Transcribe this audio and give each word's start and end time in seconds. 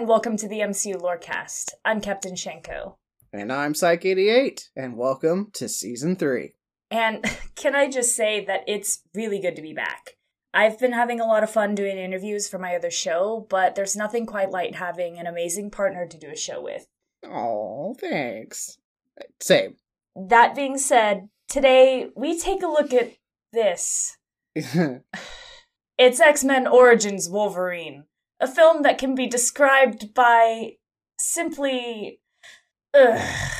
and 0.00 0.08
welcome 0.08 0.34
to 0.34 0.48
the 0.48 0.60
MCU 0.60 0.98
Lorecast. 0.98 1.74
I'm 1.84 2.00
Captain 2.00 2.32
Shenko. 2.32 2.94
And 3.34 3.52
I'm 3.52 3.74
Psych88, 3.74 4.70
and 4.74 4.96
welcome 4.96 5.50
to 5.52 5.68
Season 5.68 6.16
3. 6.16 6.54
And 6.90 7.22
can 7.54 7.74
I 7.74 7.90
just 7.90 8.16
say 8.16 8.42
that 8.46 8.62
it's 8.66 9.02
really 9.14 9.40
good 9.40 9.56
to 9.56 9.62
be 9.62 9.74
back? 9.74 10.12
I've 10.54 10.78
been 10.78 10.94
having 10.94 11.20
a 11.20 11.26
lot 11.26 11.42
of 11.42 11.50
fun 11.50 11.74
doing 11.74 11.98
interviews 11.98 12.48
for 12.48 12.58
my 12.58 12.74
other 12.74 12.90
show, 12.90 13.46
but 13.50 13.74
there's 13.74 13.94
nothing 13.94 14.24
quite 14.24 14.50
like 14.50 14.74
having 14.74 15.18
an 15.18 15.26
amazing 15.26 15.70
partner 15.70 16.06
to 16.06 16.18
do 16.18 16.30
a 16.30 16.36
show 16.36 16.62
with. 16.62 16.86
Oh, 17.22 17.94
thanks. 18.00 18.78
Same. 19.38 19.74
That 20.16 20.56
being 20.56 20.78
said, 20.78 21.28
today 21.46 22.08
we 22.16 22.40
take 22.40 22.62
a 22.62 22.68
look 22.68 22.94
at 22.94 23.12
this. 23.52 24.16
It's 26.00 26.18
X 26.18 26.42
Men 26.44 26.66
Origins 26.66 27.28
Wolverine, 27.28 28.04
a 28.40 28.48
film 28.48 28.82
that 28.82 28.98
can 28.98 29.14
be 29.14 29.26
described 29.26 30.14
by 30.14 30.76
simply. 31.18 32.20
Ugh. 32.94 33.52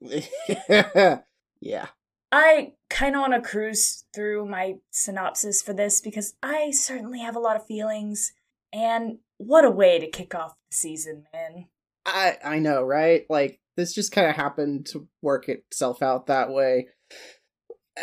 yeah. 1.60 1.86
I 2.32 2.72
kind 2.88 3.16
of 3.16 3.20
want 3.20 3.34
to 3.34 3.40
cruise 3.40 4.04
through 4.14 4.46
my 4.46 4.74
synopsis 4.90 5.62
for 5.62 5.72
this 5.72 6.00
because 6.00 6.34
I 6.42 6.70
certainly 6.70 7.20
have 7.20 7.36
a 7.36 7.40
lot 7.40 7.56
of 7.56 7.66
feelings. 7.66 8.32
And 8.72 9.18
what 9.38 9.64
a 9.64 9.70
way 9.70 9.98
to 9.98 10.06
kick 10.06 10.34
off 10.34 10.54
the 10.70 10.76
season, 10.76 11.24
man. 11.32 11.66
I 12.06 12.38
I 12.44 12.58
know, 12.58 12.82
right? 12.82 13.26
Like 13.28 13.60
this 13.76 13.94
just 13.94 14.12
kind 14.12 14.28
of 14.28 14.36
happened 14.36 14.86
to 14.86 15.08
work 15.22 15.48
itself 15.48 16.02
out 16.02 16.26
that 16.26 16.50
way. 16.50 16.88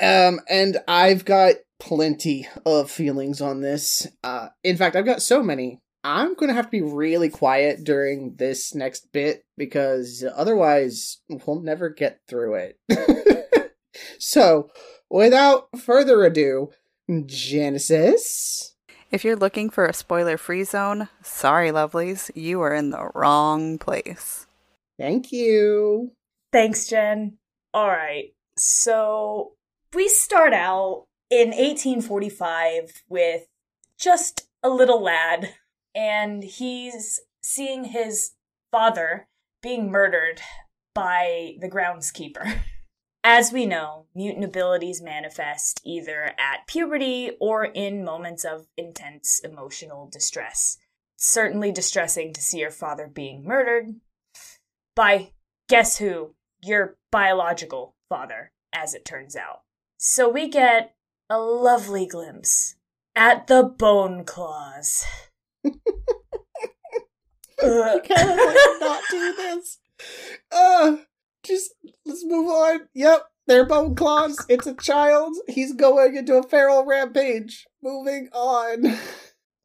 Um 0.01 0.41
and 0.49 0.77
I've 0.87 1.23
got 1.23 1.55
plenty 1.79 2.47
of 2.65 2.91
feelings 2.91 3.39
on 3.41 3.61
this. 3.61 4.07
Uh 4.23 4.49
in 4.63 4.75
fact, 4.77 4.95
I've 4.95 5.05
got 5.05 5.21
so 5.21 5.41
many. 5.41 5.81
I'm 6.07 6.35
going 6.35 6.47
to 6.47 6.53
have 6.53 6.67
to 6.67 6.71
be 6.71 6.81
really 6.81 7.27
quiet 7.27 7.83
during 7.83 8.35
this 8.37 8.73
next 8.73 9.11
bit 9.11 9.43
because 9.57 10.23
otherwise 10.35 11.19
we'll 11.27 11.59
never 11.59 11.89
get 11.89 12.21
through 12.29 12.55
it. 12.87 13.73
so, 14.17 14.69
without 15.09 15.67
further 15.77 16.23
ado, 16.23 16.69
Genesis. 17.25 18.75
If 19.11 19.25
you're 19.25 19.35
looking 19.35 19.69
for 19.69 19.85
a 19.85 19.93
spoiler 19.93 20.37
free 20.37 20.63
zone, 20.63 21.09
sorry, 21.21 21.71
lovelies, 21.71 22.31
you 22.35 22.61
are 22.61 22.73
in 22.73 22.91
the 22.91 23.09
wrong 23.13 23.77
place. 23.77 24.47
Thank 24.97 25.33
you. 25.33 26.13
Thanks, 26.53 26.87
Jen. 26.87 27.37
All 27.73 27.89
right. 27.89 28.33
So 28.57 29.55
we 29.93 30.07
start 30.07 30.53
out 30.53 31.05
in 31.29 31.49
1845 31.49 33.03
with 33.09 33.45
just 33.99 34.47
a 34.63 34.69
little 34.69 35.03
lad, 35.03 35.53
and 35.97 36.43
he's 36.43 37.19
seeing 37.41 37.85
his 37.85 38.33
father 38.71 39.27
being 39.63 39.89
murdered 39.89 40.39
by 40.93 41.55
the 41.59 41.67
groundskeeper. 41.69 42.59
As 43.23 43.51
we 43.51 43.65
know, 43.65 44.05
mutant 44.15 44.45
abilities 44.45 45.01
manifest 45.01 45.81
either 45.83 46.35
at 46.39 46.67
puberty 46.67 47.31
or 47.41 47.65
in 47.65 48.05
moments 48.05 48.45
of 48.45 48.67
intense 48.77 49.41
emotional 49.43 50.07
distress. 50.09 50.77
Certainly 51.17 51.71
distressing 51.71 52.31
to 52.31 52.41
see 52.41 52.59
your 52.59 52.71
father 52.71 53.07
being 53.07 53.43
murdered 53.43 53.95
by 54.95 55.31
guess 55.67 55.97
who? 55.97 56.35
Your 56.63 56.97
biological 57.11 57.95
father, 58.07 58.51
as 58.71 58.93
it 58.93 59.03
turns 59.03 59.35
out. 59.35 59.61
So 59.97 60.29
we 60.29 60.47
get 60.47 60.95
a 61.27 61.39
lovely 61.39 62.05
glimpse 62.05 62.75
at 63.15 63.47
the 63.47 63.63
bone 63.63 64.25
claws. 64.25 65.03
I 67.59 67.99
kind 67.99 68.29
of 68.29 68.37
want 68.37 68.57
to 68.57 68.85
not 68.85 69.03
do 69.09 69.35
this. 69.35 69.79
Uh, 70.51 70.97
just 71.43 71.73
let's 72.05 72.23
move 72.25 72.47
on. 72.47 72.81
Yep, 72.93 73.25
they're 73.47 73.65
bone 73.65 73.95
claws. 73.95 74.45
It's 74.47 74.67
a 74.67 74.75
child. 74.75 75.35
He's 75.47 75.73
going 75.73 76.15
into 76.15 76.35
a 76.35 76.43
feral 76.43 76.85
rampage. 76.85 77.65
Moving 77.81 78.29
on. 78.33 78.97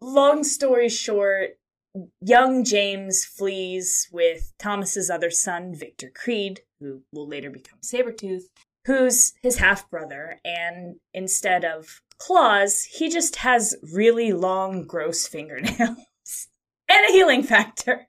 Long 0.00 0.42
story 0.42 0.88
short, 0.88 1.50
young 2.20 2.64
James 2.64 3.24
flees 3.24 4.08
with 4.10 4.52
Thomas's 4.58 5.10
other 5.10 5.30
son, 5.30 5.74
Victor 5.74 6.10
Creed, 6.14 6.60
who 6.80 7.02
will 7.12 7.28
later 7.28 7.50
become 7.50 7.78
Sabretooth, 7.82 8.44
who's 8.86 9.32
his 9.42 9.58
half 9.58 9.88
brother, 9.90 10.40
and 10.44 10.96
instead 11.14 11.64
of 11.64 12.02
claws, 12.18 12.84
he 12.84 13.08
just 13.08 13.36
has 13.36 13.76
really 13.92 14.32
long, 14.32 14.86
gross 14.86 15.26
fingernails 15.26 15.78
and 16.88 17.08
a 17.08 17.12
healing 17.12 17.42
factor. 17.42 18.08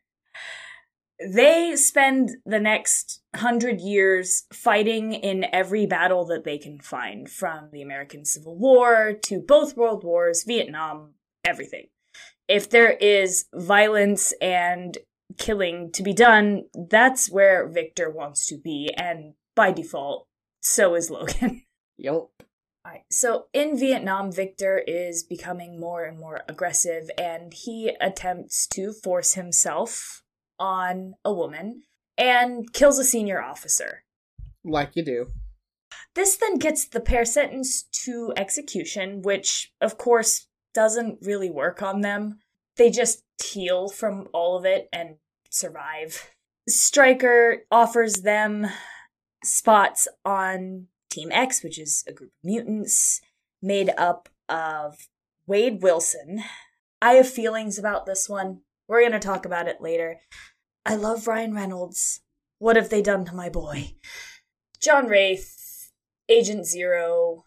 They 1.25 1.75
spend 1.75 2.37
the 2.45 2.59
next 2.59 3.21
hundred 3.35 3.79
years 3.79 4.43
fighting 4.51 5.13
in 5.13 5.45
every 5.53 5.85
battle 5.85 6.25
that 6.25 6.43
they 6.43 6.57
can 6.57 6.79
find, 6.79 7.29
from 7.29 7.69
the 7.71 7.81
American 7.81 8.25
Civil 8.25 8.57
War 8.57 9.13
to 9.23 9.39
both 9.39 9.77
World 9.77 10.03
Wars, 10.03 10.43
Vietnam, 10.43 11.13
everything. 11.45 11.87
If 12.47 12.69
there 12.69 12.91
is 12.91 13.45
violence 13.53 14.33
and 14.41 14.97
killing 15.37 15.91
to 15.93 16.03
be 16.03 16.13
done, 16.13 16.63
that's 16.89 17.31
where 17.31 17.67
Victor 17.67 18.09
wants 18.09 18.45
to 18.47 18.57
be, 18.57 18.91
and 18.97 19.33
by 19.55 19.71
default, 19.71 20.27
so 20.63 20.95
is 20.95 21.09
Logan. 21.09 21.63
Yup. 21.97 22.31
Alright, 22.85 23.03
so 23.11 23.45
in 23.53 23.77
Vietnam, 23.77 24.31
Victor 24.31 24.77
is 24.85 25.23
becoming 25.23 25.79
more 25.79 26.03
and 26.03 26.19
more 26.19 26.41
aggressive, 26.49 27.09
and 27.17 27.53
he 27.53 27.95
attempts 28.01 28.67
to 28.67 28.91
force 28.91 29.35
himself 29.35 30.23
on 30.59 31.13
a 31.23 31.31
woman 31.31 31.83
and 32.17 32.71
kills 32.73 32.99
a 32.99 33.05
senior 33.05 33.41
officer. 33.41 34.03
Like 34.65 34.95
you 34.95 35.03
do. 35.03 35.27
This 36.15 36.35
then 36.35 36.57
gets 36.57 36.85
the 36.85 36.99
pair 36.99 37.25
sentenced 37.25 37.93
to 38.05 38.33
execution, 38.35 39.21
which, 39.21 39.71
of 39.81 39.97
course, 39.97 40.47
doesn't 40.73 41.19
really 41.21 41.49
work 41.49 41.81
on 41.81 42.01
them. 42.01 42.39
They 42.77 42.89
just 42.89 43.23
heal 43.43 43.89
from 43.89 44.27
all 44.33 44.57
of 44.57 44.65
it 44.65 44.89
and 44.91 45.15
survive. 45.49 46.31
Stryker 46.67 47.63
offers 47.71 48.21
them 48.21 48.67
spots 49.43 50.07
on 50.25 50.87
Team 51.09 51.31
X, 51.31 51.63
which 51.63 51.79
is 51.79 52.03
a 52.07 52.13
group 52.13 52.31
of 52.31 52.43
mutants 52.43 53.21
made 53.61 53.91
up 53.97 54.29
of 54.49 55.07
Wade 55.47 55.81
Wilson. 55.81 56.43
I 57.01 57.13
have 57.13 57.29
feelings 57.29 57.77
about 57.77 58.05
this 58.05 58.29
one. 58.29 58.61
We're 58.87 59.01
going 59.01 59.11
to 59.13 59.19
talk 59.19 59.45
about 59.45 59.67
it 59.67 59.81
later. 59.81 60.19
I 60.85 60.95
love 60.95 61.27
Ryan 61.27 61.53
Reynolds. 61.53 62.21
What 62.59 62.75
have 62.75 62.89
they 62.89 63.01
done 63.01 63.25
to 63.25 63.35
my 63.35 63.49
boy? 63.49 63.95
John 64.81 65.07
Wraith, 65.07 65.91
Agent 66.29 66.65
Zero, 66.65 67.43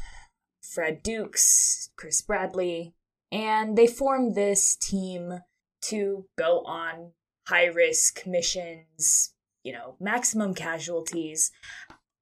Fred 0.63 1.03
Dukes, 1.03 1.91
Chris 1.97 2.21
Bradley, 2.23 2.95
and 3.33 3.77
they 3.77 3.87
form 3.87 4.35
this 4.35 4.77
team 4.77 5.41
to 5.83 6.27
go 6.37 6.63
on 6.65 7.13
high 7.47 7.67
risk 7.67 8.27
missions, 8.27 9.35
you 9.67 9.73
know, 9.73 9.97
maximum 9.99 10.55
casualties. 10.55 11.51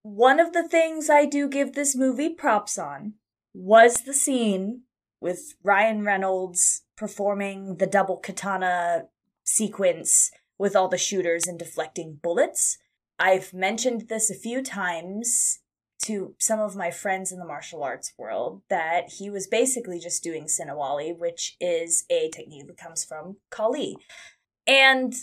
One 0.02 0.40
of 0.40 0.54
the 0.54 0.66
things 0.66 1.10
I 1.10 1.26
do 1.26 1.46
give 1.46 1.74
this 1.74 1.94
movie 1.94 2.30
props 2.30 2.78
on 2.78 3.14
was 3.52 3.96
the 3.96 4.14
scene 4.14 4.84
with 5.20 5.54
Ryan 5.62 6.04
Reynolds 6.04 6.82
performing 6.96 7.76
the 7.76 7.86
double 7.86 8.16
katana 8.16 9.08
sequence 9.44 10.30
with 10.58 10.74
all 10.74 10.88
the 10.88 10.96
shooters 10.96 11.46
and 11.46 11.58
deflecting 11.58 12.18
bullets. 12.22 12.78
I've 13.18 13.52
mentioned 13.52 14.08
this 14.08 14.30
a 14.30 14.34
few 14.34 14.62
times 14.62 15.60
to 16.06 16.34
some 16.38 16.60
of 16.60 16.74
my 16.74 16.90
friends 16.90 17.30
in 17.30 17.38
the 17.38 17.44
martial 17.44 17.82
arts 17.82 18.14
world 18.18 18.62
that 18.70 19.10
he 19.18 19.28
was 19.28 19.46
basically 19.46 19.98
just 19.98 20.22
doing 20.22 20.44
Sinawali, 20.44 21.16
which 21.16 21.56
is 21.60 22.04
a 22.10 22.30
technique 22.30 22.66
that 22.68 22.78
comes 22.78 23.04
from 23.04 23.36
Kali. 23.50 23.96
And 24.66 25.14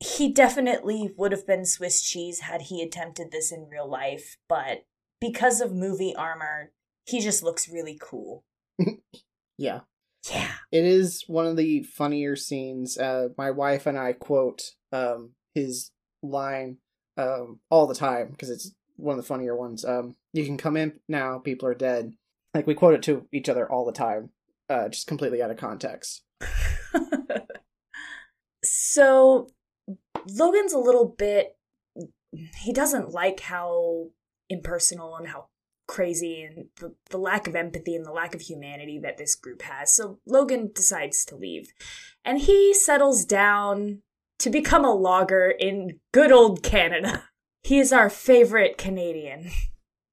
he 0.00 0.32
definitely 0.32 1.10
would 1.16 1.32
have 1.32 1.46
been 1.46 1.64
Swiss 1.64 2.02
cheese 2.02 2.40
had 2.40 2.62
he 2.62 2.82
attempted 2.82 3.30
this 3.30 3.50
in 3.50 3.68
real 3.70 3.88
life, 3.88 4.36
but 4.48 4.84
because 5.20 5.60
of 5.60 5.72
movie 5.72 6.14
armor, 6.14 6.72
he 7.04 7.20
just 7.20 7.42
looks 7.42 7.68
really 7.68 7.98
cool. 8.00 8.44
Yeah. 9.58 9.80
Yeah. 10.30 10.52
It 10.70 10.84
is 10.84 11.24
one 11.26 11.46
of 11.46 11.56
the 11.56 11.82
funnier 11.82 12.36
scenes. 12.36 12.96
Uh, 12.96 13.28
my 13.36 13.50
wife 13.50 13.86
and 13.86 13.98
I 13.98 14.12
quote 14.12 14.62
um, 14.92 15.32
his 15.54 15.90
line 16.22 16.78
um, 17.16 17.60
all 17.70 17.86
the 17.86 17.94
time 17.94 18.28
because 18.30 18.50
it's 18.50 18.72
one 18.96 19.18
of 19.18 19.22
the 19.22 19.26
funnier 19.26 19.56
ones. 19.56 19.84
Um, 19.84 20.14
you 20.32 20.46
can 20.46 20.56
come 20.56 20.76
in 20.76 21.00
now, 21.08 21.38
people 21.38 21.68
are 21.68 21.74
dead. 21.74 22.12
Like 22.54 22.66
we 22.66 22.74
quote 22.74 22.94
it 22.94 23.02
to 23.04 23.26
each 23.32 23.48
other 23.48 23.70
all 23.70 23.84
the 23.84 23.92
time, 23.92 24.30
uh, 24.68 24.88
just 24.88 25.06
completely 25.06 25.42
out 25.42 25.50
of 25.50 25.56
context. 25.56 26.22
so 28.64 29.50
Logan's 30.26 30.72
a 30.72 30.78
little 30.78 31.08
bit 31.08 31.58
he 32.32 32.72
doesn't 32.72 33.10
like 33.10 33.40
how 33.40 34.08
impersonal 34.48 35.16
and 35.16 35.28
how 35.28 35.48
crazy 35.86 36.42
and 36.42 36.66
the, 36.76 36.94
the 37.10 37.18
lack 37.18 37.46
of 37.46 37.56
empathy 37.56 37.94
and 37.96 38.04
the 38.04 38.12
lack 38.12 38.34
of 38.34 38.42
humanity 38.42 38.98
that 38.98 39.16
this 39.16 39.34
group 39.34 39.62
has. 39.62 39.94
So 39.94 40.18
Logan 40.26 40.70
decides 40.74 41.24
to 41.26 41.36
leave. 41.36 41.72
And 42.24 42.40
he 42.40 42.74
settles 42.74 43.24
down 43.24 44.02
to 44.38 44.50
become 44.50 44.84
a 44.84 44.94
logger 44.94 45.50
in 45.50 46.00
good 46.12 46.32
old 46.32 46.62
Canada. 46.62 47.24
He 47.62 47.78
is 47.80 47.92
our 47.92 48.08
favorite 48.08 48.78
Canadian. 48.78 49.50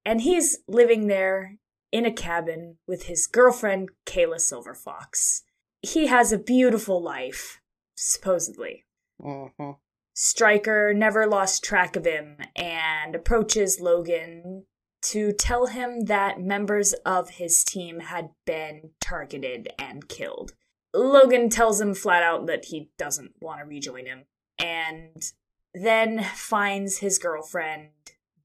And 0.03 0.21
he's 0.21 0.59
living 0.67 1.07
there 1.07 1.57
in 1.91 2.05
a 2.05 2.11
cabin 2.11 2.77
with 2.87 3.03
his 3.03 3.27
girlfriend, 3.27 3.89
Kayla 4.05 4.37
Silverfox. 4.37 5.41
He 5.81 6.07
has 6.07 6.31
a 6.31 6.39
beautiful 6.39 7.01
life, 7.01 7.61
supposedly. 7.95 8.85
Uh-huh. 9.23 9.73
Stryker 10.15 10.93
never 10.93 11.27
lost 11.27 11.63
track 11.63 11.97
of 11.97 12.05
him 12.05 12.37
and 12.55 13.13
approaches 13.13 13.81
Logan 13.81 14.65
to 15.01 15.33
tell 15.33 15.67
him 15.67 16.05
that 16.05 16.39
members 16.39 16.93
of 17.05 17.31
his 17.31 17.63
team 17.65 17.99
had 17.99 18.29
been 18.45 18.91
targeted 19.01 19.67
and 19.77 20.07
killed. 20.07 20.53
Logan 20.93 21.49
tells 21.49 21.81
him 21.81 21.93
flat 21.93 22.23
out 22.23 22.47
that 22.47 22.65
he 22.65 22.89
doesn't 22.97 23.33
want 23.41 23.59
to 23.59 23.65
rejoin 23.65 24.05
him 24.05 24.23
and 24.57 25.31
then 25.73 26.23
finds 26.23 26.99
his 26.99 27.19
girlfriend 27.19 27.89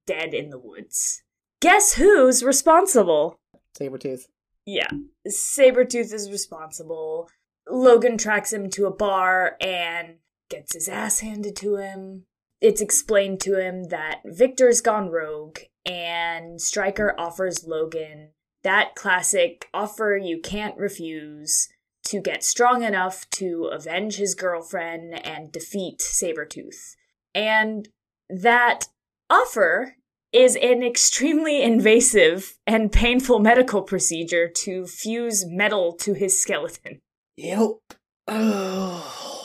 dead 0.06 0.34
in 0.34 0.50
the 0.50 0.58
woods. 0.58 1.22
Guess 1.60 1.94
who's 1.94 2.42
responsible? 2.42 3.38
Sabretooth. 3.78 4.26
Yeah, 4.66 4.90
Sabretooth 5.28 6.12
is 6.12 6.30
responsible. 6.30 7.28
Logan 7.68 8.18
tracks 8.18 8.52
him 8.52 8.68
to 8.70 8.86
a 8.86 8.90
bar 8.90 9.56
and 9.60 10.16
gets 10.50 10.74
his 10.74 10.88
ass 10.88 11.20
handed 11.20 11.56
to 11.56 11.76
him. 11.76 12.24
It's 12.60 12.82
explained 12.82 13.40
to 13.40 13.58
him 13.58 13.84
that 13.84 14.20
Victor's 14.26 14.82
gone 14.82 15.08
rogue, 15.08 15.60
and 15.86 16.60
Stryker 16.60 17.14
offers 17.18 17.66
Logan 17.66 18.30
that 18.62 18.94
classic 18.94 19.68
offer 19.72 20.18
you 20.22 20.38
can't 20.40 20.76
refuse 20.76 21.68
to 22.04 22.20
get 22.20 22.44
strong 22.44 22.82
enough 22.82 23.28
to 23.30 23.70
avenge 23.72 24.16
his 24.16 24.34
girlfriend 24.34 25.14
and 25.24 25.52
defeat 25.52 25.98
Sabretooth. 25.98 26.96
And 27.34 27.88
that 28.28 28.88
offer 29.28 29.96
is 30.32 30.56
an 30.56 30.82
extremely 30.82 31.62
invasive 31.62 32.58
and 32.66 32.92
painful 32.92 33.38
medical 33.38 33.82
procedure 33.82 34.48
to 34.48 34.86
fuse 34.86 35.44
metal 35.46 35.92
to 35.94 36.14
his 36.14 36.40
skeleton. 36.40 37.00
Yep. 37.36 37.70
Oh. 38.32 39.39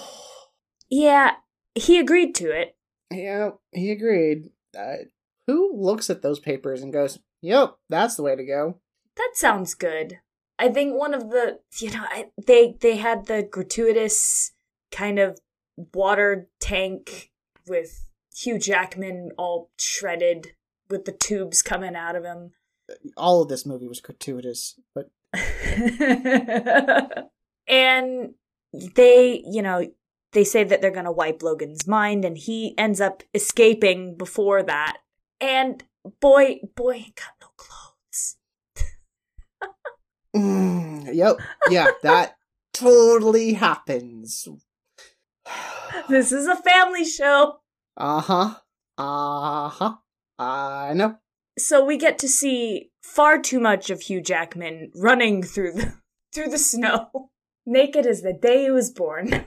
Yeah, 0.89 1.35
he 1.73 1.99
agreed 1.99 2.35
to 2.35 2.51
it. 2.51 2.75
Yeah, 3.11 3.51
he 3.71 3.91
agreed. 3.91 4.49
Uh, 4.77 5.05
who 5.47 5.75
looks 5.75 6.09
at 6.09 6.21
those 6.21 6.39
papers 6.39 6.81
and 6.81 6.91
goes, 6.91 7.19
"Yep, 7.41 7.77
that's 7.89 8.15
the 8.15 8.23
way 8.23 8.35
to 8.35 8.45
go"? 8.45 8.79
That 9.15 9.31
sounds 9.35 9.73
good. 9.73 10.19
I 10.57 10.69
think 10.69 10.97
one 10.97 11.13
of 11.13 11.29
the 11.29 11.59
you 11.79 11.91
know 11.91 12.03
I, 12.03 12.27
they 12.45 12.75
they 12.79 12.97
had 12.97 13.25
the 13.25 13.43
gratuitous 13.43 14.51
kind 14.91 15.19
of 15.19 15.39
water 15.93 16.47
tank 16.59 17.31
with 17.67 18.05
Hugh 18.35 18.59
Jackman 18.59 19.31
all 19.37 19.69
shredded 19.77 20.53
with 20.89 21.05
the 21.05 21.11
tubes 21.11 21.61
coming 21.61 21.95
out 21.95 22.15
of 22.15 22.23
him. 22.23 22.51
All 23.17 23.41
of 23.41 23.49
this 23.49 23.65
movie 23.65 23.87
was 23.87 23.99
gratuitous, 23.99 24.79
but 24.93 25.09
and 27.67 28.35
they, 28.73 29.43
you 29.45 29.61
know, 29.61 29.87
they 30.35 30.43
say 30.43 30.63
that 30.63 30.81
they're 30.81 30.91
going 30.91 31.05
to 31.05 31.11
wipe 31.11 31.41
Logan's 31.41 31.87
mind 31.87 32.23
and 32.23 32.37
he 32.37 32.77
ends 32.77 33.01
up 33.01 33.23
escaping 33.33 34.15
before 34.15 34.61
that. 34.61 34.97
And 35.41 35.83
boy, 36.21 36.59
boy 36.75 36.91
ain't 36.91 37.15
got 37.15 37.33
no 37.41 37.47
clothes. 37.57 38.37
Mm, 40.35 41.15
yep, 41.15 41.37
yeah, 41.69 41.91
that 42.03 42.35
totally 42.73 43.53
happens. 43.53 44.49
this 46.09 46.33
is 46.33 46.45
a 46.45 46.57
family 46.57 47.05
show. 47.05 47.59
Uh 47.95 48.19
huh. 48.19 48.55
Uh 48.97 49.69
huh. 49.69 49.95
I 50.37 50.93
know. 50.93 51.19
So 51.57 51.85
we 51.85 51.97
get 51.97 52.19
to 52.19 52.27
see 52.27 52.91
far 53.01 53.39
too 53.39 53.61
much 53.61 53.89
of 53.89 54.01
Hugh 54.01 54.19
Jackman 54.21 54.91
running 54.93 55.41
through 55.41 55.71
the 55.71 55.93
through 56.33 56.49
the 56.49 56.57
snow, 56.57 57.29
naked 57.65 58.05
as 58.05 58.21
the 58.21 58.33
day 58.33 58.63
he 58.63 58.71
was 58.71 58.91
born. 58.91 59.45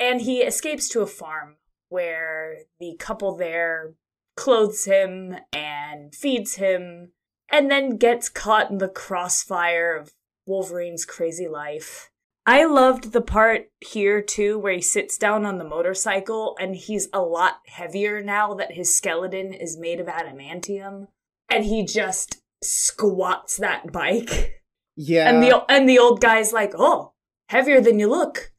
And 0.00 0.22
he 0.22 0.38
escapes 0.38 0.88
to 0.88 1.02
a 1.02 1.06
farm 1.06 1.56
where 1.90 2.60
the 2.80 2.96
couple 2.98 3.36
there 3.36 3.94
clothes 4.36 4.86
him 4.86 5.36
and 5.52 6.14
feeds 6.14 6.54
him 6.54 7.12
and 7.52 7.70
then 7.70 7.98
gets 7.98 8.28
caught 8.28 8.70
in 8.70 8.78
the 8.78 8.88
crossfire 8.88 9.94
of 9.94 10.12
Wolverine's 10.46 11.04
crazy 11.04 11.46
life. 11.46 12.10
I 12.46 12.64
loved 12.64 13.12
the 13.12 13.20
part 13.20 13.70
here 13.80 14.22
too 14.22 14.58
where 14.58 14.72
he 14.72 14.80
sits 14.80 15.18
down 15.18 15.44
on 15.44 15.58
the 15.58 15.64
motorcycle 15.64 16.56
and 16.58 16.74
he's 16.74 17.08
a 17.12 17.20
lot 17.20 17.58
heavier 17.66 18.22
now 18.22 18.54
that 18.54 18.72
his 18.72 18.96
skeleton 18.96 19.52
is 19.52 19.78
made 19.78 20.00
of 20.00 20.06
adamantium 20.06 21.08
and 21.50 21.64
he 21.64 21.84
just 21.84 22.40
squats 22.62 23.58
that 23.58 23.92
bike. 23.92 24.62
Yeah. 24.96 25.28
And 25.28 25.42
the 25.42 25.64
and 25.68 25.88
the 25.88 25.98
old 25.98 26.20
guy's 26.20 26.52
like, 26.52 26.72
"Oh, 26.76 27.12
heavier 27.48 27.80
than 27.80 27.98
you 27.98 28.08
look." 28.08 28.49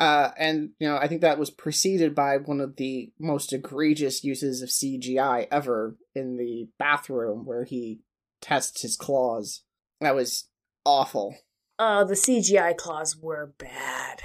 Uh, 0.00 0.30
and 0.38 0.70
you 0.78 0.88
know, 0.88 0.96
I 0.96 1.06
think 1.06 1.20
that 1.20 1.38
was 1.38 1.50
preceded 1.50 2.14
by 2.14 2.38
one 2.38 2.60
of 2.60 2.76
the 2.76 3.12
most 3.20 3.52
egregious 3.52 4.24
uses 4.24 4.62
of 4.62 4.70
CGI 4.70 5.46
ever 5.52 5.96
in 6.14 6.38
the 6.38 6.70
bathroom, 6.78 7.44
where 7.44 7.64
he 7.64 8.00
tests 8.40 8.80
his 8.80 8.96
claws. 8.96 9.62
That 10.00 10.14
was 10.14 10.48
awful. 10.86 11.36
Uh, 11.78 12.04
the 12.04 12.14
CGI 12.14 12.74
claws 12.74 13.14
were 13.14 13.52
bad. 13.58 14.22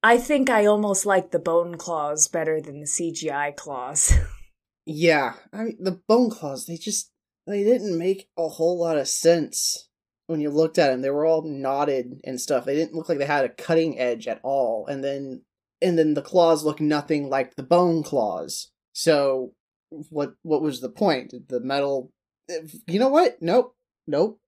I 0.00 0.18
think 0.18 0.48
I 0.48 0.64
almost 0.66 1.04
like 1.04 1.32
the 1.32 1.40
bone 1.40 1.76
claws 1.76 2.28
better 2.28 2.60
than 2.60 2.78
the 2.78 2.86
CGI 2.86 3.54
claws. 3.56 4.14
Yeah, 4.88 5.34
I 5.52 5.64
mean 5.64 5.78
the 5.80 6.00
bone 6.06 6.30
claws. 6.30 6.66
They 6.66 6.76
just 6.76 7.10
they 7.44 7.64
didn't 7.64 7.98
make 7.98 8.28
a 8.38 8.46
whole 8.46 8.78
lot 8.78 8.96
of 8.96 9.08
sense 9.08 9.85
when 10.26 10.40
you 10.40 10.50
looked 10.50 10.78
at 10.78 10.90
them. 10.90 11.02
They 11.02 11.10
were 11.10 11.26
all 11.26 11.42
knotted 11.42 12.20
and 12.24 12.40
stuff. 12.40 12.64
They 12.64 12.74
didn't 12.74 12.94
look 12.94 13.08
like 13.08 13.18
they 13.18 13.26
had 13.26 13.44
a 13.44 13.48
cutting 13.50 13.98
edge 13.98 14.26
at 14.26 14.40
all. 14.42 14.86
And 14.86 15.02
then 15.02 15.42
and 15.82 15.98
then 15.98 16.14
the 16.14 16.22
claws 16.22 16.64
look 16.64 16.80
nothing 16.80 17.28
like 17.28 17.56
the 17.56 17.62
bone 17.62 18.02
claws. 18.02 18.70
So 18.92 19.52
what 20.10 20.34
what 20.42 20.62
was 20.62 20.80
the 20.80 20.88
point? 20.90 21.32
The 21.48 21.60
metal 21.60 22.10
You 22.86 22.98
know 22.98 23.08
what? 23.08 23.38
Nope. 23.40 23.74
Nope. 24.06 24.38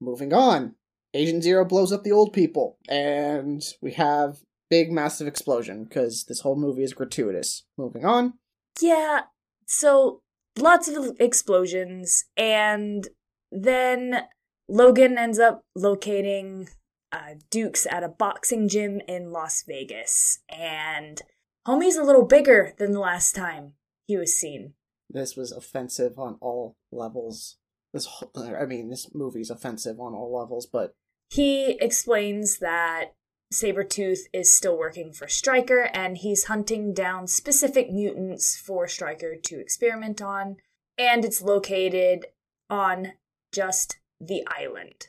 Moving 0.00 0.32
on. 0.32 0.74
Agent 1.14 1.44
Zero 1.44 1.64
blows 1.64 1.92
up 1.92 2.02
the 2.02 2.12
old 2.12 2.32
people 2.32 2.78
and 2.88 3.62
we 3.80 3.92
have 3.92 4.38
big 4.70 4.90
massive 4.90 5.28
explosion 5.28 5.84
because 5.84 6.24
this 6.24 6.40
whole 6.40 6.56
movie 6.56 6.82
is 6.82 6.92
gratuitous. 6.92 7.62
Moving 7.78 8.04
on. 8.04 8.34
yeah, 8.80 9.20
so 9.66 10.20
lots 10.58 10.88
of 10.88 11.16
explosions, 11.20 12.24
and 12.36 13.06
then 13.52 14.22
Logan 14.68 15.18
ends 15.18 15.38
up 15.38 15.64
locating 15.74 16.68
uh, 17.12 17.34
Dukes 17.50 17.86
at 17.90 18.02
a 18.02 18.08
boxing 18.08 18.68
gym 18.68 19.00
in 19.06 19.30
Las 19.30 19.62
Vegas, 19.66 20.40
and 20.48 21.22
homie's 21.66 21.96
a 21.96 22.02
little 22.02 22.24
bigger 22.24 22.72
than 22.78 22.92
the 22.92 23.00
last 23.00 23.34
time 23.34 23.74
he 24.06 24.16
was 24.16 24.34
seen. 24.34 24.74
This 25.10 25.36
was 25.36 25.52
offensive 25.52 26.18
on 26.18 26.38
all 26.40 26.76
levels. 26.90 27.56
This 27.92 28.06
whole, 28.06 28.32
I 28.36 28.64
mean, 28.64 28.88
this 28.90 29.14
movie's 29.14 29.50
offensive 29.50 30.00
on 30.00 30.14
all 30.14 30.36
levels, 30.36 30.66
but 30.66 30.94
He 31.30 31.78
explains 31.80 32.58
that 32.58 33.12
Sabretooth 33.52 34.20
is 34.32 34.54
still 34.54 34.76
working 34.76 35.12
for 35.12 35.28
Stryker 35.28 35.90
and 35.94 36.18
he's 36.18 36.44
hunting 36.44 36.92
down 36.92 37.28
specific 37.28 37.90
mutants 37.92 38.56
for 38.56 38.88
Stryker 38.88 39.36
to 39.36 39.60
experiment 39.60 40.20
on, 40.20 40.56
and 40.98 41.24
it's 41.24 41.42
located 41.42 42.26
on 42.68 43.12
just 43.52 43.98
the 44.20 44.46
island. 44.46 45.08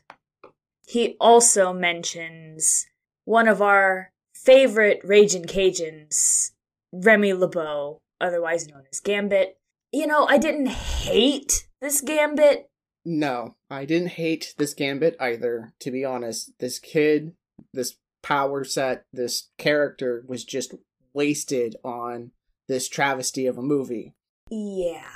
He 0.88 1.16
also 1.20 1.74
mentions 1.74 2.88
one 3.26 3.48
of 3.48 3.62
our 3.62 4.12
favorite 4.34 5.02
Raging 5.04 5.46
Cajuns, 5.46 6.52
Remy 6.92 7.34
LeBeau, 7.34 8.00
otherwise 8.22 8.68
known 8.68 8.84
as 8.92 9.00
Gambit. 9.00 9.58
You 9.92 10.08
know, 10.08 10.26
I 10.26 10.38
didn't 10.38 10.68
hate 10.68 11.68
this 11.82 12.02
Gambit. 12.02 12.70
No, 13.04 13.56
I 13.70 13.86
didn't 13.86 14.10
hate 14.10 14.54
this 14.58 14.74
Gambit 14.74 15.16
either, 15.20 15.74
to 15.80 15.92
be 15.92 16.04
honest. 16.04 16.52
This 16.60 16.80
kid, 16.80 17.34
this 17.74 17.96
power 18.24 18.64
set, 18.64 19.06
this 19.14 19.50
character 19.58 20.24
was 20.28 20.44
just 20.44 20.74
wasted 21.14 21.76
on 21.84 22.32
this 22.68 22.90
travesty 22.90 23.46
of 23.46 23.58
a 23.58 23.64
movie. 23.64 24.14
Yeah. 24.50 25.08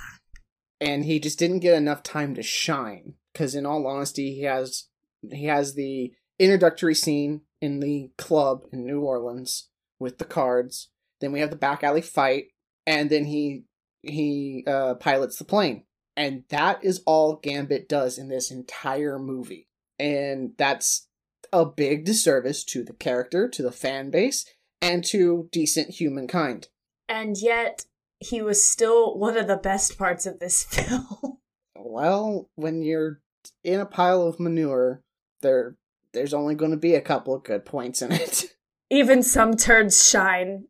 And 0.80 1.06
he 1.06 1.20
just 1.20 1.40
didn't 1.40 1.60
get 1.60 1.76
enough 1.76 2.04
time 2.04 2.36
to 2.36 2.44
shine. 2.44 3.16
Because 3.40 3.56
in 3.56 3.66
all 3.66 3.88
honesty, 3.88 4.36
he 4.36 4.42
has 4.42 4.90
he 5.32 5.46
has 5.46 5.74
the 5.74 6.12
introductory 6.40 6.94
scene 6.94 7.44
in 7.62 7.80
the 7.80 8.12
club 8.18 8.64
in 8.74 8.86
New 8.86 9.00
Orleans 9.00 9.70
with 9.98 10.18
the 10.18 10.26
cards. 10.26 10.90
Then 11.22 11.32
we 11.32 11.40
have 11.40 11.50
the 11.50 11.56
back 11.56 11.82
alley 11.82 12.02
fight, 12.02 12.48
and 12.86 13.10
then 13.10 13.24
he 13.24 13.64
he 14.02 14.66
uh, 14.68 14.96
pilots 14.96 15.38
the 15.38 15.46
plane, 15.46 15.86
and 16.18 16.44
that 16.50 16.84
is 16.84 17.02
all 17.06 17.38
Gambit 17.38 17.88
does 17.88 18.18
in 18.18 18.28
this 18.28 18.52
entire 18.52 19.18
movie, 19.18 19.70
and 19.98 20.52
that's 20.58 21.08
a 21.54 21.66
big 21.66 22.04
disservice 22.04 22.66
to 22.66 22.84
the 22.84 22.92
character, 22.94 23.48
to 23.48 23.64
the 23.64 23.72
fan 23.72 24.10
base, 24.10 24.46
and 24.82 25.02
to 25.06 25.48
decent 25.54 25.92
humankind. 25.92 26.68
And 27.08 27.38
yet, 27.38 27.86
he 28.20 28.42
was 28.42 28.70
still 28.70 29.18
one 29.18 29.38
of 29.38 29.48
the 29.48 29.56
best 29.56 29.98
parts 29.98 30.26
of 30.26 30.40
this 30.40 30.64
film. 30.70 31.38
Well, 31.78 32.50
when 32.56 32.84
you're 32.84 33.22
in 33.64 33.80
a 33.80 33.86
pile 33.86 34.22
of 34.24 34.40
manure, 34.40 35.02
there 35.42 35.76
there's 36.14 36.34
only 36.34 36.56
going 36.56 36.72
to 36.72 36.78
be 36.78 36.96
a 36.96 37.02
couple 37.02 37.36
of 37.36 37.44
good 37.44 37.66
points 37.66 38.02
in 38.02 38.12
it. 38.12 38.46
Even 38.90 39.22
some 39.22 39.56
turds 39.56 40.10
shine. 40.10 40.66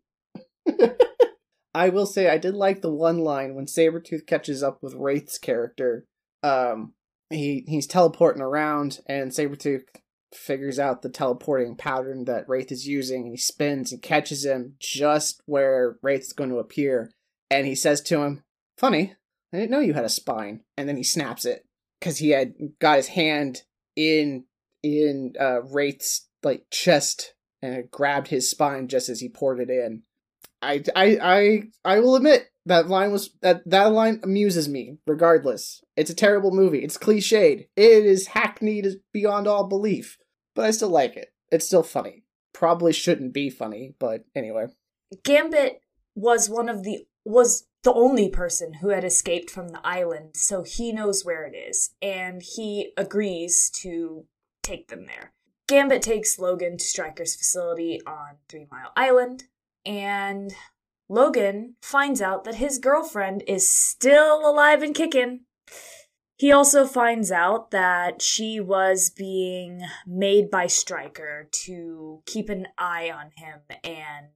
I 1.73 1.89
will 1.89 2.05
say 2.05 2.29
I 2.29 2.37
did 2.37 2.55
like 2.55 2.81
the 2.81 2.91
one 2.91 3.19
line 3.19 3.55
when 3.55 3.65
Sabretooth 3.65 4.27
catches 4.27 4.61
up 4.61 4.79
with 4.81 4.95
Wraith's 4.95 5.37
character. 5.37 6.05
Um 6.43 6.93
he 7.29 7.63
he's 7.67 7.87
teleporting 7.87 8.41
around 8.41 8.99
and 9.07 9.31
Sabretooth 9.31 9.83
figures 10.33 10.79
out 10.79 11.01
the 11.01 11.09
teleporting 11.09 11.75
pattern 11.75 12.25
that 12.25 12.47
Wraith 12.47 12.71
is 12.71 12.87
using 12.87 13.23
and 13.23 13.31
he 13.31 13.37
spins 13.37 13.91
and 13.91 14.01
catches 14.01 14.45
him 14.45 14.75
just 14.79 15.41
where 15.45 15.97
Wraith's 16.01 16.33
going 16.33 16.49
to 16.49 16.57
appear 16.57 17.11
and 17.49 17.65
he 17.65 17.75
says 17.75 18.01
to 18.01 18.21
him, 18.21 18.43
"Funny, 18.77 19.15
I 19.53 19.57
didn't 19.57 19.71
know 19.71 19.79
you 19.79 19.93
had 19.93 20.05
a 20.05 20.09
spine." 20.09 20.61
And 20.77 20.87
then 20.89 20.97
he 20.97 21.03
snaps 21.03 21.45
it 21.45 21.65
cuz 22.01 22.17
he 22.17 22.29
had 22.29 22.53
got 22.79 22.97
his 22.97 23.07
hand 23.07 23.63
in 23.95 24.45
in 24.83 25.33
uh 25.39 25.61
Wraith's 25.63 26.27
like 26.43 26.65
chest 26.69 27.33
and 27.61 27.89
grabbed 27.91 28.27
his 28.27 28.49
spine 28.49 28.87
just 28.87 29.09
as 29.09 29.19
he 29.19 29.29
poured 29.29 29.59
it 29.59 29.69
in. 29.69 30.03
I 30.61 30.83
I 30.95 31.17
I 31.21 31.63
I 31.85 31.99
will 31.99 32.15
admit 32.15 32.49
that 32.65 32.87
line 32.87 33.11
was 33.11 33.31
that 33.41 33.67
that 33.69 33.91
line 33.91 34.19
amuses 34.23 34.67
me 34.69 34.97
regardless. 35.07 35.81
It's 35.95 36.09
a 36.09 36.15
terrible 36.15 36.51
movie. 36.51 36.83
It's 36.83 36.97
cliched. 36.97 37.67
It 37.75 38.05
is 38.05 38.27
hackneyed 38.27 38.87
beyond 39.11 39.47
all 39.47 39.67
belief, 39.67 40.17
but 40.55 40.65
I 40.65 40.71
still 40.71 40.89
like 40.89 41.15
it. 41.15 41.33
It's 41.51 41.65
still 41.65 41.83
funny. 41.83 42.23
Probably 42.53 42.93
shouldn't 42.93 43.33
be 43.33 43.49
funny, 43.49 43.95
but 43.99 44.23
anyway. 44.35 44.67
Gambit 45.23 45.81
was 46.15 46.49
one 46.49 46.69
of 46.69 46.83
the 46.83 47.05
was 47.25 47.65
the 47.83 47.93
only 47.93 48.29
person 48.29 48.75
who 48.75 48.89
had 48.89 49.03
escaped 49.03 49.49
from 49.49 49.69
the 49.69 49.81
island, 49.83 50.35
so 50.35 50.63
he 50.63 50.91
knows 50.91 51.23
where 51.23 51.45
it 51.45 51.55
is, 51.55 51.91
and 52.01 52.41
he 52.41 52.91
agrees 52.97 53.69
to 53.81 54.25
take 54.63 54.89
them 54.89 55.05
there. 55.05 55.33
Gambit 55.67 56.01
takes 56.01 56.39
Logan 56.39 56.77
to 56.77 56.83
Stryker's 56.83 57.35
facility 57.35 58.01
on 58.05 58.37
Three 58.49 58.67
Mile 58.71 58.91
Island, 58.95 59.45
and 59.85 60.53
Logan 61.07 61.75
finds 61.81 62.21
out 62.21 62.43
that 62.43 62.55
his 62.55 62.79
girlfriend 62.79 63.43
is 63.47 63.71
still 63.71 64.49
alive 64.49 64.83
and 64.83 64.93
kicking. 64.93 65.41
He 66.37 66.51
also 66.51 66.85
finds 66.85 67.31
out 67.31 67.71
that 67.71 68.21
she 68.21 68.59
was 68.59 69.09
being 69.09 69.81
made 70.07 70.49
by 70.49 70.67
Stryker 70.67 71.49
to 71.65 72.23
keep 72.25 72.49
an 72.49 72.67
eye 72.77 73.11
on 73.11 73.31
him, 73.35 73.59
and 73.83 74.29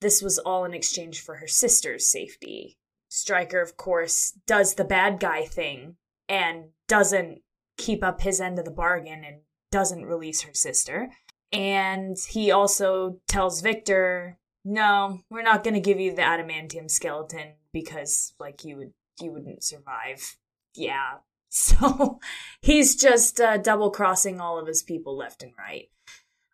this 0.00 0.22
was 0.22 0.38
all 0.38 0.64
in 0.64 0.74
exchange 0.74 1.20
for 1.20 1.36
her 1.36 1.46
sister's 1.46 2.06
safety. 2.06 2.78
Stryker, 3.08 3.60
of 3.60 3.76
course, 3.76 4.32
does 4.46 4.74
the 4.74 4.84
bad 4.84 5.20
guy 5.20 5.44
thing 5.44 5.96
and 6.28 6.70
doesn't 6.88 7.42
keep 7.76 8.02
up 8.02 8.20
his 8.20 8.40
end 8.40 8.58
of 8.58 8.64
the 8.64 8.70
bargain 8.70 9.24
and 9.24 9.40
doesn't 9.70 10.06
release 10.06 10.42
her 10.42 10.54
sister. 10.54 11.10
And 11.52 12.16
he 12.28 12.50
also 12.50 13.20
tells 13.28 13.60
Victor, 13.60 14.38
"No, 14.64 15.22
we're 15.30 15.42
not 15.42 15.62
going 15.64 15.74
to 15.74 15.80
give 15.80 16.00
you 16.00 16.14
the 16.14 16.22
adamantium 16.22 16.90
skeleton 16.90 17.54
because 17.72 18.34
like 18.38 18.64
you 18.64 18.76
would 18.76 18.92
you 19.20 19.32
wouldn't 19.32 19.64
survive." 19.64 20.36
Yeah. 20.74 21.18
So 21.48 22.18
he's 22.60 22.96
just 22.96 23.40
uh, 23.40 23.56
double 23.56 23.90
crossing 23.90 24.40
all 24.40 24.58
of 24.58 24.66
his 24.66 24.82
people 24.82 25.16
left 25.16 25.42
and 25.42 25.52
right. 25.56 25.88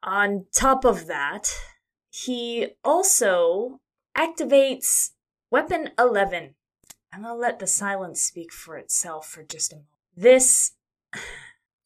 On 0.05 0.47
top 0.55 0.85
of 0.85 1.07
that, 1.09 1.53
he 2.13 2.69
also 2.85 3.81
activates 4.17 5.11
Weapon 5.51 5.91
11. 5.99 6.55
I'm 7.13 7.23
gonna 7.23 7.35
let 7.35 7.59
the 7.59 7.67
silence 7.67 8.23
speak 8.23 8.53
for 8.53 8.77
itself 8.77 9.27
for 9.29 9.43
just 9.43 9.73
a 9.73 9.77
moment. 9.77 9.89
This 10.17 10.73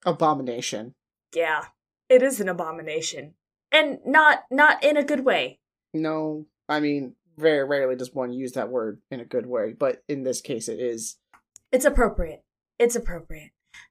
Abomination. 0.04 0.94
yeah 1.34 1.64
it 2.08 2.22
is 2.22 2.40
an 2.40 2.48
abomination 2.48 3.34
and 3.72 3.98
not 4.06 4.44
not 4.50 4.82
in 4.84 4.96
a 4.96 5.02
good 5.04 5.24
way 5.24 5.58
No, 5.92 6.46
I 6.68 6.78
mean, 6.80 7.14
very 7.36 7.64
rarely 7.64 7.96
does 7.96 8.14
one 8.14 8.32
use 8.32 8.52
that 8.52 8.68
word 8.70 9.00
in 9.10 9.18
a 9.20 9.24
good 9.24 9.46
way, 9.46 9.72
but 9.78 10.02
in 10.08 10.22
this 10.22 10.40
case 10.40 10.68
it 10.68 10.78
is. 10.80 11.16
it's 11.72 11.84
appropriate 11.84 12.42
it's 12.78 12.94
appropriate 12.96 13.50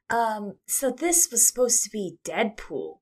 um 0.09 0.53
so 0.67 0.89
this 0.91 1.29
was 1.31 1.45
supposed 1.47 1.83
to 1.83 1.89
be 1.89 2.17
deadpool 2.23 2.99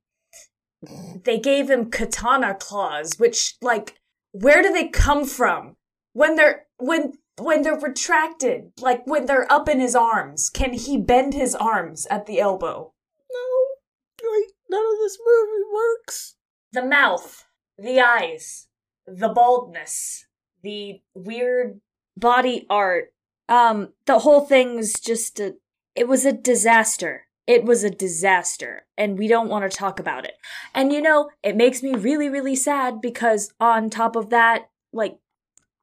they 1.24 1.40
gave 1.40 1.70
him 1.70 1.90
katana 1.90 2.54
claws 2.56 3.18
which 3.18 3.56
like 3.62 4.00
where 4.32 4.62
do 4.62 4.72
they 4.72 4.88
come 4.88 5.25
from 5.25 5.75
when 6.13 6.36
they're 6.36 6.66
when 6.78 7.13
when 7.38 7.62
they're 7.62 7.80
retracted 7.80 8.72
like 8.80 9.06
when 9.06 9.25
they're 9.25 9.52
up 9.52 9.68
in 9.70 9.80
his 9.80 9.96
arms 9.96 10.50
can 10.50 10.74
he 10.74 10.98
bend 10.98 11.34
his 11.34 11.56
arms 11.56 12.06
at 12.10 12.25
the 12.25 12.40
elbow 12.40 12.92
No, 13.32 14.30
like, 14.32 14.52
none 14.70 14.86
of 14.86 15.00
this 15.00 15.18
movie 15.25 15.63
works. 15.74 16.36
the 16.72 16.84
mouth, 16.86 17.46
the 17.78 18.00
eyes, 18.00 18.68
the 19.08 19.30
baldness, 19.30 20.25
the 20.62 21.02
weird 21.13 21.82
body 22.18 22.66
art. 22.70 23.13
Um, 23.50 23.94
the 24.06 24.20
whole 24.20 24.42
thing 24.42 24.75
was 24.75 24.94
just 24.94 25.40
a, 25.40 25.56
it 25.96 26.08
was 26.08 26.25
a 26.25 26.32
disaster. 26.32 27.28
It 27.46 27.66
was 27.66 27.84
a 27.84 27.90
disaster, 27.90 28.86
and 28.98 29.18
we 29.18 29.28
don't 29.28 29.50
want 29.50 29.70
to 29.70 29.78
talk 29.78 30.00
about 30.00 30.26
it. 30.26 30.36
And 30.74 30.94
you 30.94 31.02
know, 31.02 31.30
it 31.44 31.58
makes 31.58 31.84
me 31.84 31.94
really, 31.94 32.30
really 32.30 32.56
sad 32.56 33.02
because 33.02 33.54
on 33.60 33.90
top 33.90 34.16
of 34.16 34.30
that, 34.30 34.70
like, 34.94 35.18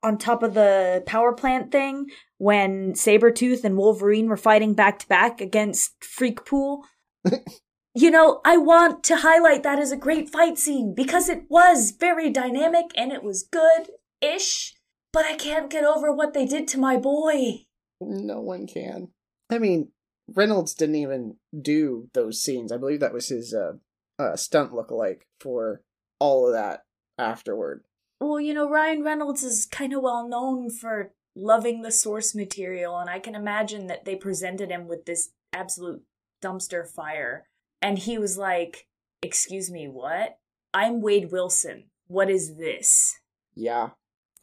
on 0.02 0.16
top 0.16 0.42
of 0.42 0.54
the 0.54 1.02
power 1.06 1.32
plant 1.32 1.70
thing, 1.70 2.06
when 2.38 2.94
Sabretooth 2.94 3.64
and 3.64 3.76
Wolverine 3.76 4.28
were 4.28 4.36
fighting 4.36 4.72
back 4.74 4.98
to 5.00 5.08
back 5.08 5.40
against 5.40 6.00
Freakpool, 6.00 6.84
you 7.94 8.10
know, 8.10 8.40
I 8.44 8.56
want 8.56 9.04
to 9.04 9.16
highlight 9.16 9.62
that 9.64 9.78
as 9.78 9.92
a 9.92 9.96
great 9.96 10.30
fight 10.30 10.58
scene 10.58 10.94
because 10.94 11.28
it 11.28 11.44
was 11.48 11.90
very 11.90 12.30
dynamic 12.30 12.86
and 12.96 13.12
it 13.12 13.22
was 13.22 13.42
good 13.42 13.90
ish, 14.22 14.74
but 15.12 15.26
I 15.26 15.34
can't 15.34 15.70
get 15.70 15.84
over 15.84 16.12
what 16.12 16.32
they 16.32 16.46
did 16.46 16.66
to 16.68 16.78
my 16.78 16.96
boy. 16.96 17.66
No 18.00 18.40
one 18.40 18.66
can. 18.66 19.08
I 19.50 19.58
mean, 19.58 19.88
Reynolds 20.34 20.74
didn't 20.74 20.96
even 20.96 21.36
do 21.60 22.08
those 22.14 22.42
scenes. 22.42 22.72
I 22.72 22.76
believe 22.76 23.00
that 23.00 23.12
was 23.12 23.28
his 23.28 23.54
uh, 23.54 23.72
uh, 24.18 24.36
stunt 24.36 24.72
lookalike 24.72 25.22
for 25.40 25.82
all 26.18 26.46
of 26.46 26.52
that 26.52 26.84
afterward. 27.18 27.84
Well, 28.20 28.40
you 28.40 28.54
know, 28.54 28.68
Ryan 28.68 29.02
Reynolds 29.02 29.42
is 29.42 29.66
kind 29.66 29.94
of 29.94 30.02
well 30.02 30.28
known 30.28 30.70
for 30.70 31.12
loving 31.34 31.82
the 31.82 31.90
source 31.90 32.34
material, 32.34 32.98
and 32.98 33.08
I 33.08 33.18
can 33.18 33.34
imagine 33.34 33.86
that 33.86 34.04
they 34.04 34.14
presented 34.14 34.70
him 34.70 34.86
with 34.86 35.06
this 35.06 35.30
absolute 35.52 36.02
dumpster 36.42 36.86
fire. 36.86 37.46
And 37.82 37.98
he 37.98 38.18
was 38.18 38.36
like, 38.36 38.86
Excuse 39.22 39.70
me, 39.70 39.86
what? 39.86 40.38
I'm 40.72 41.02
Wade 41.02 41.30
Wilson. 41.30 41.84
What 42.06 42.30
is 42.30 42.56
this? 42.56 43.18
Yeah. 43.54 43.90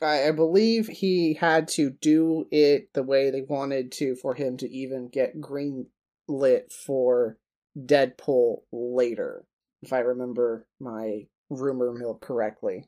I, 0.01 0.27
I 0.27 0.31
believe 0.31 0.87
he 0.87 1.33
had 1.33 1.67
to 1.69 1.89
do 1.89 2.47
it 2.51 2.93
the 2.93 3.03
way 3.03 3.29
they 3.29 3.41
wanted 3.41 3.91
to 3.93 4.15
for 4.15 4.33
him 4.33 4.57
to 4.57 4.69
even 4.69 5.09
get 5.09 5.41
green 5.41 5.87
lit 6.27 6.71
for 6.71 7.37
Deadpool 7.77 8.61
later, 8.71 9.45
if 9.81 9.93
I 9.93 9.99
remember 9.99 10.67
my 10.79 11.27
rumor 11.49 11.93
mill 11.93 12.17
correctly. 12.19 12.85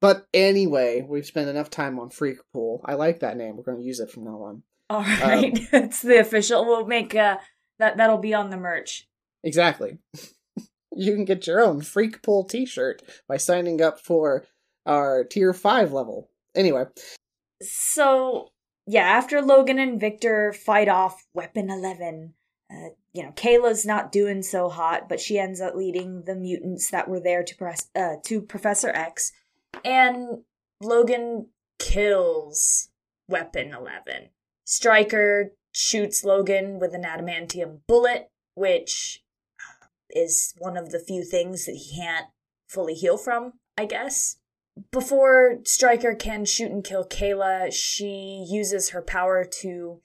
But 0.00 0.26
anyway, 0.34 1.04
we've 1.06 1.24
spent 1.24 1.48
enough 1.48 1.70
time 1.70 1.98
on 1.98 2.10
Freakpool. 2.10 2.80
I 2.84 2.94
like 2.94 3.20
that 3.20 3.36
name. 3.36 3.56
We're 3.56 3.62
going 3.62 3.78
to 3.78 3.84
use 3.84 4.00
it 4.00 4.10
from 4.10 4.24
now 4.24 4.42
on. 4.42 4.62
All 4.90 5.00
right, 5.00 5.58
it's 5.72 6.02
the 6.02 6.18
official. 6.18 6.66
We'll 6.66 6.86
make 6.86 7.14
uh 7.14 7.38
that 7.78 7.96
that'll 7.96 8.18
be 8.18 8.34
on 8.34 8.50
the 8.50 8.56
merch. 8.56 9.08
Exactly. 9.42 9.98
you 10.92 11.14
can 11.14 11.24
get 11.24 11.46
your 11.46 11.60
own 11.60 11.80
Freak 11.80 12.22
Pool 12.22 12.44
t 12.44 12.66
shirt 12.66 13.02
by 13.28 13.36
signing 13.36 13.80
up 13.80 13.98
for 13.98 14.44
our 14.86 15.24
tier 15.24 15.52
5 15.52 15.92
level. 15.92 16.30
Anyway, 16.54 16.84
So, 17.60 18.52
yeah, 18.86 19.02
after 19.04 19.40
Logan 19.40 19.78
and 19.78 20.00
Victor 20.00 20.52
fight 20.52 20.88
off 20.88 21.26
Weapon 21.34 21.70
11, 21.70 22.34
uh, 22.70 22.88
you 23.12 23.22
know, 23.22 23.32
Kayla's 23.32 23.86
not 23.86 24.12
doing 24.12 24.42
so 24.42 24.68
hot, 24.68 25.08
but 25.08 25.20
she 25.20 25.38
ends 25.38 25.60
up 25.60 25.74
leading 25.74 26.22
the 26.24 26.34
mutants 26.34 26.90
that 26.90 27.08
were 27.08 27.20
there 27.20 27.42
to, 27.42 27.56
press, 27.56 27.88
uh, 27.94 28.16
to 28.24 28.42
Professor 28.42 28.90
X. 28.90 29.32
And 29.84 30.42
Logan 30.80 31.48
kills 31.78 32.88
Weapon 33.28 33.72
11. 33.72 34.30
Stryker 34.64 35.52
shoots 35.72 36.24
Logan 36.24 36.78
with 36.78 36.94
an 36.94 37.02
adamantium 37.02 37.80
bullet, 37.86 38.30
which 38.54 39.22
is 40.10 40.54
one 40.58 40.76
of 40.76 40.90
the 40.90 40.98
few 40.98 41.24
things 41.24 41.66
that 41.66 41.76
he 41.76 41.96
can't 41.96 42.26
fully 42.68 42.94
heal 42.94 43.16
from, 43.16 43.54
I 43.76 43.86
guess. 43.86 44.36
Before 44.90 45.58
Stryker 45.64 46.14
can 46.14 46.44
shoot 46.44 46.70
and 46.70 46.82
kill 46.82 47.04
Kayla, 47.06 47.72
she 47.72 48.44
uses 48.48 48.90
her 48.90 49.02
power 49.02 49.44
to 49.60 50.00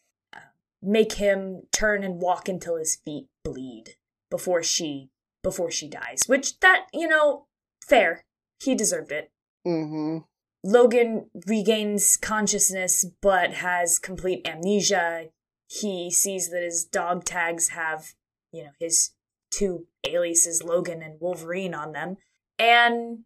make 0.82 1.14
him 1.14 1.64
turn 1.72 2.04
and 2.04 2.22
walk 2.22 2.48
until 2.48 2.78
his 2.78 2.98
feet 3.04 3.28
bleed 3.44 3.96
before 4.30 4.64
she 4.64 5.10
before 5.42 5.72
she 5.72 5.88
dies. 5.88 6.22
Which 6.28 6.60
that, 6.60 6.86
you 6.94 7.08
know, 7.08 7.48
fair. 7.88 8.26
He 8.62 8.76
deserved 8.76 9.12
it. 9.12 9.32
mm-hmm. 9.66 10.20
Logan 10.64 11.30
regains 11.48 12.18
consciousness 12.18 13.06
but 13.22 13.54
has 13.56 13.98
complete 14.00 14.46
amnesia. 14.46 15.28
He 15.68 16.12
sees 16.12 16.50
that 16.50 16.62
his 16.64 16.84
dog 16.84 17.24
tags 17.24 17.70
have, 17.70 18.14
you 18.52 18.66
know, 18.66 18.72
his 18.80 19.12
two 19.52 19.88
aliases, 20.06 20.62
Logan 20.62 21.02
and 21.02 21.22
Wolverine, 21.22 21.74
on 21.74 21.94
them, 21.94 22.18
and 22.58 23.20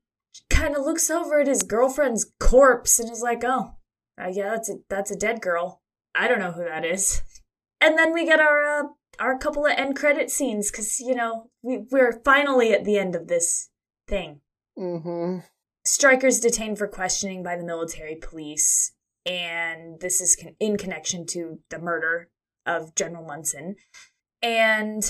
kind 0.50 0.75
of 0.75 0.84
looks 0.84 1.10
over 1.10 1.40
at 1.40 1.48
his 1.48 1.63
girlfriend's 1.63 2.32
corpse 2.40 3.00
and 3.00 3.12
is 3.12 3.22
like, 3.22 3.44
"Oh, 3.44 3.75
uh, 4.22 4.28
yeah, 4.28 4.50
that's 4.50 4.70
a 4.70 4.75
that's 4.90 5.12
a 5.12 5.18
dead 5.18 5.42
girl. 5.42 5.82
I 6.16 6.28
don't 6.28 6.40
know 6.40 6.52
who 6.52 6.63
that 6.66 6.86
is." 6.86 7.22
And 7.82 7.98
then 7.98 8.13
we 8.13 8.25
get 8.25 8.40
our 8.40 8.63
uh, 8.66 8.84
our 9.20 9.38
couple 9.38 9.66
of 9.66 9.74
end 9.78 9.96
credit 9.96 10.32
scenes 10.32 10.72
because 10.72 11.00
you 11.00 11.16
know 11.16 11.50
we 11.62 11.86
we're 11.92 12.22
finally 12.24 12.74
at 12.74 12.86
the 12.86 12.98
end 12.98 13.16
of 13.16 13.28
this 13.28 13.70
thing. 14.08 14.42
Mm-hmm. 14.78 15.40
Stryker's 15.86 16.40
detained 16.40 16.78
for 16.78 16.88
questioning 16.88 17.44
by 17.44 17.58
the 17.58 17.66
military 17.66 18.16
police, 18.16 18.94
and 19.25 20.00
this 20.00 20.22
is 20.22 20.36
con- 20.36 20.56
in 20.60 20.78
connection 20.78 21.25
to 21.28 21.60
the 21.70 21.80
murder 21.80 22.30
of 22.66 22.96
General 22.96 23.25
Munson. 23.25 23.75
And 24.42 25.04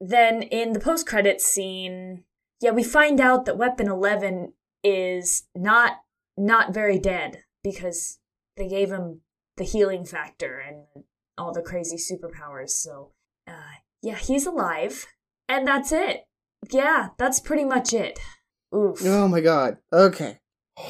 then 0.00 0.42
in 0.42 0.72
the 0.72 0.80
post 0.80 1.06
credit 1.06 1.40
scene, 1.40 2.24
yeah, 2.60 2.70
we 2.70 2.82
find 2.82 3.20
out 3.20 3.44
that 3.44 3.58
Weapon 3.58 3.88
11 3.88 4.52
is 4.82 5.44
not 5.54 5.92
not 6.36 6.72
very 6.72 6.98
dead 6.98 7.42
because 7.64 8.18
they 8.56 8.68
gave 8.68 8.90
him 8.90 9.20
the 9.56 9.64
healing 9.64 10.04
factor 10.04 10.58
and 10.58 11.04
all 11.38 11.52
the 11.52 11.62
crazy 11.62 11.96
superpowers. 11.96 12.70
So, 12.70 13.12
uh, 13.46 13.80
yeah, 14.02 14.16
he's 14.16 14.46
alive, 14.46 15.06
and 15.48 15.66
that's 15.66 15.92
it. 15.92 16.26
Yeah, 16.70 17.08
that's 17.18 17.40
pretty 17.40 17.64
much 17.64 17.92
it. 17.92 18.18
Oof. 18.74 19.00
Oh 19.04 19.28
my 19.28 19.40
god. 19.40 19.78
Okay. 19.92 20.38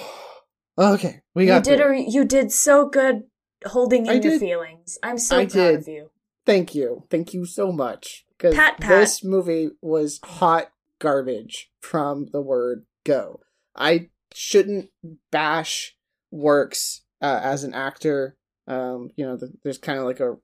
Okay, 0.79 1.23
we 1.35 1.47
got. 1.47 1.65
you 1.67 1.71
did 1.71 1.79
there. 1.81 1.93
a, 1.95 2.03
you 2.03 2.27
did 2.27 2.53
so 2.53 2.87
good 2.87 3.23
holding 3.65 4.11
I 4.11 4.17
in 4.17 4.23
your 4.23 4.33
did. 4.33 4.41
feelings. 4.41 4.99
I'm 5.03 5.17
so 5.17 5.39
I 5.39 5.47
proud 5.47 5.53
did. 5.53 5.75
of 5.77 5.89
you. 5.89 6.11
Thank 6.45 6.75
you. 6.75 7.05
Thank 7.09 7.33
you 7.33 7.47
so 7.47 7.73
much. 7.73 8.27
Because 8.37 8.55
Pat, 8.55 8.79
pat. 8.79 8.91
this 8.91 9.25
movie 9.25 9.71
was 9.81 10.21
hot 10.23 10.71
garbage 10.99 11.71
from 11.81 12.27
the 12.33 12.41
word 12.41 12.85
go. 13.05 13.41
I 13.77 14.11
shouldn't 14.35 14.91
bash 15.31 15.97
works 16.31 17.03
uh, 17.23 17.41
as 17.43 17.65
an 17.65 17.75
actor. 17.75 18.37
Um, 18.67 19.11
you 19.17 19.25
know, 19.25 19.37
th 19.37 19.53
there's 19.63 19.79
kind 19.79 19.99
of 19.99 20.05
like 20.05 20.21
a 20.21 20.37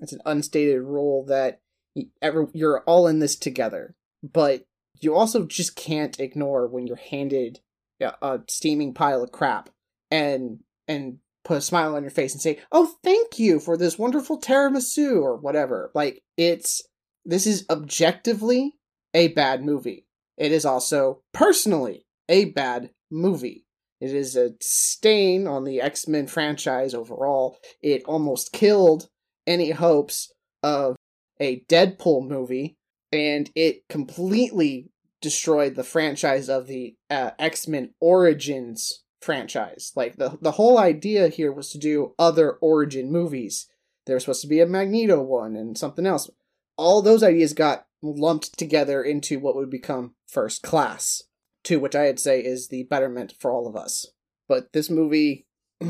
it's 0.00 0.12
an 0.12 0.22
unstated 0.26 0.82
rule 0.82 1.24
that 1.26 1.60
y- 1.94 2.08
every, 2.20 2.46
you're 2.52 2.82
all 2.86 3.06
in 3.06 3.18
this 3.18 3.36
together, 3.36 3.94
but 4.22 4.64
you 5.00 5.14
also 5.14 5.46
just 5.46 5.76
can't 5.76 6.18
ignore 6.18 6.66
when 6.66 6.86
you're 6.86 6.96
handed 6.96 7.60
a, 8.00 8.14
a 8.22 8.40
steaming 8.48 8.94
pile 8.94 9.22
of 9.22 9.32
crap 9.32 9.70
and 10.10 10.60
and 10.88 11.18
put 11.44 11.58
a 11.58 11.60
smile 11.60 11.94
on 11.94 12.02
your 12.02 12.10
face 12.10 12.32
and 12.32 12.42
say, 12.42 12.58
"Oh, 12.72 12.94
thank 13.04 13.38
you 13.38 13.60
for 13.60 13.76
this 13.76 13.98
wonderful 13.98 14.40
tiramisu 14.40 15.22
or 15.22 15.36
whatever." 15.36 15.90
Like 15.94 16.22
it's 16.36 16.82
this 17.24 17.46
is 17.46 17.66
objectively 17.70 18.74
a 19.14 19.28
bad 19.28 19.64
movie. 19.64 20.06
It 20.36 20.52
is 20.52 20.64
also 20.64 21.22
personally 21.32 22.06
a 22.28 22.46
bad 22.46 22.90
movie. 23.10 23.66
It 24.00 24.14
is 24.14 24.36
a 24.36 24.54
stain 24.60 25.46
on 25.46 25.64
the 25.64 25.80
X-Men 25.80 26.26
franchise 26.26 26.94
overall. 26.94 27.58
It 27.82 28.04
almost 28.04 28.52
killed 28.52 29.08
any 29.46 29.70
hopes 29.70 30.32
of 30.62 30.96
a 31.38 31.60
Deadpool 31.68 32.26
movie 32.26 32.76
and 33.12 33.50
it 33.54 33.88
completely 33.88 34.90
destroyed 35.20 35.74
the 35.74 35.84
franchise 35.84 36.48
of 36.48 36.66
the 36.66 36.96
uh, 37.10 37.32
X-Men 37.38 37.90
Origins 38.00 39.02
franchise. 39.20 39.92
Like 39.94 40.16
the 40.16 40.38
the 40.40 40.52
whole 40.52 40.78
idea 40.78 41.28
here 41.28 41.52
was 41.52 41.70
to 41.70 41.78
do 41.78 42.14
other 42.18 42.52
origin 42.52 43.12
movies. 43.12 43.66
There 44.06 44.16
was 44.16 44.24
supposed 44.24 44.42
to 44.42 44.48
be 44.48 44.60
a 44.60 44.66
Magneto 44.66 45.20
one 45.22 45.56
and 45.56 45.76
something 45.76 46.06
else. 46.06 46.30
All 46.80 47.02
those 47.02 47.22
ideas 47.22 47.52
got 47.52 47.84
lumped 48.02 48.58
together 48.58 49.02
into 49.02 49.38
what 49.38 49.54
would 49.54 49.68
become 49.68 50.14
First 50.26 50.62
Class, 50.62 51.24
to 51.64 51.78
which 51.78 51.94
I'd 51.94 52.18
say 52.18 52.40
is 52.40 52.68
the 52.68 52.84
betterment 52.84 53.34
for 53.38 53.50
all 53.50 53.68
of 53.68 53.76
us. 53.76 54.06
But 54.48 54.72
this 54.72 54.88
movie 54.88 55.46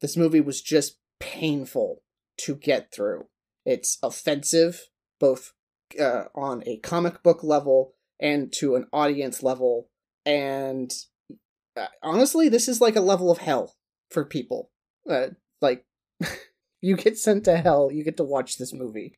this 0.00 0.16
movie 0.16 0.40
was 0.40 0.60
just 0.60 0.98
painful 1.20 2.02
to 2.38 2.56
get 2.56 2.92
through. 2.92 3.26
It's 3.64 3.98
offensive 4.02 4.88
both 5.20 5.52
uh, 6.00 6.24
on 6.34 6.64
a 6.66 6.78
comic 6.78 7.22
book 7.22 7.44
level 7.44 7.94
and 8.20 8.52
to 8.54 8.74
an 8.74 8.86
audience 8.92 9.42
level 9.42 9.88
and 10.26 10.92
uh, 11.76 11.86
honestly 12.02 12.48
this 12.48 12.68
is 12.68 12.80
like 12.80 12.96
a 12.96 13.00
level 13.00 13.30
of 13.30 13.38
hell 13.38 13.74
for 14.10 14.24
people 14.24 14.70
uh, 15.08 15.28
like 15.60 15.84
you 16.84 16.96
get 16.96 17.18
sent 17.18 17.44
to 17.44 17.56
hell 17.56 17.90
you 17.90 18.04
get 18.04 18.16
to 18.16 18.24
watch 18.24 18.58
this 18.58 18.72
movie 18.72 19.16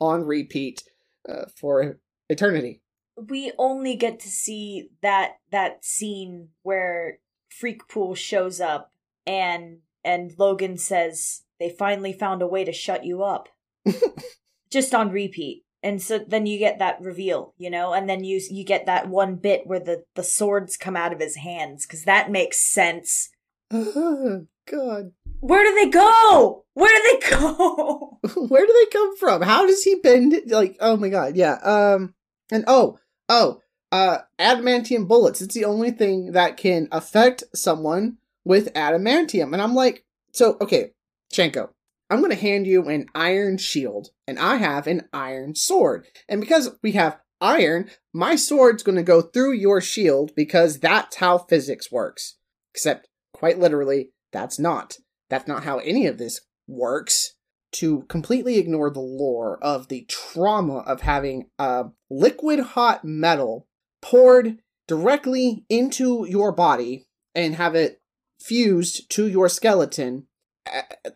on 0.00 0.24
repeat 0.24 0.82
uh, 1.28 1.46
for 1.56 1.98
eternity 2.28 2.80
We 3.16 3.52
only 3.56 3.96
get 3.96 4.20
to 4.20 4.28
see 4.28 4.90
that 5.00 5.36
that 5.50 5.84
scene 5.84 6.50
where 6.62 7.18
Freak 7.48 7.88
Pool 7.88 8.14
shows 8.14 8.60
up 8.60 8.92
and 9.26 9.78
and 10.04 10.32
Logan 10.38 10.76
says 10.76 11.42
they 11.58 11.70
finally 11.70 12.12
found 12.12 12.42
a 12.42 12.46
way 12.46 12.64
to 12.64 12.72
shut 12.72 13.04
you 13.04 13.22
up. 13.22 13.48
Just 14.70 14.94
on 14.94 15.10
repeat. 15.10 15.64
And 15.82 16.02
so 16.02 16.18
then 16.18 16.46
you 16.46 16.58
get 16.58 16.78
that 16.80 17.00
reveal, 17.00 17.54
you 17.56 17.70
know, 17.70 17.94
and 17.94 18.08
then 18.08 18.24
you 18.24 18.40
you 18.50 18.64
get 18.64 18.86
that 18.86 19.08
one 19.08 19.36
bit 19.36 19.66
where 19.66 19.80
the 19.80 20.04
the 20.14 20.22
swords 20.22 20.76
come 20.76 20.96
out 20.96 21.12
of 21.12 21.20
his 21.20 21.36
hands 21.36 21.86
cuz 21.86 22.04
that 22.04 22.30
makes 22.30 22.58
sense. 22.58 23.30
Oh, 23.70 24.46
God 24.70 25.12
Where 25.40 25.64
do 25.64 25.74
they 25.74 25.90
go? 25.90 26.64
Where 26.74 26.94
do 26.94 27.20
they 27.20 27.30
go? 27.30 28.18
where 28.48 28.66
do 28.66 28.72
they 28.72 28.98
come 28.98 29.16
from? 29.16 29.42
How 29.42 29.66
does 29.66 29.82
he 29.82 29.96
bend 29.96 30.34
like 30.46 30.76
oh 30.80 30.96
my 30.96 31.08
god 31.08 31.36
yeah 31.36 31.54
um 31.62 32.14
and 32.50 32.64
oh 32.66 32.98
oh 33.28 33.60
uh 33.92 34.18
adamantium 34.38 35.08
bullets. 35.08 35.40
It's 35.40 35.54
the 35.54 35.64
only 35.64 35.90
thing 35.90 36.32
that 36.32 36.56
can 36.56 36.88
affect 36.92 37.44
someone 37.54 38.18
with 38.44 38.72
adamantium. 38.74 39.52
And 39.52 39.62
i'm 39.62 39.74
like 39.74 40.04
so 40.32 40.56
okay 40.60 40.92
Shanko, 41.32 41.70
i'm 42.10 42.20
going 42.20 42.30
to 42.30 42.36
hand 42.36 42.66
you 42.66 42.88
an 42.88 43.06
iron 43.14 43.58
shield 43.58 44.08
and 44.26 44.38
i 44.38 44.56
have 44.56 44.86
an 44.86 45.08
iron 45.12 45.54
sword. 45.54 46.06
And 46.28 46.40
because 46.40 46.76
we 46.82 46.92
have 46.92 47.18
iron 47.40 47.90
my 48.12 48.36
sword's 48.36 48.82
going 48.82 48.96
to 48.96 49.02
go 49.02 49.22
through 49.22 49.52
your 49.52 49.80
shield 49.80 50.32
because 50.34 50.78
that's 50.78 51.16
how 51.16 51.38
physics 51.38 51.92
works. 51.92 52.36
Except 52.74 53.08
quite 53.32 53.58
literally 53.58 54.10
that's 54.32 54.58
not 54.58 54.98
that's 55.28 55.48
not 55.48 55.64
how 55.64 55.78
any 55.78 56.06
of 56.06 56.18
this 56.18 56.40
works 56.66 57.34
to 57.72 58.02
completely 58.02 58.58
ignore 58.58 58.90
the 58.90 59.00
lore 59.00 59.58
of 59.62 59.88
the 59.88 60.06
trauma 60.08 60.78
of 60.78 61.02
having 61.02 61.48
a 61.58 61.86
liquid 62.10 62.60
hot 62.60 63.04
metal 63.04 63.66
poured 64.00 64.58
directly 64.86 65.64
into 65.68 66.26
your 66.28 66.52
body 66.52 67.06
and 67.34 67.56
have 67.56 67.74
it 67.74 68.00
fused 68.40 69.10
to 69.10 69.26
your 69.26 69.48
skeleton 69.48 70.26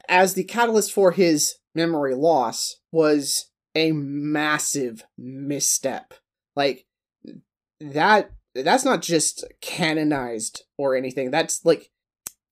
as 0.09 0.35
the 0.35 0.45
catalyst 0.45 0.93
for 0.93 1.13
his 1.13 1.57
memory 1.75 2.15
loss 2.15 2.77
was 2.93 3.51
a 3.75 3.93
massive 3.93 5.05
misstep. 5.17 6.15
Like 6.57 6.87
that 7.81 8.33
that's 8.55 8.85
not 8.85 9.01
just 9.03 9.45
canonized 9.61 10.65
or 10.77 10.97
anything. 10.97 11.31
That's 11.31 11.65
like 11.65 11.91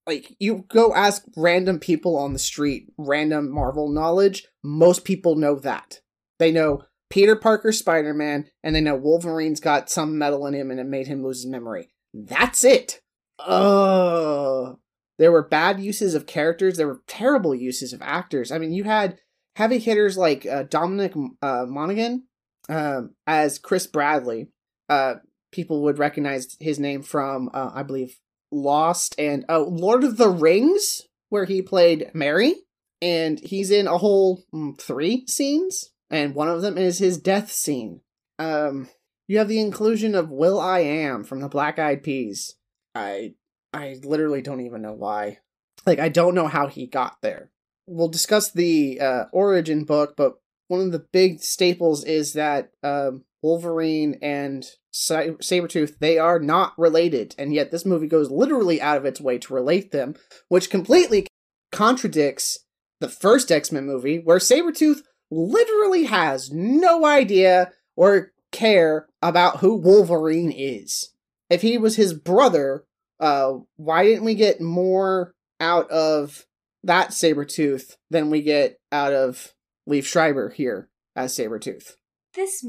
like 0.09 0.35
you 0.40 0.64
go 0.68 0.92
ask 0.94 1.23
random 1.37 1.79
people 1.79 2.16
on 2.16 2.33
the 2.33 2.38
street 2.38 2.88
random 2.99 3.49
marvel 3.49 3.88
knowledge 3.88 4.49
most 4.64 5.05
people 5.05 5.37
know 5.37 5.55
that 5.55 6.01
they 6.40 6.51
know 6.51 6.83
Peter 7.11 7.37
Parker 7.37 7.73
Spider 7.73 8.12
Man, 8.12 8.47
and 8.62 8.75
they 8.75 8.81
know 8.81 8.94
Wolverine's 8.94 9.61
got 9.61 9.90
some 9.90 10.18
metal 10.18 10.47
in 10.47 10.55
him 10.55 10.71
and 10.71 10.79
it 10.79 10.85
made 10.85 11.07
him 11.07 11.23
lose 11.23 11.42
his 11.42 11.51
memory. 11.51 11.88
That's 12.12 12.64
it. 12.64 13.01
Oh, 13.38 14.79
there 15.18 15.33
were 15.33 15.47
bad 15.47 15.81
uses 15.81 16.14
of 16.14 16.27
characters. 16.27 16.77
There 16.77 16.87
were 16.87 17.03
terrible 17.07 17.55
uses 17.55 17.92
of 17.92 18.03
actors. 18.03 18.51
I 18.51 18.59
mean, 18.59 18.73
you 18.73 18.85
had 18.85 19.18
heavy 19.57 19.79
hitters 19.79 20.16
like 20.16 20.44
uh, 20.44 20.64
Dominic 20.64 21.14
uh, 21.40 21.64
Monaghan 21.66 22.25
um, 22.68 23.14
as 23.27 23.59
Chris 23.59 23.87
Bradley. 23.87 24.49
Uh, 24.88 25.16
people 25.53 25.83
would 25.83 25.99
recognize 25.99 26.57
his 26.61 26.79
name 26.79 27.03
from, 27.03 27.51
uh, 27.55 27.71
I 27.75 27.83
believe, 27.83 28.18
Lost 28.50 29.14
and 29.18 29.44
oh, 29.48 29.64
Lord 29.64 30.04
of 30.04 30.16
the 30.16 30.28
Rings, 30.28 31.02
where 31.28 31.44
he 31.44 31.62
played 31.62 32.11
Merry, 32.14 32.54
and 33.02 33.38
he's 33.40 33.70
in 33.70 33.87
a 33.87 33.98
whole 33.98 34.42
mm, 34.54 34.78
three 34.80 35.26
scenes, 35.26 35.90
and 36.11 36.34
one 36.34 36.48
of 36.48 36.62
them 36.62 36.78
is 36.78 36.98
his 36.98 37.18
death 37.18 37.52
scene. 37.52 38.00
Um, 38.38 38.88
you 39.26 39.38
have 39.38 39.48
the 39.48 39.61
inclusion 39.61 40.14
of 40.14 40.30
Will 40.30 40.58
I 40.58 40.80
Am 40.80 41.24
from 41.24 41.40
the 41.40 41.48
Black 41.48 41.78
Eyed 41.78 42.02
Peas. 42.02 42.56
I 42.94 43.34
I 43.72 43.96
literally 44.02 44.42
don't 44.42 44.62
even 44.62 44.82
know 44.82 44.94
why. 44.94 45.38
Like 45.87 45.98
I 45.98 46.08
don't 46.08 46.34
know 46.34 46.48
how 46.48 46.66
he 46.66 46.87
got 46.87 47.18
there. 47.22 47.50
We'll 47.87 48.08
discuss 48.08 48.50
the 48.50 49.00
uh, 49.00 49.24
origin 49.32 49.84
book, 49.84 50.14
but 50.16 50.40
one 50.68 50.80
of 50.80 50.92
the 50.92 51.06
big 51.12 51.40
staples 51.40 52.04
is 52.04 52.34
that 52.34 52.70
um, 52.82 53.24
Wolverine 53.42 54.18
and 54.20 54.66
Sa- 54.90 55.37
Sabretooth, 55.40 55.98
they 55.98 56.18
are 56.18 56.38
not 56.38 56.72
related, 56.77 57.35
and 57.38 57.55
yet 57.55 57.70
this 57.70 57.87
movie 57.87 58.09
goes 58.09 58.31
literally 58.31 58.81
out 58.81 58.96
of 58.96 59.05
its 59.05 59.20
way 59.20 59.38
to 59.38 59.55
relate 59.55 59.92
them, 59.92 60.14
which 60.48 60.70
completely 60.70 61.27
contradicts 61.70 62.59
the 63.01 63.09
first 63.09 63.53
X 63.53 63.70
Men 63.70 63.87
movie, 63.87 64.18
where 64.18 64.38
Sabretooth 64.38 65.03
literally 65.31 66.05
has 66.05 66.51
no 66.51 67.05
idea 67.05 67.70
or 67.96 68.33
care 68.51 69.07
about 69.22 69.59
who 69.59 69.77
Wolverine 69.77 70.51
is. 70.51 71.12
If 71.51 71.62
he 71.62 71.79
was 71.79 71.96
his 71.96 72.12
brother, 72.14 72.85
uh, 73.20 73.55
why 73.77 74.05
didn't 74.05 74.24
we 74.24 74.35
get 74.35 74.61
more 74.61 75.33
out 75.61 75.90
of 75.90 76.46
that 76.85 77.11
Sabretooth 77.11 77.96
than 78.11 78.31
we 78.31 78.42
get 78.42 78.79
out 78.92 79.12
of 79.12 79.53
Liev 79.88 80.05
Schreiber 80.05 80.51
here 80.51 80.88
as 81.14 81.37
Sabretooth? 81.37 81.94
This 82.38 82.64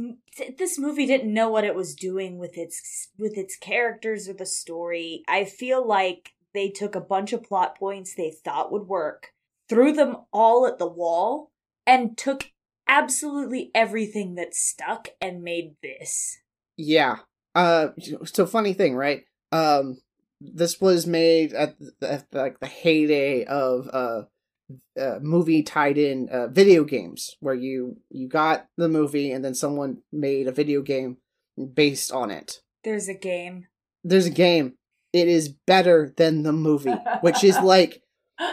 this 0.57 0.79
movie 0.79 1.05
didn't 1.05 1.33
know 1.33 1.49
what 1.49 1.63
it 1.63 1.75
was 1.75 1.95
doing 1.95 2.37
with 2.39 2.57
its 2.57 3.09
with 3.17 3.37
its 3.37 3.55
characters 3.55 4.27
or 4.27 4.33
the 4.33 4.45
story. 4.45 5.23
I 5.27 5.45
feel 5.45 5.87
like 5.87 6.33
they 6.53 6.69
took 6.69 6.95
a 6.95 7.01
bunch 7.01 7.31
of 7.31 7.43
plot 7.43 7.77
points 7.77 8.15
they 8.15 8.31
thought 8.31 8.71
would 8.71 8.87
work, 8.87 9.27
threw 9.69 9.93
them 9.93 10.17
all 10.33 10.65
at 10.65 10.79
the 10.79 10.87
wall, 10.87 11.51
and 11.85 12.17
took 12.17 12.51
absolutely 12.87 13.69
everything 13.75 14.35
that 14.35 14.55
stuck 14.55 15.09
and 15.21 15.43
made 15.43 15.75
this. 15.83 16.39
Yeah. 16.75 17.17
Uh 17.53 17.89
so 18.25 18.47
funny 18.47 18.73
thing, 18.73 18.95
right? 18.95 19.23
Um 19.51 19.99
this 20.41 20.81
was 20.81 21.05
made 21.05 21.53
at, 21.53 21.75
at 22.01 22.25
like 22.33 22.59
the 22.59 22.67
heyday 22.67 23.45
of 23.45 23.87
uh 23.93 24.23
uh, 24.99 25.19
movie 25.21 25.63
tied 25.63 25.97
in 25.97 26.29
uh, 26.29 26.47
video 26.47 26.83
games 26.83 27.35
where 27.39 27.55
you 27.55 27.97
you 28.09 28.27
got 28.27 28.67
the 28.77 28.89
movie 28.89 29.31
and 29.31 29.43
then 29.43 29.55
someone 29.55 30.01
made 30.11 30.47
a 30.47 30.51
video 30.51 30.81
game 30.81 31.17
based 31.73 32.11
on 32.11 32.31
it. 32.31 32.61
There's 32.83 33.07
a 33.07 33.13
game. 33.13 33.67
There's 34.03 34.27
a 34.27 34.31
game. 34.31 34.75
It 35.11 35.27
is 35.27 35.49
better 35.49 36.13
than 36.17 36.43
the 36.43 36.53
movie, 36.53 36.95
which 37.21 37.43
is 37.43 37.57
like 37.59 38.03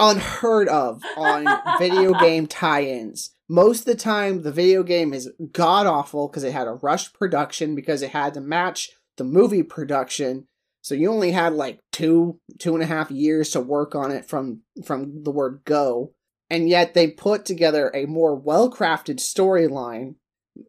unheard 0.00 0.68
of 0.68 1.02
on 1.16 1.46
video 1.78 2.12
game 2.14 2.46
tie-ins. 2.46 3.30
Most 3.48 3.80
of 3.80 3.86
the 3.86 3.94
time, 3.94 4.42
the 4.42 4.52
video 4.52 4.82
game 4.82 5.12
is 5.12 5.30
god 5.52 5.86
awful 5.86 6.28
because 6.28 6.44
it 6.44 6.52
had 6.52 6.66
a 6.66 6.72
rushed 6.72 7.14
production 7.14 7.74
because 7.74 8.02
it 8.02 8.10
had 8.10 8.34
to 8.34 8.40
match 8.40 8.90
the 9.16 9.24
movie 9.24 9.62
production 9.62 10.46
so 10.82 10.94
you 10.94 11.10
only 11.10 11.32
had 11.32 11.52
like 11.52 11.80
two, 11.92 12.40
two 12.58 12.74
and 12.74 12.82
a 12.82 12.86
half 12.86 13.10
years 13.10 13.50
to 13.50 13.60
work 13.60 13.94
on 13.94 14.10
it 14.10 14.24
from 14.24 14.62
from 14.84 15.22
the 15.24 15.30
word 15.30 15.62
go. 15.64 16.12
And 16.48 16.68
yet 16.68 16.94
they 16.94 17.08
put 17.08 17.44
together 17.44 17.90
a 17.94 18.06
more 18.06 18.34
well 18.34 18.70
crafted 18.70 19.16
storyline 19.16 20.16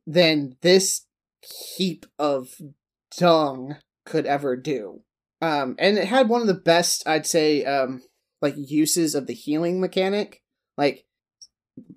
than 0.06 0.58
this 0.62 1.06
heap 1.76 2.06
of 2.20 2.50
dung 3.18 3.78
could 4.06 4.26
ever 4.26 4.56
do. 4.56 5.02
Um, 5.42 5.76
and 5.80 5.98
it 5.98 6.08
had 6.08 6.30
one 6.30 6.42
of 6.42 6.48
the 6.48 6.54
best, 6.54 7.08
I'd 7.08 7.26
say, 7.26 7.66
um, 7.66 8.04
like 8.42 8.54
uses 8.58 9.16
of 9.16 9.26
the 9.26 9.34
healing 9.34 9.82
mechanic. 9.82 10.44
Like 10.78 11.06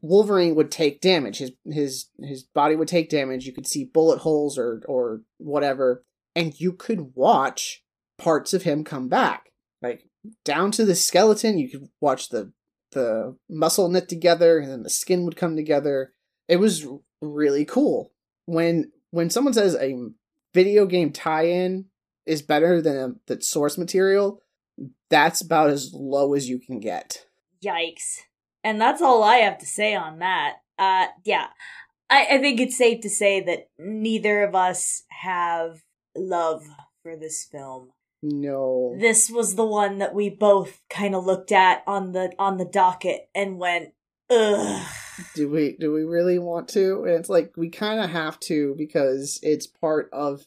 Wolverine 0.01 0.55
would 0.55 0.71
take 0.71 1.01
damage. 1.01 1.39
His 1.39 1.53
his 1.67 2.07
his 2.23 2.43
body 2.43 2.77
would 2.77 2.89
take 2.89 3.11
damage. 3.11 3.45
You 3.45 3.53
could 3.53 3.67
see 3.67 3.85
bullet 3.85 4.21
holes 4.21 4.57
or 4.57 4.83
or 4.87 5.23
whatever, 5.39 6.05
and 6.35 6.59
you 6.59 6.73
could 6.73 7.15
watch 7.15 7.84
parts 8.19 8.55
of 8.55 8.63
him 8.63 8.85
come 8.85 9.09
back. 9.09 9.51
Like 9.83 10.09
down 10.45 10.71
to 10.73 10.85
the 10.85 10.95
skeleton, 10.95 11.59
you 11.59 11.69
could 11.69 11.89
watch 12.01 12.29
the 12.29 12.53
the 12.93 13.37
muscle 13.51 13.89
knit 13.89 14.09
together 14.09 14.59
and 14.59 14.71
then 14.71 14.83
the 14.83 14.91
skin 14.91 15.25
would 15.25 15.37
come 15.37 15.57
together. 15.57 16.13
It 16.49 16.57
was 16.57 16.87
really 17.21 17.65
cool. 17.65 18.13
When 18.47 18.93
when 19.11 19.31
someone 19.31 19.55
says 19.55 19.77
a 19.77 19.97
video 20.55 20.87
game 20.87 21.13
tie-in 21.13 21.87
is 22.27 22.43
better 22.43 22.81
than 22.81 23.21
the 23.27 23.43
source 23.43 23.77
material, 23.77 24.41
that's 25.11 25.41
about 25.41 25.71
as 25.71 25.93
low 25.93 26.35
as 26.35 26.49
you 26.49 26.59
can 26.59 26.81
get. 26.81 27.27
Yikes. 27.65 28.21
And 28.63 28.81
that's 28.81 29.03
all 29.03 29.23
I 29.23 29.37
have 29.37 29.59
to 29.59 29.67
say 29.67 29.95
on 29.95 30.21
that. 30.21 30.57
Uh 30.79 31.07
yeah. 31.25 31.49
I, 32.11 32.27
I 32.33 32.39
think 32.39 32.61
it's 32.61 32.79
safe 32.79 33.01
to 33.03 33.11
say 33.11 33.41
that 33.41 33.69
neither 33.79 34.43
of 34.43 34.55
us 34.55 35.05
have 35.09 35.83
love 36.17 36.65
for 37.03 37.17
this 37.17 37.45
film. 37.45 37.91
No. 38.27 38.97
This 38.99 39.29
was 39.29 39.55
the 39.55 39.67
one 39.67 39.99
that 39.99 40.15
we 40.15 40.31
both 40.31 40.81
kind 40.89 41.15
of 41.15 41.27
looked 41.27 41.53
at 41.53 41.83
on 41.87 42.13
the 42.13 42.33
on 42.39 42.57
the 42.57 42.65
docket 42.65 43.29
and 43.35 43.59
went, 43.59 43.93
ugh. 44.31 44.87
Do 45.35 45.51
we 45.51 45.77
do 45.79 45.93
we 45.93 46.05
really 46.05 46.39
want 46.39 46.69
to? 46.71 47.05
And 47.05 47.15
it's 47.15 47.29
like 47.29 47.53
we 47.55 47.69
kind 47.69 48.01
of 48.01 48.09
have 48.09 48.41
to 48.41 48.75
because 48.79 49.39
it's 49.43 49.67
part 49.67 50.09
of 50.11 50.47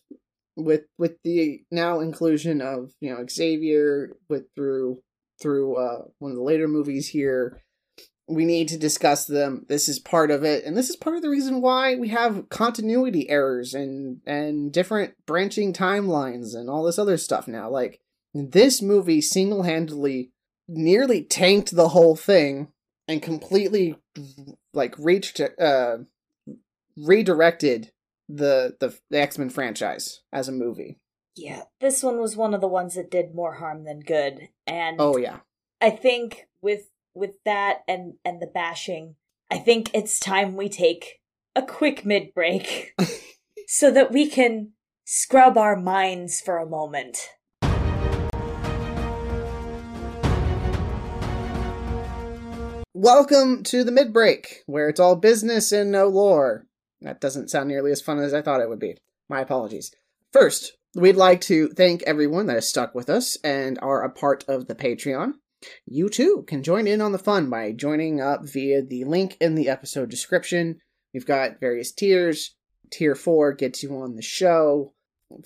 with 0.55 0.85
with 0.97 1.21
the 1.23 1.61
now 1.69 1.99
inclusion 1.99 2.61
of 2.61 2.93
you 2.99 3.13
know 3.13 3.23
Xavier 3.29 4.17
with 4.27 4.45
through 4.55 5.03
through 5.39 5.75
uh 5.75 6.05
one 6.17 6.31
of 6.31 6.37
the 6.37 6.43
later 6.43 6.67
movies 6.67 7.07
here 7.07 7.61
we 8.27 8.45
need 8.45 8.67
to 8.69 8.77
discuss 8.77 9.25
them. 9.25 9.65
This 9.69 9.87
is 9.87 9.99
part 9.99 10.31
of 10.31 10.43
it, 10.43 10.65
and 10.65 10.75
this 10.75 10.89
is 10.89 10.95
part 10.95 11.15
of 11.15 11.21
the 11.21 11.29
reason 11.29 11.61
why 11.61 11.95
we 11.95 12.09
have 12.09 12.49
continuity 12.49 13.29
errors 13.29 13.73
and 13.73 14.21
and 14.25 14.71
different 14.71 15.13
branching 15.25 15.73
timelines 15.73 16.55
and 16.55 16.69
all 16.69 16.83
this 16.83 16.99
other 16.99 17.17
stuff 17.17 17.47
now. 17.47 17.69
Like 17.69 18.01
this 18.33 18.81
movie 18.81 19.21
single 19.21 19.63
handedly 19.63 20.31
nearly 20.67 21.23
tanked 21.23 21.75
the 21.75 21.89
whole 21.89 22.15
thing 22.15 22.67
and 23.07 23.21
completely 23.21 23.95
like 24.73 24.93
reached 24.99 25.39
uh 25.39 25.97
redirected 26.97 27.91
the 28.27 28.75
the, 28.79 28.97
the 29.09 29.19
X-Men 29.21 29.49
franchise 29.49 30.21
as 30.33 30.49
a 30.49 30.53
movie. 30.53 30.99
Yeah, 31.35 31.63
this 31.79 32.03
one 32.03 32.19
was 32.19 32.35
one 32.35 32.53
of 32.53 32.61
the 32.61 32.67
ones 32.67 32.95
that 32.95 33.11
did 33.11 33.35
more 33.35 33.55
harm 33.55 33.85
than 33.85 33.99
good. 34.01 34.49
And 34.65 34.97
Oh 34.99 35.17
yeah. 35.17 35.37
I 35.79 35.91
think 35.91 36.47
with 36.61 36.89
with 37.17 37.31
that 37.45 37.79
and 37.87 38.13
and 38.23 38.39
the 38.39 38.47
bashing, 38.47 39.15
I 39.49 39.57
think 39.57 39.89
it's 39.93 40.19
time 40.19 40.55
we 40.55 40.69
take 40.69 41.19
a 41.55 41.63
quick 41.63 42.05
mid 42.05 42.33
break 42.33 42.93
so 43.67 43.89
that 43.91 44.11
we 44.11 44.29
can 44.29 44.73
scrub 45.03 45.57
our 45.57 45.75
minds 45.75 46.39
for 46.39 46.57
a 46.57 46.69
moment. 46.69 47.29
Welcome 52.93 53.63
to 53.63 53.83
the 53.83 53.91
mid 53.91 54.13
break, 54.13 54.63
where 54.65 54.89
it's 54.89 54.99
all 54.99 55.15
business 55.15 55.71
and 55.71 55.91
no 55.91 56.07
lore. 56.07 56.65
That 57.01 57.21
doesn't 57.21 57.49
sound 57.49 57.67
nearly 57.67 57.91
as 57.91 58.01
fun 58.01 58.19
as 58.19 58.33
I 58.33 58.41
thought 58.41 58.61
it 58.61 58.69
would 58.69 58.79
be. 58.79 58.95
My 59.29 59.41
apologies. 59.41 59.91
First, 60.31 60.77
we'd 60.95 61.15
like 61.15 61.41
to 61.41 61.69
thank 61.69 62.03
everyone 62.03 62.47
that 62.47 62.55
has 62.55 62.67
stuck 62.67 62.95
with 62.95 63.09
us 63.09 63.37
and 63.43 63.77
are 63.81 64.03
a 64.03 64.09
part 64.09 64.45
of 64.47 64.67
the 64.67 64.75
Patreon. 64.75 65.33
You 65.85 66.09
too 66.09 66.43
can 66.47 66.63
join 66.63 66.87
in 66.87 67.01
on 67.01 67.11
the 67.11 67.17
fun 67.17 67.49
by 67.49 67.71
joining 67.71 68.21
up 68.21 68.47
via 68.47 68.81
the 68.81 69.05
link 69.05 69.37
in 69.39 69.55
the 69.55 69.69
episode 69.69 70.09
description. 70.09 70.79
We've 71.13 71.25
got 71.25 71.59
various 71.59 71.91
tiers. 71.91 72.55
Tier 72.91 73.15
4 73.15 73.53
gets 73.53 73.83
you 73.83 73.95
on 73.97 74.15
the 74.15 74.21
show 74.21 74.93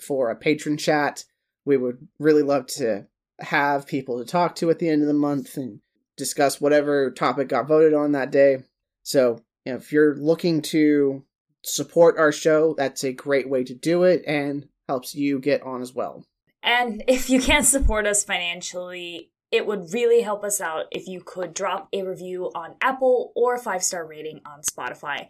for 0.00 0.30
a 0.30 0.36
patron 0.36 0.76
chat. 0.76 1.24
We 1.64 1.76
would 1.76 2.06
really 2.18 2.42
love 2.42 2.66
to 2.68 3.06
have 3.40 3.86
people 3.86 4.18
to 4.18 4.24
talk 4.24 4.54
to 4.56 4.70
at 4.70 4.78
the 4.78 4.88
end 4.88 5.02
of 5.02 5.08
the 5.08 5.14
month 5.14 5.56
and 5.56 5.80
discuss 6.16 6.60
whatever 6.60 7.10
topic 7.10 7.48
got 7.48 7.66
voted 7.66 7.94
on 7.94 8.12
that 8.12 8.30
day. 8.30 8.58
So, 9.02 9.42
if 9.64 9.92
you're 9.92 10.16
looking 10.16 10.62
to 10.62 11.24
support 11.64 12.18
our 12.18 12.32
show, 12.32 12.74
that's 12.76 13.04
a 13.04 13.12
great 13.12 13.48
way 13.48 13.64
to 13.64 13.74
do 13.74 14.02
it 14.02 14.22
and 14.26 14.68
helps 14.88 15.14
you 15.14 15.38
get 15.38 15.62
on 15.62 15.82
as 15.82 15.94
well. 15.94 16.24
And 16.62 17.02
if 17.08 17.28
you 17.30 17.40
can't 17.40 17.66
support 17.66 18.06
us 18.06 18.22
financially, 18.24 19.31
it 19.52 19.66
would 19.66 19.92
really 19.92 20.22
help 20.22 20.42
us 20.42 20.60
out 20.60 20.86
if 20.90 21.06
you 21.06 21.20
could 21.20 21.52
drop 21.52 21.88
a 21.92 22.02
review 22.02 22.50
on 22.54 22.74
Apple 22.80 23.32
or 23.36 23.54
a 23.54 23.58
five 23.58 23.84
star 23.84 24.06
rating 24.06 24.40
on 24.46 24.62
Spotify. 24.62 25.28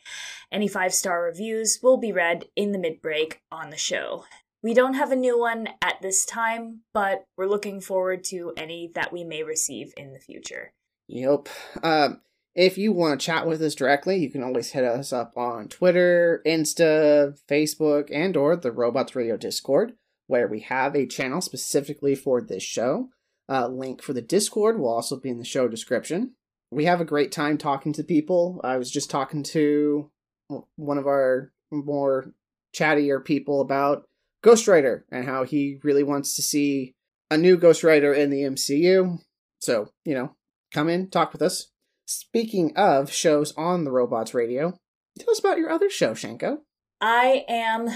Any 0.51 0.69
five 0.69 0.95
star 0.95 1.23
reviews 1.25 1.81
will 1.83 1.99
be 1.99 2.13
read 2.13 2.47
in 2.57 2.71
the 2.73 2.79
mid 2.79 3.03
break 3.03 3.43
on 3.51 3.71
the 3.71 3.77
show. 3.77 4.25
We 4.63 4.75
don't 4.75 4.95
have 4.95 5.11
a 5.11 5.17
new 5.17 5.39
one 5.39 5.69
at 5.83 6.01
this 6.01 6.25
time, 6.25 6.83
but 6.95 7.25
we're 7.37 7.49
looking 7.49 7.81
forward 7.81 8.23
to 8.25 8.53
any 8.57 8.93
that 8.95 9.13
we 9.13 9.25
may 9.25 9.43
receive 9.43 9.93
in 9.97 10.13
the 10.13 10.21
future. 10.21 10.73
Yep. 11.09 11.49
Um, 11.83 12.21
if 12.55 12.79
you 12.79 12.93
want 12.93 13.19
to 13.19 13.27
chat 13.27 13.47
with 13.47 13.61
us 13.61 13.75
directly, 13.75 14.19
you 14.19 14.31
can 14.31 14.45
always 14.45 14.71
hit 14.71 14.85
us 14.85 15.13
up 15.13 15.33
on 15.37 15.69
Twitter, 15.69 16.43
Insta, 16.47 17.37
Facebook, 17.49 18.09
and 18.13 18.37
or 18.37 18.55
the 18.55 18.71
Robots 18.71 19.17
Radio 19.17 19.37
Discord, 19.37 19.95
where 20.29 20.47
we 20.47 20.61
have 20.61 20.95
a 20.95 21.07
channel 21.07 21.41
specifically 21.41 22.15
for 22.15 22.41
this 22.41 22.63
show. 22.63 23.09
Uh, 23.53 23.69
link 23.69 24.01
for 24.03 24.15
the 24.15 24.23
Discord 24.23 24.79
will 24.79 24.89
also 24.89 25.21
be 25.21 25.29
in 25.29 25.37
the 25.37 25.45
show 25.45 25.69
description. 25.69 26.33
We 26.71 26.87
have 26.87 27.03
a 27.03 27.05
great 27.05 27.33
time 27.33 27.59
talking 27.59 27.93
to 27.93 28.03
people. 28.03 28.63
I 28.65 28.79
was 28.79 28.91
just 28.91 29.11
talking 29.11 29.43
to 29.43 30.11
one 30.77 30.97
of 30.97 31.07
our 31.07 31.53
more 31.71 32.33
chattier 32.75 33.23
people 33.23 33.61
about 33.61 34.05
Ghostwriter 34.43 35.03
and 35.13 35.27
how 35.27 35.45
he 35.45 35.79
really 35.83 36.03
wants 36.03 36.35
to 36.37 36.43
see 36.43 36.95
a 37.31 37.37
new 37.37 37.59
Ghostwriter 37.59 38.17
in 38.17 38.31
the 38.31 38.41
MCU. 38.41 39.19
So, 39.61 39.91
you 40.07 40.15
know, 40.15 40.35
come 40.73 40.89
in, 40.89 41.11
talk 41.11 41.35
with 41.35 41.43
us. 41.43 41.73
Speaking 42.07 42.73
of 42.75 43.13
shows 43.13 43.53
on 43.59 43.85
the 43.85 43.93
Robots 43.93 44.33
Radio, 44.33 44.79
tell 45.19 45.31
us 45.31 45.41
about 45.41 45.59
your 45.59 45.71
other 45.71 45.91
show, 45.91 46.13
Shanko. 46.13 46.61
I 47.03 47.45
am 47.51 47.91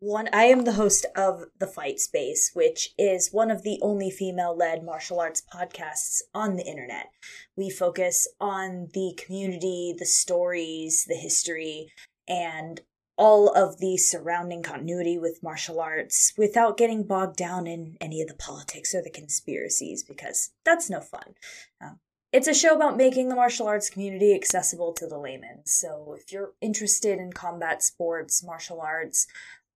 one 0.00 0.28
I 0.32 0.44
am 0.44 0.64
the 0.64 0.74
host 0.74 1.06
of 1.16 1.44
The 1.58 1.66
Fight 1.66 1.98
Space, 2.00 2.50
which 2.54 2.94
is 2.98 3.32
one 3.32 3.50
of 3.50 3.62
the 3.62 3.78
only 3.80 4.10
female-led 4.10 4.84
martial 4.84 5.20
arts 5.20 5.42
podcasts 5.52 6.20
on 6.34 6.56
the 6.56 6.66
internet. 6.66 7.10
We 7.56 7.70
focus 7.70 8.28
on 8.40 8.88
the 8.92 9.18
community, 9.18 9.94
the 9.98 10.06
stories, 10.06 11.06
the 11.08 11.14
history, 11.14 11.92
and 12.28 12.80
all 13.16 13.48
of 13.48 13.78
the 13.78 13.96
surrounding 13.96 14.62
continuity 14.62 15.18
with 15.18 15.42
martial 15.42 15.80
arts 15.80 16.34
without 16.36 16.76
getting 16.76 17.04
bogged 17.04 17.36
down 17.36 17.66
in 17.66 17.96
any 17.98 18.20
of 18.20 18.28
the 18.28 18.34
politics 18.34 18.94
or 18.94 19.02
the 19.02 19.10
conspiracies 19.10 20.02
because 20.02 20.50
that's 20.64 20.90
no 20.90 21.00
fun. 21.00 21.34
Um, 21.80 22.00
it's 22.32 22.48
a 22.48 22.52
show 22.52 22.74
about 22.74 22.98
making 22.98 23.30
the 23.30 23.34
martial 23.34 23.66
arts 23.66 23.88
community 23.88 24.34
accessible 24.34 24.92
to 24.94 25.06
the 25.06 25.18
layman. 25.18 25.64
So 25.64 26.14
if 26.18 26.30
you're 26.30 26.52
interested 26.60 27.18
in 27.18 27.32
combat 27.32 27.82
sports, 27.82 28.44
martial 28.44 28.82
arts, 28.82 29.26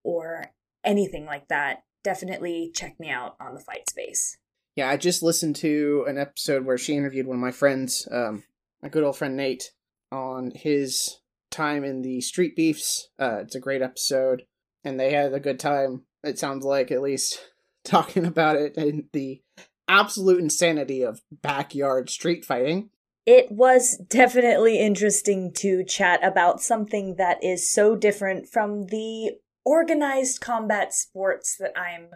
or 0.03 0.51
anything 0.83 1.25
like 1.25 1.47
that, 1.49 1.83
definitely 2.03 2.71
check 2.73 2.99
me 2.99 3.09
out 3.09 3.35
on 3.39 3.53
the 3.53 3.59
fight 3.59 3.89
space. 3.89 4.37
Yeah, 4.75 4.89
I 4.89 4.97
just 4.97 5.21
listened 5.21 5.57
to 5.57 6.05
an 6.07 6.17
episode 6.17 6.65
where 6.65 6.77
she 6.77 6.95
interviewed 6.95 7.27
one 7.27 7.37
of 7.37 7.41
my 7.41 7.51
friends, 7.51 8.07
um, 8.11 8.43
my 8.81 8.89
good 8.89 9.03
old 9.03 9.17
friend 9.17 9.35
Nate, 9.35 9.71
on 10.11 10.51
his 10.55 11.17
time 11.49 11.83
in 11.83 12.01
the 12.01 12.21
Street 12.21 12.55
Beefs. 12.55 13.09
Uh, 13.19 13.39
it's 13.41 13.55
a 13.55 13.59
great 13.59 13.81
episode, 13.81 14.43
and 14.83 14.99
they 14.99 15.11
had 15.11 15.33
a 15.33 15.39
good 15.39 15.59
time. 15.59 16.03
It 16.23 16.39
sounds 16.39 16.65
like 16.65 16.91
at 16.91 17.01
least 17.01 17.39
talking 17.83 18.25
about 18.25 18.55
it 18.55 18.77
and 18.77 19.05
the 19.11 19.41
absolute 19.87 20.39
insanity 20.39 21.03
of 21.03 21.21
backyard 21.31 22.09
street 22.09 22.45
fighting. 22.45 22.89
It 23.25 23.51
was 23.51 23.97
definitely 23.97 24.79
interesting 24.79 25.51
to 25.57 25.83
chat 25.83 26.25
about 26.25 26.61
something 26.61 27.17
that 27.17 27.43
is 27.43 27.71
so 27.71 27.95
different 27.95 28.47
from 28.47 28.87
the 28.87 29.33
organized 29.65 30.41
combat 30.41 30.93
sports 30.93 31.55
that 31.57 31.77
I'm 31.77 32.09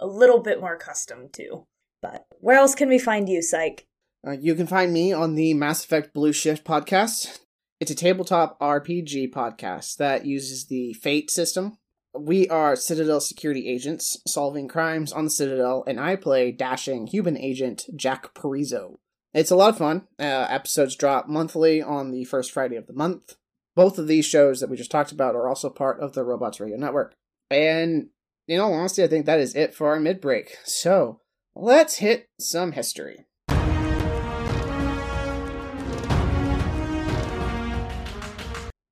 a 0.00 0.06
little 0.06 0.40
bit 0.40 0.60
more 0.60 0.74
accustomed 0.74 1.32
to. 1.34 1.66
But 2.00 2.26
where 2.40 2.58
else 2.58 2.74
can 2.74 2.88
we 2.88 2.98
find 2.98 3.28
you, 3.28 3.42
Psych? 3.42 3.86
Uh, 4.26 4.32
you 4.32 4.54
can 4.54 4.66
find 4.66 4.92
me 4.92 5.12
on 5.12 5.34
the 5.34 5.54
Mass 5.54 5.84
Effect 5.84 6.12
Blue 6.12 6.32
Shift 6.32 6.64
podcast. 6.64 7.40
It's 7.80 7.90
a 7.90 7.96
tabletop 7.96 8.58
RPG 8.60 9.32
podcast 9.32 9.96
that 9.96 10.24
uses 10.24 10.66
the 10.66 10.92
Fate 10.94 11.30
system. 11.30 11.78
We 12.14 12.48
are 12.48 12.76
Citadel 12.76 13.20
security 13.20 13.68
agents 13.68 14.20
solving 14.26 14.68
crimes 14.68 15.12
on 15.12 15.24
the 15.24 15.30
Citadel, 15.30 15.82
and 15.86 15.98
I 15.98 16.16
play 16.16 16.52
dashing 16.52 17.06
human 17.06 17.38
agent 17.38 17.86
Jack 17.96 18.34
Parizo. 18.34 18.98
It's 19.34 19.50
a 19.50 19.56
lot 19.56 19.70
of 19.70 19.78
fun. 19.78 20.06
Uh, 20.20 20.46
episodes 20.48 20.94
drop 20.94 21.26
monthly 21.26 21.80
on 21.82 22.10
the 22.10 22.24
first 22.24 22.52
Friday 22.52 22.76
of 22.76 22.86
the 22.86 22.92
month. 22.92 23.36
Both 23.74 23.98
of 23.98 24.06
these 24.06 24.26
shows 24.26 24.60
that 24.60 24.68
we 24.68 24.76
just 24.76 24.90
talked 24.90 25.12
about 25.12 25.34
are 25.34 25.48
also 25.48 25.70
part 25.70 25.98
of 26.00 26.12
the 26.12 26.24
Robots 26.24 26.60
Radio 26.60 26.76
Network. 26.76 27.14
And 27.50 28.08
in 28.46 28.60
all 28.60 28.74
honesty, 28.74 29.02
I 29.02 29.06
think 29.06 29.24
that 29.24 29.40
is 29.40 29.56
it 29.56 29.74
for 29.74 29.88
our 29.88 29.98
mid 29.98 30.20
break. 30.20 30.58
So 30.64 31.20
let's 31.54 31.96
hit 31.96 32.28
some 32.38 32.72
history. 32.72 33.24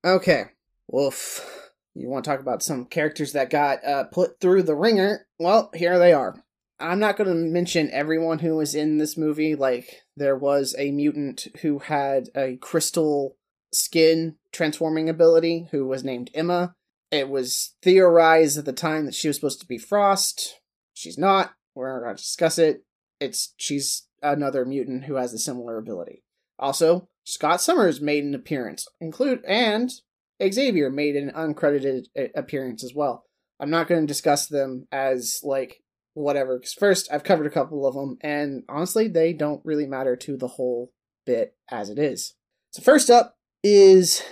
Okay, 0.03 0.45
Wolf. 0.87 1.69
You 1.93 2.09
want 2.09 2.23
to 2.23 2.31
talk 2.31 2.39
about 2.39 2.63
some 2.63 2.85
characters 2.85 3.33
that 3.33 3.51
got 3.51 3.85
uh, 3.85 4.05
put 4.05 4.39
through 4.39 4.63
the 4.63 4.75
ringer? 4.75 5.27
Well, 5.37 5.69
here 5.75 5.99
they 5.99 6.13
are. 6.13 6.43
I'm 6.79 6.99
not 6.99 7.17
going 7.17 7.29
to 7.29 7.35
mention 7.35 7.91
everyone 7.91 8.39
who 8.39 8.55
was 8.55 8.73
in 8.73 8.97
this 8.97 9.15
movie. 9.15 9.53
Like, 9.53 10.01
there 10.17 10.35
was 10.35 10.73
a 10.79 10.89
mutant 10.89 11.47
who 11.61 11.77
had 11.79 12.29
a 12.35 12.55
crystal 12.57 13.35
skin 13.73 14.35
transforming 14.51 15.09
ability 15.09 15.67
who 15.71 15.85
was 15.87 16.03
named 16.03 16.29
Emma. 16.33 16.73
It 17.11 17.29
was 17.29 17.75
theorized 17.81 18.57
at 18.57 18.65
the 18.65 18.73
time 18.73 19.05
that 19.05 19.15
she 19.15 19.27
was 19.27 19.35
supposed 19.35 19.59
to 19.61 19.67
be 19.67 19.77
Frost. 19.77 20.59
She's 20.93 21.17
not. 21.17 21.53
We're 21.75 21.93
not 21.93 22.03
going 22.03 22.15
to 22.15 22.21
discuss 22.21 22.57
it. 22.57 22.83
It's 23.19 23.53
she's 23.57 24.07
another 24.21 24.65
mutant 24.65 25.05
who 25.05 25.15
has 25.15 25.33
a 25.33 25.39
similar 25.39 25.77
ability. 25.77 26.23
Also, 26.59 27.07
Scott 27.23 27.61
Summers 27.61 28.01
made 28.01 28.23
an 28.23 28.35
appearance, 28.35 28.87
include 28.99 29.43
and 29.47 29.91
Xavier 30.41 30.89
made 30.89 31.15
an 31.15 31.31
uncredited 31.31 32.05
appearance 32.35 32.83
as 32.83 32.93
well. 32.95 33.25
I'm 33.59 33.69
not 33.69 33.87
going 33.87 34.01
to 34.01 34.07
discuss 34.07 34.47
them 34.47 34.87
as 34.91 35.39
like 35.43 35.81
whatever 36.13 36.57
because 36.57 36.73
first 36.73 37.09
I've 37.11 37.23
covered 37.23 37.45
a 37.45 37.51
couple 37.51 37.85
of 37.85 37.93
them 37.93 38.17
and 38.21 38.63
honestly 38.67 39.07
they 39.07 39.33
don't 39.33 39.63
really 39.63 39.85
matter 39.85 40.15
to 40.17 40.35
the 40.35 40.47
whole 40.47 40.91
bit 41.25 41.55
as 41.69 41.89
it 41.89 41.99
is. 41.99 42.33
So 42.71 42.81
first 42.81 43.09
up 43.09 43.35
is 43.63 44.23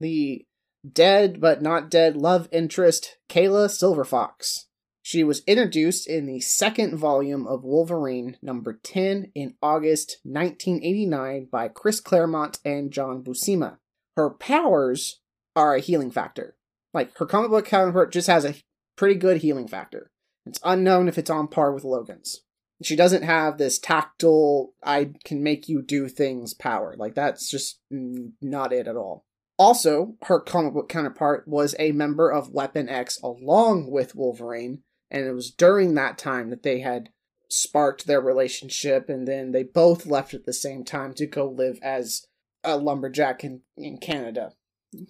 the 0.00 0.44
dead 0.92 1.40
but 1.40 1.62
not 1.62 1.90
dead 1.90 2.16
love 2.16 2.48
interest 2.52 3.18
Kayla 3.28 3.68
Silverfox. 3.68 4.66
She 5.02 5.22
was 5.22 5.42
introduced 5.46 6.08
in 6.08 6.26
the 6.26 6.40
second 6.40 6.96
volume 6.96 7.46
of 7.46 7.62
Wolverine, 7.62 8.38
number 8.42 8.72
10, 8.72 9.30
in 9.36 9.54
August 9.62 10.18
1989 10.24 11.46
by 11.50 11.68
Chris 11.68 12.00
Claremont 12.00 12.58
and 12.64 12.90
John 12.90 13.22
Buscema. 13.22 13.78
Her 14.16 14.30
powers 14.30 15.20
are 15.54 15.76
a 15.76 15.80
healing 15.80 16.10
factor. 16.10 16.56
Like, 16.92 17.16
her 17.18 17.26
comic 17.26 17.50
book 17.50 17.66
counterpart 17.66 18.12
just 18.12 18.26
has 18.26 18.44
a 18.44 18.56
pretty 18.96 19.14
good 19.14 19.42
healing 19.42 19.68
factor. 19.68 20.10
It's 20.44 20.58
unknown 20.64 21.06
if 21.06 21.18
it's 21.18 21.30
on 21.30 21.46
par 21.46 21.72
with 21.72 21.84
Logan's. 21.84 22.42
She 22.82 22.96
doesn't 22.96 23.22
have 23.22 23.56
this 23.56 23.78
tactile, 23.78 24.74
I 24.82 25.10
can 25.24 25.42
make 25.42 25.68
you 25.68 25.82
do 25.82 26.08
things 26.08 26.52
power. 26.52 26.94
Like, 26.98 27.14
that's 27.14 27.50
just 27.50 27.80
not 27.90 28.72
it 28.72 28.86
at 28.86 28.96
all. 28.96 29.24
Also, 29.58 30.16
her 30.24 30.40
comic 30.40 30.74
book 30.74 30.88
counterpart 30.88 31.48
was 31.48 31.74
a 31.78 31.92
member 31.92 32.30
of 32.30 32.50
Weapon 32.50 32.88
X 32.88 33.18
along 33.22 33.90
with 33.90 34.14
Wolverine, 34.14 34.82
and 35.10 35.24
it 35.24 35.32
was 35.32 35.50
during 35.50 35.94
that 35.94 36.18
time 36.18 36.50
that 36.50 36.62
they 36.62 36.80
had 36.80 37.08
sparked 37.48 38.06
their 38.06 38.20
relationship 38.20 39.08
and 39.08 39.26
then 39.26 39.52
they 39.52 39.62
both 39.62 40.04
left 40.06 40.34
at 40.34 40.44
the 40.44 40.52
same 40.52 40.84
time 40.84 41.14
to 41.14 41.26
go 41.26 41.48
live 41.48 41.78
as 41.82 42.26
a 42.64 42.76
lumberjack 42.76 43.44
in, 43.44 43.60
in 43.76 43.98
Canada. 43.98 44.50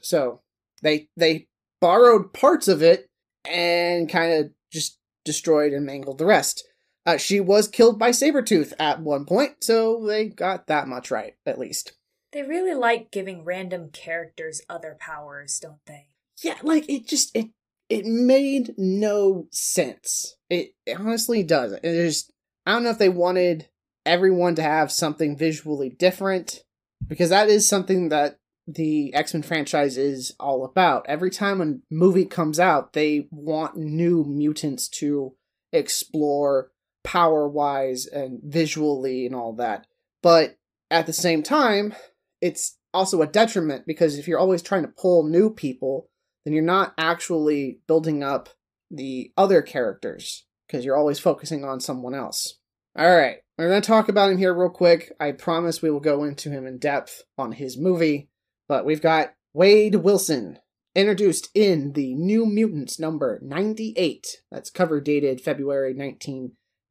So 0.02 0.42
they 0.83 1.09
they 1.16 1.48
borrowed 1.81 2.33
parts 2.33 2.68
of 2.68 2.83
it 2.83 3.09
and 3.48 4.09
kind 4.09 4.33
of 4.33 4.50
just 4.70 4.98
destroyed 5.24 5.72
and 5.72 5.87
mangled 5.87 6.18
the 6.18 6.26
rest. 6.26 6.66
Uh, 7.07 7.16
she 7.16 7.38
was 7.38 7.69
killed 7.69 7.99
by 7.99 8.11
Sabretooth 8.11 8.73
at 8.81 9.01
one 9.01 9.25
point, 9.25 9.62
so 9.62 10.05
they 10.05 10.27
got 10.27 10.66
that 10.66 10.88
much 10.88 11.11
right, 11.11 11.35
at 11.47 11.59
least. 11.59 11.92
They 12.33 12.42
really 12.42 12.75
like 12.75 13.12
giving 13.12 13.45
random 13.45 13.90
characters 13.90 14.61
other 14.69 14.97
powers, 14.99 15.61
don't 15.61 15.85
they? 15.87 16.09
Yeah, 16.42 16.57
like 16.62 16.90
it 16.90 17.07
just 17.07 17.35
it 17.35 17.51
it 17.88 18.05
made 18.05 18.75
no 18.77 19.47
sense. 19.53 20.37
It, 20.51 20.73
it 20.85 20.99
honestly 20.99 21.45
doesn't. 21.45 21.85
It 21.85 22.05
just 22.05 22.33
I 22.66 22.73
don't 22.73 22.83
know 22.83 22.90
if 22.90 22.99
they 22.99 23.09
wanted 23.09 23.69
everyone 24.05 24.57
to 24.57 24.62
have 24.62 24.90
something 24.90 25.37
visually 25.37 25.90
different 25.90 26.64
because 27.07 27.31
that 27.31 27.49
is 27.49 27.69
something 27.69 28.09
that 28.09 28.38
the 28.66 29.14
X-Men 29.14 29.42
franchise 29.42 29.97
is 29.97 30.35
all 30.40 30.64
about. 30.64 31.07
Every 31.09 31.31
time 31.31 31.61
a 31.61 31.95
movie 31.95 32.25
comes 32.25 32.59
out, 32.59 32.92
they 32.92 33.29
want 33.31 33.77
new 33.77 34.25
mutants 34.25 34.88
to 34.88 35.35
explore 35.73 36.71
power-wise 37.07 38.05
and 38.07 38.40
visually 38.42 39.25
and 39.25 39.35
all 39.35 39.55
that. 39.55 39.87
But 40.23 40.59
at 40.90 41.07
the 41.07 41.12
same 41.12 41.42
time, 41.42 41.95
it's 42.42 42.77
also 42.92 43.23
a 43.23 43.27
detriment 43.27 43.87
because 43.87 44.19
if 44.19 44.27
you're 44.27 44.40
always 44.40 44.61
trying 44.61 44.83
to 44.83 44.88
pull 44.88 45.25
new 45.25 45.49
people, 45.49 46.11
then 46.45 46.53
you're 46.53 46.64
not 46.64 46.95
actually 46.99 47.79
building 47.87 48.23
up 48.23 48.49
the 48.90 49.33
other 49.37 49.62
characters 49.62 50.47
because 50.66 50.85
you're 50.85 50.97
always 50.97 51.21
focusing 51.21 51.64
on 51.64 51.81
someone 51.81 52.14
else. 52.14 52.59
All 52.99 53.16
right, 53.16 53.37
we're 53.57 53.69
going 53.69 53.83
to 53.83 53.87
talk 53.87 54.09
about 54.09 54.31
him 54.31 54.38
here 54.38 54.53
real 54.53 54.69
quick. 54.69 55.12
I 55.21 55.33
promise 55.33 55.81
we 55.81 55.90
will 55.90 56.01
go 56.01 56.25
into 56.25 56.51
him 56.51 56.66
in 56.66 56.79
depth 56.79 57.23
on 57.38 57.53
his 57.53 57.79
movie, 57.79 58.31
but 58.69 58.85
we've 58.85 59.03
got 59.03 59.35
Wade 59.55 59.97
Wilson, 59.97 60.59
introduced 60.95 61.51
in 61.55 61.92
the 61.92 62.14
New 62.14 62.47
Mutants 62.47 62.99
number 62.99 63.38
98. 63.42 64.27
That's 64.51 64.71
cover 64.71 65.01
dated 65.01 65.40
February 65.40 65.95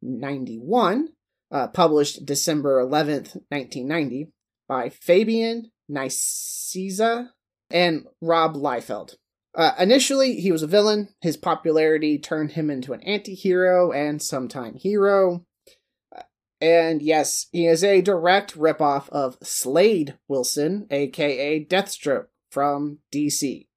1991, 0.06 1.10
uh, 1.52 1.68
published 1.68 2.26
December 2.26 2.82
11th, 2.82 3.38
1990, 3.50 4.32
by 4.68 4.90
Fabian 4.90 5.72
Nicieza 5.90 7.30
and 7.70 8.06
Rob 8.22 8.56
Liefeld. 8.56 9.16
Uh, 9.56 9.72
initially, 9.80 10.36
he 10.36 10.52
was 10.52 10.64
a 10.64 10.68
villain. 10.68 11.10
His 11.22 11.38
popularity 11.38 12.20
turned 12.20 12.52
him 12.52 12.70
into 12.70 12.94
an 12.94 13.02
anti 13.04 13.34
hero 13.34 13.92
and 13.92 14.22
sometime 14.22 14.76
hero. 14.76 15.46
Uh, 16.14 16.24
and 16.60 17.02
yes, 17.02 17.48
he 17.52 17.66
is 17.66 17.84
a 17.84 18.02
direct 18.02 18.58
ripoff 18.58 19.08
of 19.10 19.38
Slade 19.42 20.18
Wilson, 20.28 20.88
aka 20.92 21.64
Deathstroke, 21.64 22.28
from 22.52 23.00
DC. 23.14 23.68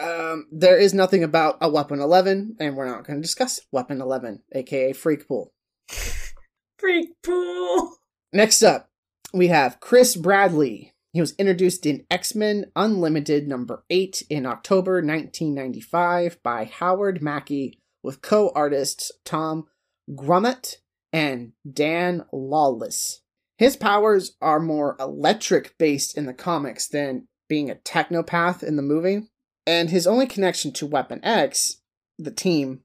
Um, 0.00 0.46
there 0.50 0.78
is 0.78 0.94
nothing 0.94 1.22
about 1.22 1.58
a 1.60 1.68
Weapon 1.68 2.00
11, 2.00 2.56
and 2.58 2.76
we're 2.76 2.86
not 2.86 3.06
going 3.06 3.18
to 3.18 3.22
discuss 3.22 3.60
Weapon 3.70 4.00
11, 4.00 4.42
aka 4.52 4.92
Freakpool. 4.92 5.48
Freakpool! 5.88 7.90
Next 8.32 8.62
up, 8.62 8.88
we 9.32 9.48
have 9.48 9.80
Chris 9.80 10.16
Bradley. 10.16 10.92
He 11.12 11.20
was 11.20 11.34
introduced 11.38 11.86
in 11.86 12.04
X 12.10 12.34
Men 12.34 12.66
Unlimited 12.76 13.48
number 13.48 13.84
8 13.88 14.24
in 14.28 14.46
October 14.46 14.94
1995 14.94 16.42
by 16.42 16.64
Howard 16.64 17.22
Mackie 17.22 17.78
with 18.02 18.22
co 18.22 18.50
artists 18.54 19.10
Tom 19.24 19.66
Grummett 20.10 20.76
and 21.12 21.52
Dan 21.70 22.24
Lawless. 22.32 23.22
His 23.58 23.76
powers 23.76 24.36
are 24.42 24.60
more 24.60 24.96
electric 25.00 25.78
based 25.78 26.16
in 26.16 26.26
the 26.26 26.34
comics 26.34 26.86
than 26.86 27.26
being 27.48 27.70
a 27.70 27.76
technopath 27.76 28.62
in 28.62 28.76
the 28.76 28.82
movie. 28.82 29.28
And 29.66 29.90
his 29.90 30.06
only 30.06 30.26
connection 30.26 30.72
to 30.74 30.86
Weapon 30.86 31.24
X, 31.24 31.80
the 32.18 32.30
team, 32.30 32.82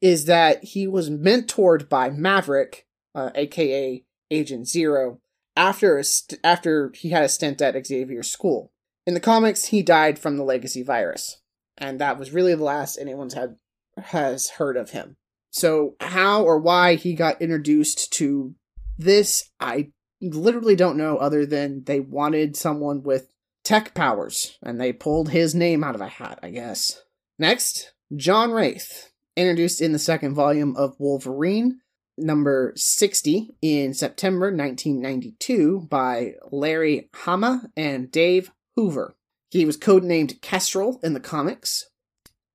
is 0.00 0.26
that 0.26 0.64
he 0.64 0.86
was 0.86 1.10
mentored 1.10 1.88
by 1.88 2.10
Maverick, 2.10 2.86
uh, 3.14 3.30
aka 3.34 4.04
Agent 4.30 4.68
Zero, 4.68 5.20
after 5.56 6.02
st- 6.02 6.40
after 6.44 6.92
he 6.94 7.10
had 7.10 7.24
a 7.24 7.28
stint 7.28 7.60
at 7.60 7.86
Xavier's 7.86 8.30
school. 8.30 8.72
In 9.06 9.14
the 9.14 9.20
comics, 9.20 9.66
he 9.66 9.82
died 9.82 10.18
from 10.18 10.36
the 10.36 10.44
legacy 10.44 10.82
virus, 10.82 11.40
and 11.78 12.00
that 12.00 12.18
was 12.18 12.32
really 12.32 12.54
the 12.54 12.62
last 12.62 12.98
anyone's 12.98 13.34
had 13.34 13.56
has 13.96 14.50
heard 14.50 14.76
of 14.76 14.90
him. 14.90 15.16
So 15.50 15.96
how 16.00 16.44
or 16.44 16.58
why 16.58 16.94
he 16.94 17.14
got 17.14 17.42
introduced 17.42 18.12
to 18.14 18.54
this, 18.98 19.50
I 19.58 19.90
literally 20.20 20.76
don't 20.76 20.96
know 20.96 21.16
other 21.16 21.44
than 21.44 21.84
they 21.84 22.00
wanted 22.00 22.56
someone 22.56 23.02
with 23.02 23.32
tech 23.64 23.94
powers, 23.94 24.58
and 24.62 24.80
they 24.80 24.92
pulled 24.92 25.30
his 25.30 25.54
name 25.54 25.82
out 25.82 25.94
of 25.94 26.00
a 26.00 26.08
hat, 26.08 26.38
I 26.42 26.50
guess. 26.50 27.02
Next, 27.38 27.92
John 28.14 28.52
Wraith, 28.52 29.09
introduced 29.36 29.80
in 29.80 29.92
the 29.92 29.98
second 29.98 30.34
volume 30.34 30.76
of 30.76 30.96
Wolverine, 30.98 31.80
number 32.18 32.72
60, 32.76 33.50
in 33.62 33.94
September 33.94 34.46
1992 34.46 35.86
by 35.90 36.34
Larry 36.50 37.08
Hama 37.14 37.70
and 37.76 38.10
Dave 38.10 38.50
Hoover. 38.76 39.16
He 39.50 39.64
was 39.64 39.76
codenamed 39.76 40.40
Kestrel 40.40 41.00
in 41.02 41.14
the 41.14 41.20
comics, 41.20 41.88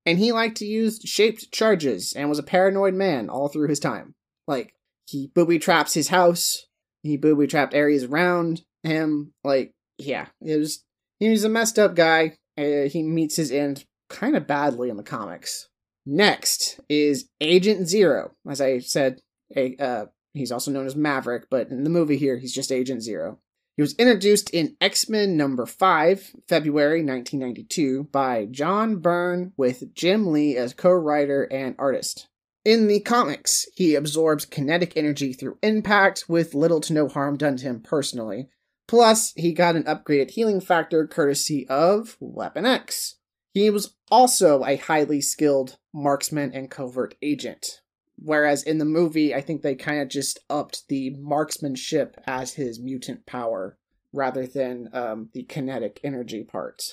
and 0.05 0.19
he 0.19 0.31
liked 0.31 0.57
to 0.57 0.65
use 0.65 1.01
shaped 1.03 1.51
charges 1.51 2.13
and 2.13 2.29
was 2.29 2.39
a 2.39 2.43
paranoid 2.43 2.93
man 2.93 3.29
all 3.29 3.49
through 3.49 3.67
his 3.67 3.79
time. 3.79 4.15
Like, 4.47 4.73
he 5.07 5.31
booby 5.33 5.59
traps 5.59 5.93
his 5.93 6.07
house, 6.07 6.65
he 7.03 7.17
booby 7.17 7.47
trapped 7.47 7.73
areas 7.73 8.05
around 8.05 8.63
him. 8.83 9.33
Like, 9.43 9.73
yeah, 9.97 10.27
it 10.41 10.57
was 10.57 10.83
he 11.19 11.29
was 11.29 11.43
a 11.43 11.49
messed 11.49 11.77
up 11.77 11.95
guy. 11.95 12.37
Uh, 12.57 12.89
he 12.89 13.03
meets 13.03 13.35
his 13.35 13.51
end 13.51 13.85
kind 14.09 14.35
of 14.35 14.47
badly 14.47 14.89
in 14.89 14.97
the 14.97 15.03
comics. 15.03 15.69
Next 16.05 16.79
is 16.89 17.29
Agent 17.41 17.87
Zero. 17.87 18.31
As 18.49 18.61
I 18.61 18.79
said, 18.79 19.21
a, 19.55 19.75
uh, 19.77 20.05
he's 20.33 20.51
also 20.51 20.71
known 20.71 20.85
as 20.85 20.95
Maverick, 20.95 21.45
but 21.49 21.69
in 21.69 21.83
the 21.83 21.89
movie 21.89 22.17
here, 22.17 22.37
he's 22.37 22.53
just 22.53 22.71
Agent 22.71 23.01
Zero. 23.01 23.39
He 23.75 23.81
was 23.81 23.95
introduced 23.95 24.49
in 24.51 24.77
X 24.79 25.09
Men 25.09 25.35
number 25.35 25.65
5, 25.65 26.35
February 26.47 27.03
1992, 27.03 28.05
by 28.11 28.45
John 28.45 28.97
Byrne 28.97 29.51
with 29.57 29.93
Jim 29.93 30.31
Lee 30.31 30.55
as 30.55 30.73
co 30.73 30.91
writer 30.91 31.43
and 31.51 31.75
artist. 31.77 32.27
In 32.63 32.87
the 32.87 33.01
comics, 33.01 33.67
he 33.75 33.95
absorbs 33.95 34.45
kinetic 34.45 34.93
energy 34.95 35.33
through 35.33 35.59
impact 35.61 36.25
with 36.27 36.55
little 36.55 36.81
to 36.81 36.93
no 36.93 37.07
harm 37.07 37.37
done 37.37 37.57
to 37.57 37.63
him 37.65 37.81
personally, 37.81 38.49
Plus, 38.87 39.33
he 39.35 39.51
got 39.51 39.75
an 39.75 39.83
upgraded 39.83 40.31
healing 40.31 40.61
factor 40.61 41.07
courtesy 41.07 41.67
of 41.67 42.17
Weapon 42.19 42.65
X. 42.65 43.15
He 43.55 43.69
was 43.71 43.95
also 44.11 44.63
a 44.65 44.75
highly 44.75 45.21
skilled 45.21 45.77
marksman 45.93 46.53
and 46.53 46.69
covert 46.69 47.15
agent. 47.21 47.81
Whereas 48.17 48.61
in 48.61 48.77
the 48.77 48.85
movie, 48.85 49.33
I 49.33 49.41
think 49.41 49.61
they 49.61 49.75
kind 49.75 50.01
of 50.01 50.09
just 50.09 50.39
upped 50.49 50.87
the 50.89 51.11
marksmanship 51.11 52.15
as 52.27 52.53
his 52.53 52.79
mutant 52.79 53.25
power 53.25 53.77
rather 54.13 54.45
than 54.45 54.89
um, 54.93 55.29
the 55.33 55.43
kinetic 55.43 55.99
energy 56.03 56.43
part. 56.43 56.83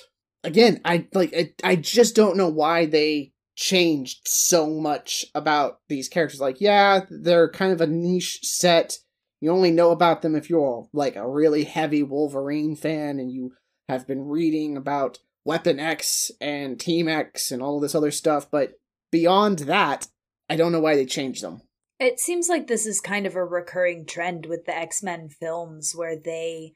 Again, 0.43 0.81
I 0.83 1.07
like 1.13 1.33
I, 1.35 1.53
I 1.63 1.75
just 1.75 2.15
don't 2.15 2.37
know 2.37 2.49
why 2.49 2.85
they 2.85 3.33
changed 3.55 4.21
so 4.25 4.69
much 4.69 5.25
about 5.35 5.79
these 5.87 6.09
characters. 6.09 6.41
Like, 6.41 6.59
yeah, 6.59 7.01
they're 7.09 7.49
kind 7.49 7.71
of 7.71 7.81
a 7.81 7.87
niche 7.87 8.39
set 8.41 8.97
you 9.43 9.51
only 9.51 9.71
know 9.71 9.91
about 9.91 10.21
them 10.21 10.35
if 10.35 10.49
you're 10.49 10.87
like 10.93 11.17
a 11.17 11.29
really 11.29 11.65
heavy 11.65 12.01
Wolverine 12.01 12.77
fan 12.77 13.19
and 13.19 13.29
you 13.29 13.51
have 13.89 14.07
been 14.07 14.25
reading 14.25 14.77
about 14.77 15.19
Weapon 15.45 15.79
X 15.79 16.31
and 16.39 16.79
Team 16.79 17.07
X 17.07 17.51
and 17.51 17.61
all 17.61 17.79
this 17.79 17.95
other 17.95 18.11
stuff, 18.11 18.49
but 18.49 18.73
beyond 19.11 19.59
that, 19.59 20.07
I 20.49 20.55
don't 20.55 20.71
know 20.71 20.79
why 20.79 20.95
they 20.95 21.05
changed 21.05 21.43
them. 21.43 21.61
It 21.99 22.19
seems 22.19 22.49
like 22.49 22.67
this 22.67 22.85
is 22.85 22.99
kind 22.99 23.25
of 23.25 23.35
a 23.35 23.45
recurring 23.45 24.05
trend 24.05 24.45
with 24.45 24.65
the 24.65 24.75
X 24.75 25.03
Men 25.03 25.29
films 25.29 25.93
where 25.95 26.17
they 26.17 26.73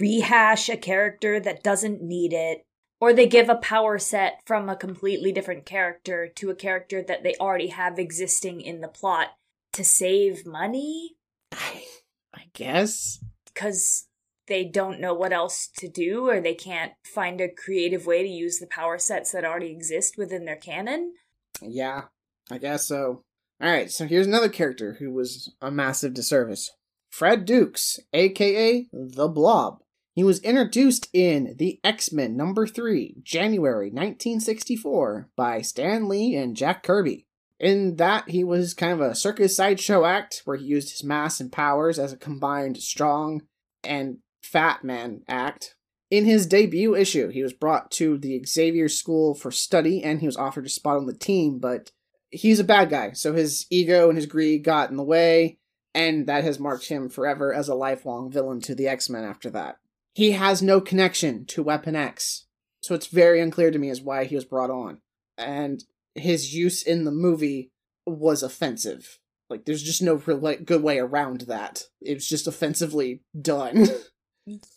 rehash 0.00 0.68
a 0.68 0.76
character 0.76 1.38
that 1.40 1.62
doesn't 1.62 2.02
need 2.02 2.32
it, 2.32 2.62
or 3.00 3.12
they 3.12 3.26
give 3.26 3.48
a 3.48 3.56
power 3.56 3.98
set 3.98 4.40
from 4.46 4.68
a 4.68 4.76
completely 4.76 5.32
different 5.32 5.64
character 5.64 6.28
to 6.36 6.50
a 6.50 6.54
character 6.54 7.02
that 7.02 7.22
they 7.22 7.34
already 7.36 7.68
have 7.68 7.98
existing 7.98 8.60
in 8.60 8.80
the 8.80 8.88
plot 8.88 9.28
to 9.72 9.84
save 9.84 10.46
money. 10.46 11.16
I 11.52 12.48
guess. 12.52 13.22
Because 13.46 14.08
they 14.48 14.64
don't 14.64 15.00
know 15.00 15.14
what 15.14 15.32
else 15.32 15.68
to 15.78 15.88
do 15.88 16.28
or 16.28 16.40
they 16.40 16.54
can't 16.54 16.92
find 17.04 17.40
a 17.40 17.48
creative 17.48 18.06
way 18.06 18.22
to 18.22 18.28
use 18.28 18.58
the 18.58 18.66
power 18.66 18.98
sets 18.98 19.32
that 19.32 19.44
already 19.44 19.70
exist 19.70 20.16
within 20.16 20.44
their 20.44 20.56
canon. 20.56 21.14
Yeah, 21.60 22.04
I 22.50 22.58
guess 22.58 22.86
so. 22.86 23.22
Alright, 23.62 23.90
so 23.90 24.06
here's 24.06 24.26
another 24.26 24.48
character 24.48 24.96
who 24.98 25.12
was 25.12 25.54
a 25.60 25.70
massive 25.70 26.14
disservice 26.14 26.70
Fred 27.10 27.44
Dukes, 27.44 27.98
aka 28.12 28.86
The 28.92 29.28
Blob. 29.28 29.78
He 30.14 30.24
was 30.24 30.40
introduced 30.40 31.08
in 31.12 31.56
The 31.58 31.78
X 31.84 32.12
Men 32.12 32.36
number 32.36 32.66
3, 32.66 33.16
January 33.22 33.88
1964, 33.88 35.30
by 35.36 35.60
Stan 35.60 36.08
Lee 36.08 36.34
and 36.34 36.56
Jack 36.56 36.82
Kirby. 36.82 37.26
In 37.58 37.96
that, 37.96 38.28
he 38.28 38.44
was 38.44 38.74
kind 38.74 38.92
of 38.92 39.00
a 39.00 39.14
circus 39.14 39.56
sideshow 39.56 40.04
act 40.04 40.42
where 40.44 40.56
he 40.56 40.66
used 40.66 40.90
his 40.90 41.04
mass 41.04 41.40
and 41.40 41.50
powers 41.50 41.98
as 41.98 42.12
a 42.12 42.18
combined 42.18 42.78
strong 42.78 43.42
and 43.82 44.18
fat 44.46 44.84
man 44.84 45.22
act. 45.28 45.74
In 46.10 46.24
his 46.24 46.46
debut 46.46 46.94
issue, 46.94 47.28
he 47.28 47.42
was 47.42 47.52
brought 47.52 47.90
to 47.92 48.16
the 48.16 48.44
Xavier 48.44 48.88
School 48.88 49.34
for 49.34 49.50
study 49.50 50.02
and 50.02 50.20
he 50.20 50.26
was 50.26 50.36
offered 50.36 50.66
a 50.66 50.68
spot 50.68 50.96
on 50.96 51.06
the 51.06 51.12
team, 51.12 51.58
but 51.58 51.90
he's 52.30 52.60
a 52.60 52.64
bad 52.64 52.90
guy, 52.90 53.12
so 53.12 53.34
his 53.34 53.66
ego 53.70 54.08
and 54.08 54.16
his 54.16 54.26
greed 54.26 54.62
got 54.64 54.90
in 54.90 54.96
the 54.96 55.02
way, 55.02 55.58
and 55.94 56.26
that 56.26 56.44
has 56.44 56.60
marked 56.60 56.88
him 56.88 57.08
forever 57.08 57.52
as 57.52 57.68
a 57.68 57.74
lifelong 57.74 58.30
villain 58.30 58.60
to 58.60 58.74
the 58.74 58.88
X 58.88 59.08
Men 59.10 59.24
after 59.24 59.50
that. 59.50 59.78
He 60.14 60.32
has 60.32 60.62
no 60.62 60.80
connection 60.80 61.44
to 61.46 61.62
Weapon 61.62 61.96
X, 61.96 62.46
so 62.82 62.94
it's 62.94 63.06
very 63.06 63.40
unclear 63.40 63.70
to 63.70 63.78
me 63.78 63.90
as 63.90 64.00
why 64.00 64.24
he 64.24 64.34
was 64.34 64.44
brought 64.44 64.70
on. 64.70 65.00
And 65.36 65.84
his 66.14 66.54
use 66.54 66.82
in 66.82 67.04
the 67.04 67.10
movie 67.10 67.70
was 68.06 68.42
offensive. 68.42 69.18
Like, 69.50 69.64
there's 69.64 69.82
just 69.82 70.02
no 70.02 70.14
real 70.14 70.56
good 70.64 70.82
way 70.82 70.98
around 70.98 71.42
that. 71.42 71.84
It 72.00 72.14
was 72.14 72.26
just 72.26 72.46
offensively 72.46 73.22
done. 73.40 73.88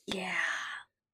yeah. 0.08 0.34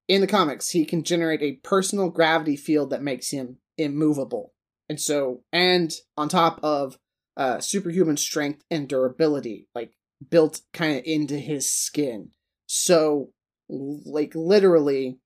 In 0.08 0.20
the 0.20 0.26
comics, 0.26 0.70
he 0.70 0.84
can 0.84 1.02
generate 1.02 1.42
a 1.42 1.58
personal 1.62 2.10
gravity 2.10 2.56
field 2.56 2.90
that 2.90 3.02
makes 3.02 3.30
him 3.30 3.58
immovable. 3.76 4.52
And 4.88 5.00
so, 5.00 5.42
and 5.52 5.92
on 6.16 6.28
top 6.28 6.60
of 6.62 6.96
uh, 7.36 7.60
superhuman 7.60 8.16
strength 8.16 8.62
and 8.70 8.88
durability, 8.88 9.68
like 9.74 9.92
built 10.30 10.60
kind 10.72 10.96
of 10.96 11.02
into 11.04 11.38
his 11.38 11.70
skin. 11.70 12.30
So, 12.66 13.30
like, 13.68 14.32
literally, 14.34 15.18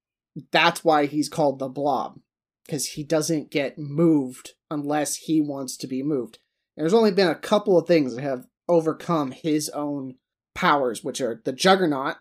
that's 0.50 0.82
why 0.82 1.06
he's 1.06 1.28
called 1.28 1.58
the 1.58 1.68
blob 1.68 2.18
because 2.66 2.86
he 2.86 3.04
doesn't 3.04 3.50
get 3.50 3.78
moved 3.78 4.52
unless 4.70 5.16
he 5.16 5.40
wants 5.40 5.76
to 5.78 5.86
be 5.86 6.02
moved. 6.02 6.38
There's 6.76 6.94
only 6.94 7.10
been 7.10 7.28
a 7.28 7.34
couple 7.34 7.78
of 7.78 7.86
things 7.86 8.14
that 8.14 8.22
have 8.22 8.46
overcome 8.68 9.32
his 9.32 9.68
own 9.70 10.14
powers, 10.54 11.02
which 11.02 11.20
are 11.20 11.42
the 11.44 11.52
Juggernaut, 11.52 12.16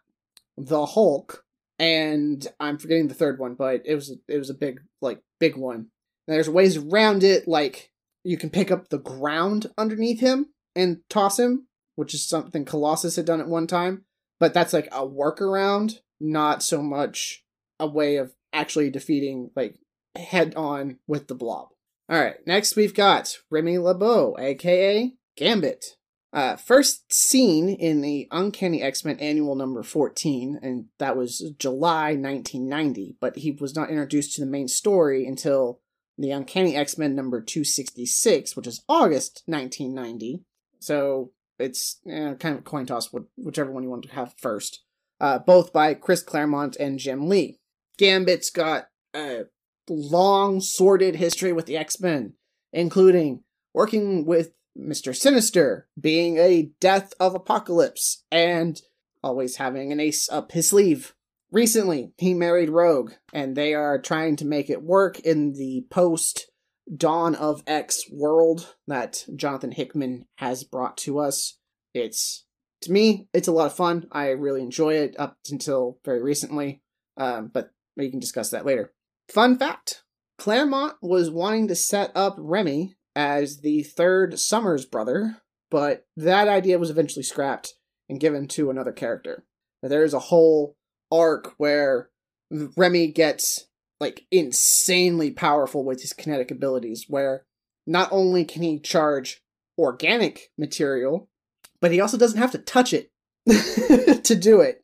the 0.60 0.86
Hulk, 0.86 1.43
and 1.78 2.45
I'm 2.60 2.78
forgetting 2.78 3.07
the 3.07 3.14
third 3.14 3.39
one, 3.39 3.55
but 3.55 3.82
it 3.86 3.95
was 3.95 4.16
it 4.28 4.38
was 4.38 4.49
a 4.49 4.55
big 4.55 4.82
like 5.01 5.22
big 5.39 5.55
one. 5.55 5.88
And 6.28 6.36
there's 6.36 6.49
ways 6.49 6.78
around 6.78 7.24
it, 7.24 7.47
like 7.47 7.91
you 8.24 8.38
can 8.38 8.49
pick 8.49 8.70
up 8.70 8.89
the 8.89 8.99
ground 8.99 9.68
underneath 9.78 10.20
him 10.20 10.47
and 10.76 10.99
toss 11.10 11.39
him, 11.39 11.68
which 11.95 12.14
is 12.14 12.28
something 12.28 12.66
Colossus 12.66 13.16
had 13.16 13.26
done 13.26 13.39
at 13.41 13.47
one 13.47 13.68
time. 13.68 14.03
But 14.39 14.53
that's 14.53 14.74
like 14.74 14.88
a 14.88 15.07
workaround, 15.07 15.99
not 16.20 16.62
so 16.62 16.82
much 16.82 17.43
a 17.80 17.88
way 17.88 18.18
of 18.18 18.34
actually 18.53 18.89
defeating 18.89 19.51
like 19.55 19.80
head 20.16 20.53
on 20.55 20.99
with 21.07 21.28
the 21.28 21.36
blob. 21.36 21.70
All 22.10 22.20
right, 22.20 22.36
next 22.45 22.76
we've 22.76 22.93
got 22.93 23.38
Remy 23.49 23.78
LeBeau, 23.78 24.36
aka 24.39 25.14
Gambit. 25.38 25.95
Uh, 26.32 26.55
first 26.55 27.11
seen 27.11 27.69
in 27.69 28.01
the 28.01 28.27
Uncanny 28.32 28.84
X 28.84 29.03
Men 29.03 29.17
annual 29.19 29.55
number 29.55 29.82
14, 29.82 30.59
and 30.61 30.86
that 30.99 31.17
was 31.17 31.53
July 31.57 32.13
1990, 32.13 33.17
but 33.19 33.38
he 33.38 33.51
was 33.51 33.75
not 33.75 33.89
introduced 33.89 34.36
to 34.36 34.41
the 34.41 34.49
main 34.49 34.67
story 34.67 35.25
until 35.25 35.80
the 36.19 36.30
Uncanny 36.30 36.75
X 36.75 36.97
Men 36.97 37.15
number 37.15 37.41
266, 37.41 38.55
which 38.55 38.67
is 38.67 38.84
August 38.88 39.41
1990. 39.47 40.43
So 40.80 41.32
it's 41.57 41.99
eh, 42.07 42.36
kind 42.36 42.55
of 42.55 42.59
a 42.59 42.63
coin 42.63 42.86
toss, 42.86 43.09
whichever 43.36 43.71
one 43.71 43.84
you 43.84 43.89
want 43.89 44.03
to 44.03 44.13
have 44.13 44.36
first. 44.38 44.84
Uh, 45.19 45.39
both 45.39 45.73
by 45.73 45.93
Chris 45.95 46.21
Claremont 46.21 46.77
and 46.77 46.99
Jim 46.99 47.27
Lee. 47.27 47.59
Gambit's 47.97 48.49
got 48.49 48.88
a 49.15 49.45
long, 49.89 50.61
sordid 50.61 51.15
history 51.15 51.51
with 51.51 51.65
the 51.65 51.75
X 51.75 51.99
Men, 51.99 52.34
including 52.71 53.43
working 53.73 54.25
with 54.25 54.53
Mr. 54.80 55.15
Sinister, 55.15 55.88
being 55.99 56.38
a 56.38 56.71
death 56.80 57.13
of 57.19 57.36
Apocalypse, 57.36 58.23
and 58.32 58.82
always 59.23 59.57
having 59.57 59.91
an 59.91 59.99
ace 59.99 60.30
up 60.30 60.51
his 60.51 60.69
sleeve. 60.69 61.13
Recently, 61.51 62.13
he 62.17 62.34
married 62.34 62.69
Rogue, 62.69 63.13
and 63.34 63.55
they 63.55 63.73
are 63.73 63.99
trying 63.99 64.36
to 64.38 64.45
make 64.45 64.69
it 64.69 64.84
work 64.84 65.19
in 65.19 65.53
the 65.53 65.86
post 65.89 66.49
Dawn 66.95 67.36
of 67.36 67.63
X 67.67 68.03
world 68.11 68.75
that 68.88 69.25
Jonathan 69.36 69.71
Hickman 69.71 70.25
has 70.38 70.63
brought 70.63 70.97
to 70.97 71.19
us. 71.19 71.57
It's, 71.93 72.45
to 72.82 72.91
me, 72.91 73.27
it's 73.34 73.47
a 73.47 73.51
lot 73.51 73.67
of 73.67 73.75
fun. 73.75 74.07
I 74.11 74.30
really 74.30 74.61
enjoy 74.61 74.95
it 74.95 75.15
up 75.19 75.38
until 75.51 75.99
very 76.05 76.21
recently, 76.21 76.82
um, 77.17 77.51
but 77.53 77.71
we 77.95 78.09
can 78.09 78.19
discuss 78.19 78.51
that 78.51 78.65
later. 78.65 78.93
Fun 79.27 79.57
fact 79.57 80.03
Claremont 80.38 80.95
was 81.01 81.30
wanting 81.30 81.67
to 81.67 81.75
set 81.75 82.11
up 82.15 82.36
Remy 82.38 82.95
as 83.16 83.62
the 83.62 83.84
third 83.84 84.39
Summers 84.39 84.86
brother, 84.86 85.41
but 85.72 86.05
that 86.18 86.47
idea 86.47 86.80
was 86.80 86.89
eventually 86.89 87.24
scrapped 87.24 87.74
and 88.07 88.20
given 88.20 88.47
to 88.49 88.70
another 88.70 88.91
character. 88.91 89.45
There 89.82 90.03
is 90.03 90.14
a 90.14 90.20
whole 90.20 90.76
arc 91.12 91.53
where 91.57 92.10
Remy 92.51 93.12
gets 93.12 93.68
like 93.99 94.26
insanely 94.32 95.32
powerful 95.32 95.84
with 95.84 96.01
his 96.01 96.14
kinetic 96.14 96.51
abilities, 96.51 97.05
where 97.07 97.45
not 97.86 98.10
only 98.12 98.45
can 98.45 98.62
he 98.62 98.80
charge 98.80 99.41
organic 99.78 100.51
material, 100.57 101.30
but 101.82 101.91
he 101.91 102.01
also 102.01 102.18
doesn't 102.18 102.39
have 102.39 102.51
to 102.51 102.57
touch 102.57 102.93
it 102.93 103.12
to 104.24 104.36
do 104.36 104.62
it. 104.62 104.84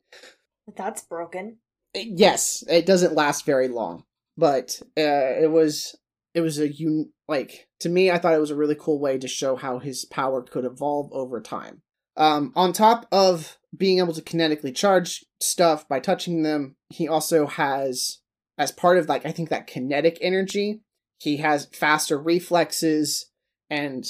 That's 0.76 1.02
broken. 1.02 1.58
Yes, 1.94 2.62
it 2.68 2.84
doesn't 2.84 3.14
last 3.14 3.46
very 3.46 3.68
long, 3.68 4.04
but 4.36 4.80
uh, 4.98 5.40
it 5.40 5.50
was 5.50 5.96
it 6.36 6.42
was 6.42 6.60
a 6.60 6.68
un- 6.68 7.10
like 7.26 7.66
to 7.80 7.88
me 7.88 8.10
i 8.10 8.18
thought 8.18 8.34
it 8.34 8.40
was 8.40 8.50
a 8.50 8.56
really 8.56 8.76
cool 8.78 9.00
way 9.00 9.18
to 9.18 9.26
show 9.26 9.56
how 9.56 9.78
his 9.78 10.04
power 10.04 10.42
could 10.42 10.64
evolve 10.64 11.10
over 11.12 11.40
time. 11.40 11.82
Um, 12.18 12.52
on 12.56 12.72
top 12.72 13.06
of 13.12 13.58
being 13.76 13.98
able 13.98 14.14
to 14.14 14.22
kinetically 14.22 14.74
charge 14.74 15.24
stuff 15.40 15.88
by 15.88 16.00
touching 16.00 16.42
them 16.42 16.76
he 16.88 17.08
also 17.08 17.46
has 17.46 18.20
as 18.56 18.70
part 18.70 18.98
of 18.98 19.08
like 19.08 19.26
i 19.26 19.32
think 19.32 19.48
that 19.48 19.66
kinetic 19.66 20.18
energy 20.20 20.82
he 21.18 21.38
has 21.38 21.66
faster 21.72 22.18
reflexes 22.18 23.30
and 23.70 24.04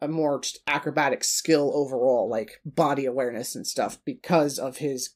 a 0.00 0.08
more 0.08 0.40
acrobatic 0.66 1.24
skill 1.24 1.72
overall 1.74 2.28
like 2.28 2.60
body 2.64 3.04
awareness 3.04 3.54
and 3.54 3.66
stuff 3.66 3.98
because 4.04 4.58
of 4.58 4.78
his 4.78 5.14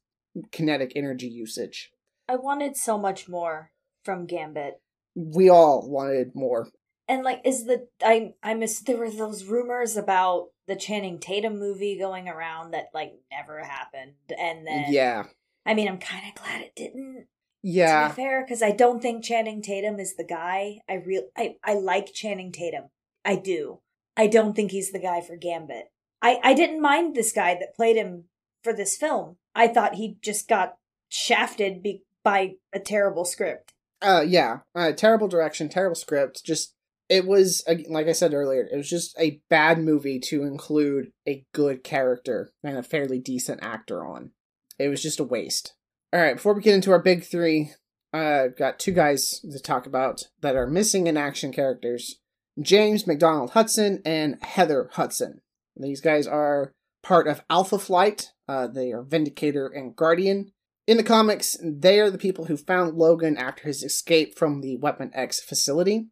kinetic 0.53 0.93
energy 0.95 1.29
usage. 1.29 1.91
I 2.29 2.37
wanted 2.37 2.77
so 2.77 2.99
much 2.99 3.29
more 3.29 3.73
from 4.05 4.27
gambit 4.27 4.81
we 5.15 5.49
all 5.49 5.89
wanted 5.89 6.35
more. 6.35 6.69
And 7.09 7.23
like, 7.23 7.41
is 7.45 7.65
the 7.65 7.89
I 8.03 8.35
I 8.43 8.55
miss 8.55 8.81
there 8.81 8.99
were 8.99 9.11
those 9.11 9.45
rumors 9.45 9.97
about 9.97 10.49
the 10.67 10.77
Channing 10.77 11.19
Tatum 11.19 11.59
movie 11.59 11.99
going 11.99 12.29
around 12.29 12.73
that 12.73 12.89
like 12.93 13.15
never 13.31 13.63
happened, 13.65 14.13
and 14.39 14.67
then 14.67 14.87
yeah, 14.89 15.25
I 15.65 15.75
mean, 15.75 15.89
I'm 15.89 15.99
kind 15.99 16.25
of 16.29 16.43
glad 16.43 16.61
it 16.61 16.77
didn't. 16.77 17.27
Yeah, 17.63 18.09
to 18.09 18.15
be 18.15 18.23
fair, 18.23 18.45
because 18.45 18.63
I 18.63 18.73
don't 18.73 19.01
think 19.01 19.25
Channing 19.25 19.63
Tatum 19.63 19.99
is 19.99 20.17
the 20.17 20.25
guy. 20.25 20.81
I 20.89 20.95
real 20.95 21.23
I 21.37 21.57
I 21.65 21.75
like 21.75 22.13
Channing 22.13 22.53
Tatum. 22.53 22.85
I 23.25 23.37
do. 23.37 23.81
I 24.17 24.27
don't 24.27 24.55
think 24.55 24.71
he's 24.71 24.93
the 24.93 25.01
guy 25.01 25.23
for 25.23 25.37
Gambit. 25.37 25.91
I 26.21 26.39
I 26.43 26.55
didn't 26.55 26.83
mind 26.83 27.15
this 27.15 27.33
guy 27.33 27.55
that 27.55 27.75
played 27.75 27.97
him 27.97 28.25
for 28.63 28.73
this 28.73 28.97
film. 28.97 29.37
I 29.55 29.69
thought 29.69 29.95
he 29.95 30.19
just 30.21 30.49
got 30.49 30.77
shafted 31.09 31.83
be- 31.83 32.05
by 32.23 32.57
a 32.73 32.79
terrible 32.79 33.25
script. 33.25 33.73
Uh, 34.01 34.25
yeah, 34.27 34.59
uh, 34.75 34.93
terrible 34.93 35.29
direction, 35.29 35.69
terrible 35.69 35.97
script. 35.97 36.45
Just 36.45 36.75
it 37.09 37.27
was 37.27 37.65
like 37.89 38.07
I 38.07 38.13
said 38.13 38.35
earlier, 38.35 38.69
it 38.71 38.77
was 38.77 38.89
just 38.89 39.19
a 39.19 39.41
bad 39.49 39.79
movie 39.79 40.21
to 40.21 40.43
include 40.45 41.13
a 41.27 41.45
good 41.53 41.83
character 41.83 42.53
and 42.63 42.77
a 42.77 42.83
fairly 42.83 43.19
decent 43.19 43.63
actor 43.63 44.07
on. 44.07 44.33
It 44.79 44.89
was 44.89 45.03
just 45.03 45.21
a 45.21 45.25
waste. 45.25 45.75
All 46.13 46.21
right, 46.21 46.37
before 46.37 46.55
we 46.55 46.63
get 46.63 46.75
into 46.75 46.93
our 46.93 47.03
big 47.03 47.25
three, 47.25 47.73
uh, 48.13 48.49
got 48.49 48.79
two 48.79 48.93
guys 48.93 49.41
to 49.41 49.59
talk 49.59 49.87
about 49.87 50.29
that 50.41 50.57
are 50.57 50.67
missing 50.67 51.07
in 51.07 51.17
action 51.17 51.53
characters: 51.53 52.21
James 52.61 53.07
McDonald 53.07 53.51
Hudson 53.51 54.03
and 54.05 54.43
Heather 54.43 54.91
Hudson. 54.93 55.41
These 55.77 56.01
guys 56.01 56.27
are 56.27 56.73
part 57.03 57.27
of 57.27 57.43
Alpha 57.51 57.79
Flight. 57.79 58.33
Uh, 58.49 58.67
they 58.67 58.93
are 58.93 59.03
Vindicator 59.03 59.67
and 59.67 59.95
Guardian. 59.97 60.53
In 60.89 60.97
the 60.97 61.03
comics, 61.03 61.55
they 61.63 62.01
are 62.01 62.11
the 62.11 62.17
people 62.17 62.47
who 62.47 62.57
found 62.57 62.97
Logan 62.97 63.37
after 63.37 63.65
his 63.65 63.83
escape 63.83 64.39
from 64.39 64.63
the 64.63 64.79
Weapon 64.79 65.11
X 65.13 65.39
facility, 65.39 66.07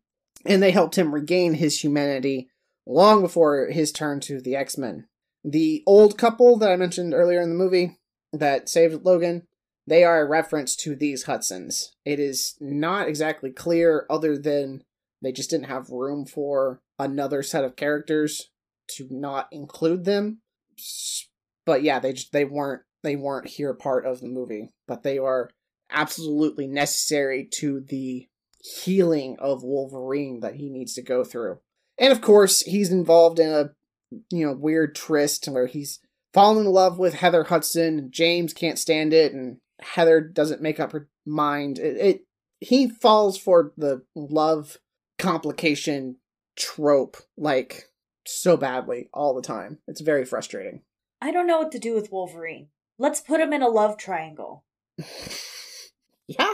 and 0.45 0.63
they 0.63 0.71
helped 0.71 0.99
him 0.99 1.15
regain 1.15 1.55
his 1.55 1.83
humanity 1.83 2.51
long 2.87 3.23
before 3.23 3.69
his 3.71 3.91
turn 3.91 4.21
to 4.21 4.39
the 4.39 4.55
X 4.55 4.77
Men. 4.77 5.07
The 5.43 5.83
old 5.87 6.19
couple 6.19 6.59
that 6.59 6.71
I 6.71 6.77
mentioned 6.77 7.15
earlier 7.15 7.41
in 7.41 7.49
the 7.49 7.55
movie 7.55 7.97
that 8.35 8.69
saved 8.69 9.03
Logan, 9.03 9.47
they 9.87 10.05
are 10.05 10.21
a 10.21 10.29
reference 10.29 10.77
to 10.77 10.95
these 10.95 11.23
Hudsons. 11.23 11.95
It 12.05 12.21
is 12.21 12.59
not 12.61 13.09
exactly 13.09 13.53
clear, 13.53 14.05
other 14.11 14.37
than 14.37 14.85
they 15.23 15.33
just 15.33 15.49
didn't 15.49 15.71
have 15.71 15.89
room 15.89 16.27
for 16.27 16.83
another 16.99 17.43
set 17.43 17.65
of 17.65 17.77
characters 17.77 18.51
to 18.89 19.09
not 19.11 19.49
include 19.51 20.05
them. 20.05 20.43
But 21.65 21.83
yeah, 21.83 21.99
they 21.99 22.13
just 22.13 22.33
they 22.33 22.45
weren't 22.45 22.83
they 23.03 23.17
weren't 23.17 23.49
here 23.49 23.75
part 23.75 24.07
of 24.07 24.21
the 24.21 24.29
movie, 24.29 24.71
but 24.87 25.03
they 25.03 25.19
are 25.19 25.51
absolutely 25.91 26.67
necessary 26.67 27.49
to 27.59 27.81
the 27.81 28.27
healing 28.61 29.37
of 29.39 29.63
Wolverine 29.63 30.41
that 30.41 30.57
he 30.57 30.69
needs 30.69 30.95
to 30.95 31.03
go 31.03 31.25
through. 31.25 31.59
And 31.99 32.13
of 32.13 32.21
course, 32.21 32.63
he's 32.63 32.91
involved 32.91 33.39
in 33.39 33.51
a 33.51 33.71
you 34.31 34.47
know 34.47 34.53
weird 34.53 34.95
tryst 34.95 35.47
where 35.47 35.67
he's 35.67 36.01
fallen 36.33 36.67
in 36.67 36.73
love 36.73 36.99
with 36.99 37.15
Heather 37.15 37.45
Hudson. 37.45 38.09
James 38.11 38.53
can't 38.53 38.79
stand 38.79 39.13
it, 39.13 39.33
and 39.33 39.59
Heather 39.81 40.21
doesn't 40.21 40.63
make 40.63 40.81
up 40.81 40.93
her 40.93 41.09
mind. 41.25 41.79
It, 41.79 41.97
it 41.97 42.21
he 42.61 42.89
falls 42.89 43.39
for 43.39 43.73
the 43.77 44.03
love 44.15 44.79
complication 45.19 46.17
trope 46.57 47.17
like 47.37 47.85
so 48.27 48.57
badly 48.57 49.09
all 49.13 49.35
the 49.35 49.43
time. 49.43 49.79
It's 49.87 50.01
very 50.01 50.25
frustrating. 50.25 50.83
I 51.21 51.31
don't 51.31 51.47
know 51.47 51.59
what 51.59 51.73
to 51.73 51.79
do 51.79 51.95
with 51.95 52.13
Wolverine. 52.13 52.69
Let's 52.99 53.21
put 53.21 53.41
him 53.41 53.53
in 53.53 53.63
a 53.63 53.69
love 53.69 53.99
triangle. 53.99 54.65
yeah, 56.29 56.53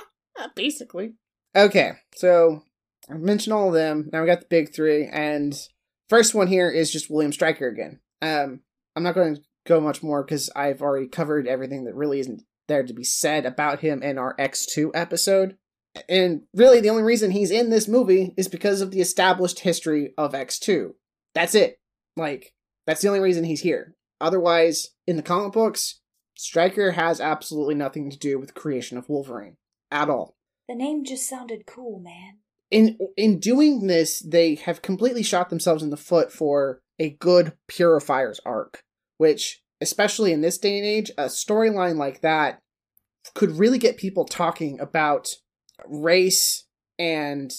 basically. 0.55 1.15
Okay, 1.55 1.93
so 2.15 2.63
I 3.09 3.15
mentioned 3.15 3.53
all 3.53 3.69
of 3.69 3.75
them. 3.75 4.09
Now 4.13 4.23
we 4.23 4.27
got 4.27 4.41
the 4.41 4.47
big 4.49 4.75
three, 4.75 5.07
and 5.07 5.55
first 6.09 6.35
one 6.35 6.49
here 6.49 6.71
is 6.71 6.93
just 6.93 7.11
William 7.11 7.33
Stryker 7.33 7.69
again. 7.69 8.01
Um, 8.21 8.61
I'm 8.97 9.03
not 9.03 9.15
going 9.15 9.37
to 9.37 9.43
go 9.67 9.81
much 9.81 10.03
more 10.03 10.23
because 10.23 10.51
I've 10.57 10.83
already 10.83 11.07
covered 11.07 11.47
everything 11.47 11.85
that 11.85 11.95
really 11.95 12.21
isn't 12.21 12.43
there 12.69 12.83
to 12.83 12.93
be 12.93 13.05
said 13.05 13.47
about 13.47 13.81
him 13.81 14.03
in 14.03 14.19
our 14.19 14.37
X2 14.37 14.91
episode. 14.95 15.57
And 16.09 16.43
really, 16.55 16.81
the 16.81 16.91
only 16.91 17.03
reason 17.03 17.31
he's 17.31 17.51
in 17.51 17.71
this 17.71 17.87
movie 17.87 18.33
is 18.37 18.49
because 18.49 18.81
of 18.81 18.91
the 18.91 19.01
established 19.01 19.61
history 19.61 20.15
of 20.17 20.33
X2. 20.33 20.93
That's 21.35 21.55
it. 21.55 21.79
Like, 22.17 22.55
that's 22.87 23.03
the 23.03 23.09
only 23.09 23.21
reason 23.21 23.45
he's 23.45 23.61
here. 23.61 23.95
Otherwise, 24.21 24.89
in 25.07 25.17
the 25.17 25.23
comic 25.23 25.53
books, 25.53 26.01
Stryker 26.35 26.93
has 26.93 27.21
absolutely 27.21 27.75
nothing 27.75 28.11
to 28.11 28.19
do 28.19 28.39
with 28.39 28.55
creation 28.55 28.99
of 28.99 29.09
Wolverine 29.09 29.57
at 29.91 30.09
all. 30.09 30.37
The 30.69 30.75
name 30.75 31.05
just 31.05 31.29
sounded 31.29 31.67
cool, 31.67 32.01
man. 32.01 32.39
In 32.71 32.99
in 33.17 33.39
doing 33.39 33.87
this, 33.87 34.21
they 34.21 34.55
have 34.55 34.83
completely 34.83 35.23
shot 35.23 35.51
themselves 35.51 35.83
in 35.83 35.91
the 35.91 35.97
foot 35.97 36.33
for 36.33 36.81
a 36.99 37.11
good 37.11 37.53
Purifiers 37.69 38.41
arc, 38.47 38.83
which 39.19 39.63
especially 39.81 40.33
in 40.33 40.41
this 40.41 40.59
day 40.59 40.79
and 40.79 40.87
age, 40.87 41.11
a 41.19 41.25
storyline 41.25 41.97
like 41.97 42.21
that 42.23 42.61
could 43.35 43.59
really 43.59 43.79
get 43.79 43.97
people 43.97 44.25
talking 44.25 44.81
about 44.81 45.29
race 45.87 46.65
and 46.99 47.53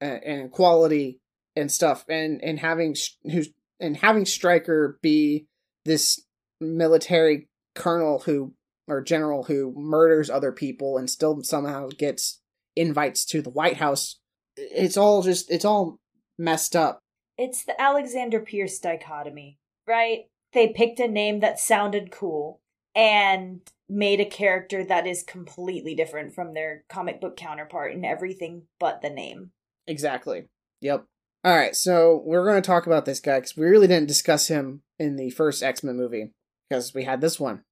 uh, 0.00 0.18
and 0.24 0.46
equality 0.46 1.20
and 1.56 1.70
stuff 1.70 2.04
and 2.08 2.42
and 2.42 2.60
having 2.60 2.94
who's 3.24 3.48
and 3.80 3.96
having 3.96 4.24
Stryker 4.24 4.98
be 5.02 5.46
this 5.84 6.22
military 6.60 7.48
colonel 7.80 8.20
who 8.20 8.54
or 8.86 9.00
general 9.00 9.44
who 9.44 9.72
murders 9.76 10.28
other 10.28 10.52
people 10.52 10.98
and 10.98 11.08
still 11.08 11.42
somehow 11.42 11.88
gets 11.88 12.40
invites 12.76 13.24
to 13.26 13.40
the 13.40 13.50
White 13.50 13.76
House. 13.76 14.18
It's 14.56 14.96
all 14.96 15.22
just 15.22 15.50
it's 15.50 15.64
all 15.64 15.98
messed 16.38 16.74
up. 16.74 17.00
It's 17.38 17.64
the 17.64 17.80
Alexander 17.80 18.40
Pierce 18.40 18.78
dichotomy, 18.78 19.58
right? 19.86 20.24
They 20.52 20.68
picked 20.68 21.00
a 21.00 21.08
name 21.08 21.40
that 21.40 21.60
sounded 21.60 22.10
cool 22.10 22.60
and 22.94 23.60
made 23.88 24.20
a 24.20 24.24
character 24.24 24.84
that 24.84 25.06
is 25.06 25.22
completely 25.22 25.94
different 25.94 26.34
from 26.34 26.54
their 26.54 26.84
comic 26.88 27.20
book 27.20 27.36
counterpart 27.36 27.92
in 27.92 28.04
everything 28.04 28.62
but 28.78 29.00
the 29.00 29.10
name. 29.10 29.52
Exactly. 29.86 30.46
Yep. 30.80 31.04
All 31.42 31.56
right, 31.56 31.74
so 31.74 32.22
we're 32.26 32.44
going 32.44 32.60
to 32.60 32.66
talk 32.66 32.86
about 32.86 33.06
this 33.06 33.20
guy 33.20 33.38
because 33.38 33.56
we 33.56 33.66
really 33.66 33.86
didn't 33.86 34.08
discuss 34.08 34.48
him 34.48 34.82
in 34.98 35.16
the 35.16 35.30
first 35.30 35.62
X 35.62 35.82
Men 35.82 35.96
movie 35.96 36.32
because 36.68 36.92
we 36.92 37.04
had 37.04 37.22
this 37.22 37.40
one. 37.40 37.62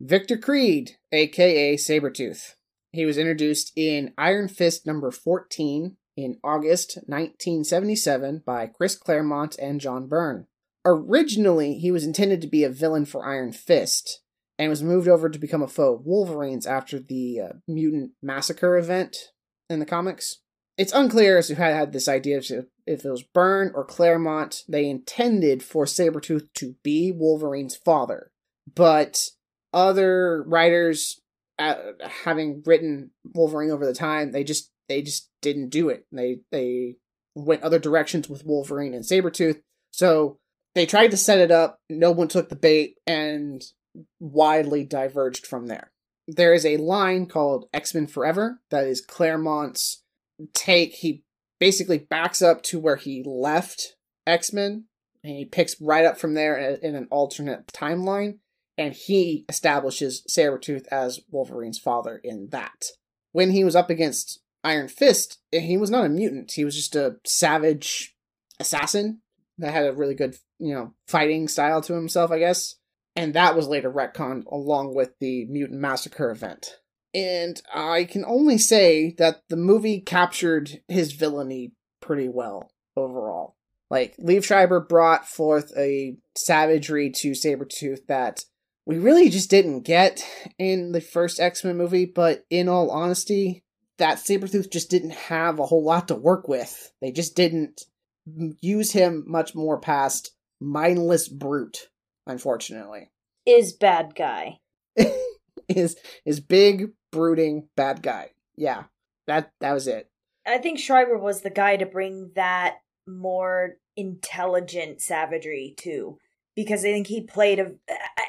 Victor 0.00 0.36
Creed, 0.36 0.98
aka 1.10 1.74
Sabretooth. 1.76 2.54
He 2.92 3.06
was 3.06 3.16
introduced 3.16 3.72
in 3.76 4.12
Iron 4.18 4.48
Fist 4.48 4.86
number 4.86 5.10
14 5.10 5.96
in 6.16 6.38
August 6.44 6.98
1977 7.06 8.42
by 8.44 8.66
Chris 8.66 8.96
Claremont 8.96 9.56
and 9.58 9.80
John 9.80 10.06
Byrne. 10.06 10.46
Originally, 10.84 11.74
he 11.74 11.90
was 11.90 12.04
intended 12.04 12.40
to 12.42 12.46
be 12.46 12.62
a 12.62 12.70
villain 12.70 13.06
for 13.06 13.26
Iron 13.26 13.52
Fist 13.52 14.20
and 14.58 14.70
was 14.70 14.82
moved 14.82 15.08
over 15.08 15.28
to 15.28 15.38
become 15.38 15.62
a 15.62 15.68
foe 15.68 15.94
of 15.94 16.06
Wolverine's 16.06 16.66
after 16.66 16.98
the 16.98 17.40
uh, 17.40 17.52
Mutant 17.66 18.12
Massacre 18.22 18.76
event 18.76 19.16
in 19.68 19.78
the 19.78 19.86
comics. 19.86 20.42
It's 20.78 20.92
unclear 20.92 21.38
as 21.38 21.48
to 21.48 21.54
who 21.54 21.62
had 21.62 21.92
this 21.92 22.06
idea, 22.06 22.38
if 22.38 22.60
it 22.86 23.04
was 23.04 23.22
Byrne 23.22 23.72
or 23.74 23.84
Claremont. 23.84 24.62
They 24.68 24.88
intended 24.88 25.62
for 25.62 25.86
Sabretooth 25.86 26.52
to 26.54 26.76
be 26.82 27.12
Wolverine's 27.12 27.76
father, 27.76 28.30
but 28.74 29.30
other 29.72 30.42
writers, 30.46 31.20
uh, 31.58 31.74
having 32.24 32.62
written 32.66 33.10
Wolverine 33.34 33.70
over 33.70 33.86
the 33.86 33.94
time, 33.94 34.32
they 34.32 34.44
just 34.44 34.70
they 34.88 35.02
just 35.02 35.28
didn't 35.42 35.70
do 35.70 35.88
it. 35.88 36.06
They 36.12 36.38
they 36.50 36.96
went 37.34 37.62
other 37.62 37.78
directions 37.78 38.28
with 38.28 38.44
Wolverine 38.44 38.94
and 38.94 39.04
Sabretooth. 39.04 39.60
So 39.92 40.38
they 40.74 40.86
tried 40.86 41.10
to 41.12 41.16
set 41.16 41.38
it 41.38 41.50
up, 41.50 41.78
no 41.88 42.10
one 42.10 42.28
took 42.28 42.48
the 42.48 42.56
bait, 42.56 42.96
and 43.06 43.62
widely 44.20 44.84
diverged 44.84 45.46
from 45.46 45.66
there. 45.66 45.90
There 46.28 46.52
is 46.54 46.66
a 46.66 46.76
line 46.76 47.26
called 47.26 47.66
X 47.72 47.94
Men 47.94 48.06
Forever 48.06 48.60
that 48.70 48.86
is 48.86 49.00
Claremont's 49.00 50.02
take. 50.54 50.94
He 50.94 51.22
basically 51.58 51.98
backs 51.98 52.42
up 52.42 52.62
to 52.64 52.78
where 52.78 52.96
he 52.96 53.22
left 53.24 53.96
X 54.26 54.52
Men 54.52 54.86
and 55.22 55.36
he 55.36 55.44
picks 55.44 55.80
right 55.80 56.04
up 56.04 56.18
from 56.18 56.34
there 56.34 56.56
in 56.56 56.94
an 56.94 57.08
alternate 57.10 57.66
timeline 57.68 58.38
and 58.78 58.94
he 58.94 59.44
establishes 59.48 60.22
Sabretooth 60.28 60.86
as 60.88 61.20
Wolverine's 61.30 61.78
father 61.78 62.20
in 62.22 62.48
that. 62.50 62.86
When 63.32 63.50
he 63.50 63.64
was 63.64 63.76
up 63.76 63.90
against 63.90 64.40
Iron 64.64 64.88
Fist, 64.88 65.38
eh, 65.52 65.60
he 65.60 65.76
was 65.76 65.90
not 65.90 66.06
a 66.06 66.10
mutant. 66.10 66.52
He 66.52 66.64
was 66.64 66.74
just 66.74 66.96
a 66.96 67.16
savage 67.24 68.14
assassin 68.58 69.20
that 69.58 69.72
had 69.72 69.86
a 69.86 69.92
really 69.92 70.14
good, 70.14 70.36
you 70.58 70.74
know, 70.74 70.94
fighting 71.08 71.48
style 71.48 71.80
to 71.82 71.94
himself, 71.94 72.30
I 72.30 72.38
guess 72.38 72.76
and 73.16 73.32
that 73.32 73.56
was 73.56 73.66
later 73.66 73.90
retconned 73.90 74.44
along 74.52 74.94
with 74.94 75.18
the 75.18 75.46
Mutant 75.46 75.80
Massacre 75.80 76.30
event. 76.30 76.76
And 77.14 77.60
I 77.74 78.04
can 78.04 78.24
only 78.26 78.58
say 78.58 79.14
that 79.16 79.40
the 79.48 79.56
movie 79.56 80.00
captured 80.00 80.82
his 80.86 81.12
villainy 81.12 81.72
pretty 82.00 82.28
well 82.28 82.70
overall. 82.94 83.56
Like, 83.90 84.16
Liev 84.18 84.44
Schreiber 84.44 84.80
brought 84.80 85.26
forth 85.26 85.72
a 85.78 86.18
savagery 86.36 87.10
to 87.10 87.30
Sabretooth 87.30 88.06
that 88.08 88.44
we 88.86 88.98
really 88.98 89.28
just 89.28 89.50
didn't 89.50 89.82
get 89.82 90.24
in 90.58 90.92
the 90.92 91.00
first 91.00 91.40
X 91.40 91.64
Men 91.64 91.76
movie, 91.76 92.06
but 92.06 92.44
in 92.50 92.68
all 92.68 92.90
honesty, 92.90 93.64
that 93.98 94.18
Sabretooth 94.18 94.70
just 94.70 94.90
didn't 94.90 95.10
have 95.10 95.58
a 95.58 95.66
whole 95.66 95.84
lot 95.84 96.08
to 96.08 96.14
work 96.14 96.48
with. 96.48 96.92
They 97.00 97.10
just 97.10 97.34
didn't 97.36 97.82
use 98.60 98.92
him 98.92 99.24
much 99.26 99.54
more 99.54 99.78
past 99.78 100.32
mindless 100.60 101.28
brute 101.28 101.88
unfortunately. 102.26 103.10
Is 103.44 103.72
bad 103.72 104.14
guy. 104.14 104.58
is 105.68 105.96
is 106.24 106.40
big 106.40 106.90
brooding 107.12 107.68
bad 107.76 108.02
guy. 108.02 108.30
Yeah. 108.56 108.84
That 109.26 109.52
that 109.60 109.72
was 109.72 109.86
it. 109.86 110.10
I 110.46 110.58
think 110.58 110.78
Schreiber 110.78 111.18
was 111.18 111.40
the 111.40 111.50
guy 111.50 111.76
to 111.76 111.86
bring 111.86 112.30
that 112.34 112.78
more 113.06 113.76
intelligent 113.96 115.00
savagery 115.00 115.74
too 115.76 116.18
because 116.56 116.84
I 116.84 116.90
think 116.90 117.06
he 117.06 117.20
played 117.20 117.60
a 117.60 117.72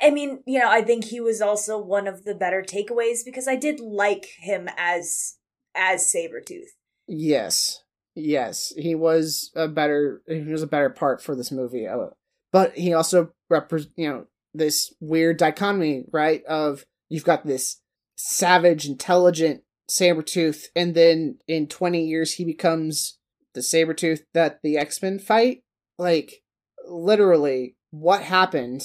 I 0.02 0.12
mean, 0.12 0.44
you 0.46 0.60
know, 0.60 0.70
I 0.70 0.84
think 0.84 1.06
he 1.06 1.20
was 1.20 1.42
also 1.42 1.80
one 1.80 2.08
of 2.08 2.26
the 2.26 2.36
better 2.36 2.62
takeaways 2.62 3.26
because 3.26 3.48
I 3.48 3.56
did 3.56 3.80
like 3.80 4.28
him 4.38 4.70
as 4.78 5.38
as 5.74 6.14
Sabretooth. 6.14 6.76
Yes. 7.08 7.84
Yes, 8.14 8.74
he 8.76 8.96
was 8.96 9.52
a 9.56 9.68
better 9.68 10.22
he 10.28 10.42
was 10.42 10.64
a 10.64 10.68
better 10.68 10.90
part 10.90 11.24
for 11.24 11.36
this 11.36 11.52
movie. 11.52 11.88
Uh, 11.88 12.08
but 12.52 12.78
he 12.78 12.94
also 12.94 13.32
represent 13.50 13.94
you 13.96 14.10
know 14.10 14.26
this 14.54 14.94
weird 15.00 15.38
dichotomy 15.38 16.06
right 16.12 16.44
of 16.46 16.86
you've 17.10 17.24
got 17.24 17.46
this 17.46 17.82
savage 18.16 18.88
intelligent 18.88 19.62
Sabretooth 19.90 20.66
and 20.76 20.96
then 20.96 21.38
in 21.48 21.68
20 21.68 22.04
years 22.04 22.34
he 22.34 22.44
becomes 22.44 23.20
the 23.54 23.62
Sabretooth 23.62 24.22
that 24.34 24.60
the 24.64 24.78
X-Men 24.78 25.20
fight 25.20 25.62
like 25.98 26.42
literally 26.90 27.77
what 28.00 28.22
happened 28.22 28.84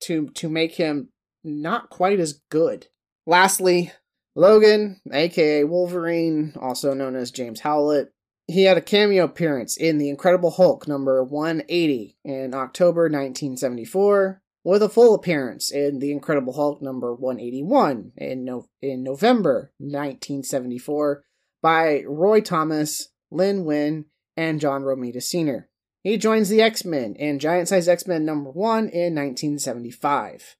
to 0.00 0.28
to 0.30 0.48
make 0.48 0.74
him 0.74 1.08
not 1.44 1.90
quite 1.90 2.20
as 2.20 2.40
good 2.50 2.86
lastly 3.26 3.92
Logan 4.34 5.00
aka 5.12 5.64
Wolverine 5.64 6.52
also 6.60 6.94
known 6.94 7.16
as 7.16 7.30
James 7.30 7.60
Howlett 7.60 8.12
he 8.50 8.64
had 8.64 8.76
a 8.76 8.82
cameo 8.82 9.24
appearance 9.24 9.76
in 9.76 9.98
The 9.98 10.08
Incredible 10.08 10.50
Hulk 10.50 10.88
number 10.88 11.22
180 11.22 12.16
in 12.24 12.54
October 12.54 13.02
1974, 13.02 14.42
with 14.64 14.82
a 14.82 14.88
full 14.88 15.14
appearance 15.14 15.70
in 15.70 16.00
The 16.00 16.10
Incredible 16.10 16.54
Hulk 16.54 16.82
number 16.82 17.14
181 17.14 18.12
in, 18.16 18.44
no- 18.44 18.66
in 18.82 19.04
November 19.04 19.72
1974 19.78 21.22
by 21.62 22.02
Roy 22.06 22.40
Thomas, 22.40 23.10
Len 23.30 23.64
Wein, 23.64 24.06
and 24.36 24.60
John 24.60 24.82
Romita 24.82 25.22
Sr. 25.22 25.68
He 26.02 26.16
joins 26.16 26.48
the 26.48 26.62
X 26.62 26.84
Men 26.84 27.14
in 27.14 27.38
Giant 27.38 27.68
Size 27.68 27.88
X 27.88 28.06
Men 28.06 28.24
number 28.24 28.50
1 28.50 28.88
in 28.88 29.14
1975. 29.14 30.56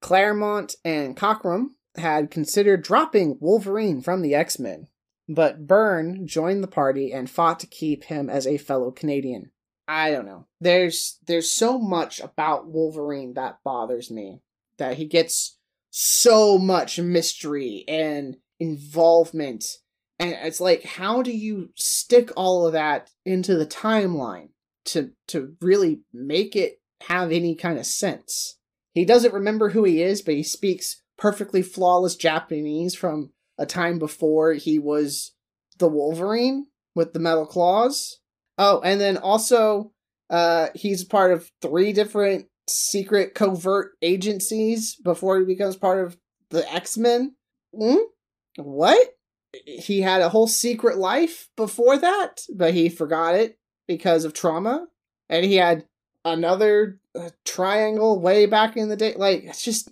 Claremont 0.00 0.74
and 0.84 1.16
Cockrum 1.16 1.74
had 1.96 2.30
considered 2.30 2.82
dropping 2.82 3.38
Wolverine 3.40 4.00
from 4.00 4.22
the 4.22 4.34
X 4.34 4.58
Men, 4.58 4.88
but 5.28 5.66
Byrne 5.66 6.26
joined 6.26 6.62
the 6.62 6.68
party 6.68 7.12
and 7.12 7.30
fought 7.30 7.60
to 7.60 7.66
keep 7.66 8.04
him 8.04 8.28
as 8.28 8.46
a 8.46 8.58
fellow 8.58 8.90
Canadian. 8.90 9.52
I 9.86 10.10
don't 10.10 10.26
know. 10.26 10.46
There's 10.60 11.18
there's 11.26 11.50
so 11.50 11.78
much 11.78 12.20
about 12.20 12.66
Wolverine 12.66 13.34
that 13.34 13.58
bothers 13.64 14.10
me 14.10 14.40
that 14.78 14.96
he 14.96 15.06
gets 15.06 15.58
so 15.90 16.58
much 16.58 16.98
mystery 16.98 17.84
and 17.86 18.36
involvement 18.58 19.64
and 20.18 20.36
it's 20.42 20.60
like 20.60 20.84
how 20.84 21.20
do 21.20 21.30
you 21.32 21.70
stick 21.74 22.30
all 22.36 22.66
of 22.66 22.72
that 22.72 23.10
into 23.26 23.56
the 23.56 23.66
timeline 23.66 24.48
to 24.86 25.10
to 25.28 25.54
really 25.60 26.02
make 26.12 26.56
it 26.56 26.80
have 27.08 27.32
any 27.32 27.54
kind 27.54 27.78
of 27.78 27.86
sense? 27.86 28.58
He 28.94 29.04
doesn't 29.04 29.34
remember 29.34 29.70
who 29.70 29.84
he 29.84 30.02
is, 30.02 30.22
but 30.22 30.34
he 30.34 30.42
speaks 30.42 31.02
perfectly 31.16 31.62
flawless 31.62 32.16
Japanese 32.16 32.94
from 32.94 33.32
a 33.58 33.66
time 33.66 33.98
before 33.98 34.54
he 34.54 34.78
was 34.78 35.32
the 35.78 35.88
Wolverine 35.88 36.66
with 36.94 37.12
the 37.12 37.20
metal 37.20 37.46
claws. 37.46 38.18
Oh, 38.58 38.80
and 38.80 39.00
then 39.00 39.16
also 39.16 39.92
uh 40.30 40.68
he's 40.74 41.04
part 41.04 41.32
of 41.32 41.50
three 41.60 41.92
different 41.92 42.46
secret 42.68 43.34
covert 43.34 43.92
agencies 44.02 44.96
before 44.96 45.38
he 45.38 45.44
becomes 45.44 45.76
part 45.76 46.04
of 46.04 46.16
the 46.50 46.70
X-Men. 46.72 47.34
Hmm? 47.76 47.96
What? 48.56 49.14
He 49.66 50.00
had 50.00 50.22
a 50.22 50.28
whole 50.28 50.46
secret 50.46 50.98
life 50.98 51.48
before 51.56 51.98
that, 51.98 52.40
but 52.54 52.74
he 52.74 52.88
forgot 52.88 53.34
it 53.34 53.58
because 53.92 54.24
of 54.24 54.32
trauma. 54.32 54.86
And 55.28 55.44
he 55.44 55.56
had 55.56 55.84
another 56.24 56.98
uh, 57.18 57.30
triangle 57.44 58.20
way 58.20 58.46
back 58.46 58.76
in 58.76 58.88
the 58.88 58.96
day. 58.96 59.14
Like, 59.16 59.44
it's 59.44 59.62
just, 59.62 59.90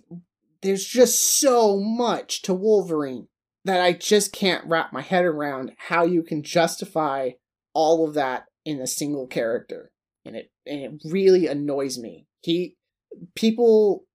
there's 0.61 0.85
just 0.85 1.39
so 1.39 1.79
much 1.79 2.41
to 2.43 2.53
Wolverine 2.53 3.27
that 3.65 3.81
I 3.81 3.93
just 3.93 4.33
can't 4.33 4.65
wrap 4.65 4.91
my 4.91 5.01
head 5.01 5.25
around 5.25 5.73
how 5.77 6.03
you 6.03 6.23
can 6.23 6.43
justify 6.43 7.31
all 7.73 8.07
of 8.07 8.15
that 8.15 8.45
in 8.65 8.79
a 8.79 8.87
single 8.87 9.27
character. 9.27 9.91
And 10.25 10.35
it 10.35 10.51
and 10.65 10.79
it 10.79 10.91
really 11.05 11.47
annoys 11.47 11.97
me. 11.97 12.27
He 12.41 12.75
people 13.35 14.05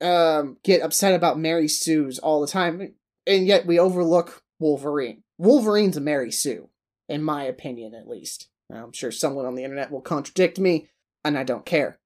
um, 0.00 0.58
get 0.62 0.82
upset 0.82 1.14
about 1.14 1.38
Mary 1.38 1.68
Sue's 1.68 2.18
all 2.18 2.40
the 2.40 2.46
time, 2.46 2.94
and 3.26 3.46
yet 3.46 3.66
we 3.66 3.78
overlook 3.78 4.42
Wolverine. 4.60 5.22
Wolverine's 5.38 5.96
a 5.96 6.00
Mary 6.00 6.30
Sue, 6.30 6.68
in 7.08 7.22
my 7.22 7.44
opinion, 7.44 7.94
at 7.94 8.08
least. 8.08 8.48
I'm 8.72 8.92
sure 8.92 9.10
someone 9.10 9.46
on 9.46 9.54
the 9.54 9.64
internet 9.64 9.90
will 9.90 10.00
contradict 10.00 10.58
me, 10.58 10.88
and 11.24 11.38
I 11.38 11.44
don't 11.44 11.66
care. 11.66 11.98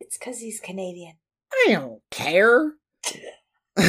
It's 0.00 0.18
because 0.18 0.40
he's 0.40 0.60
Canadian. 0.60 1.14
I 1.52 1.72
don't 1.72 2.00
care. 2.10 2.74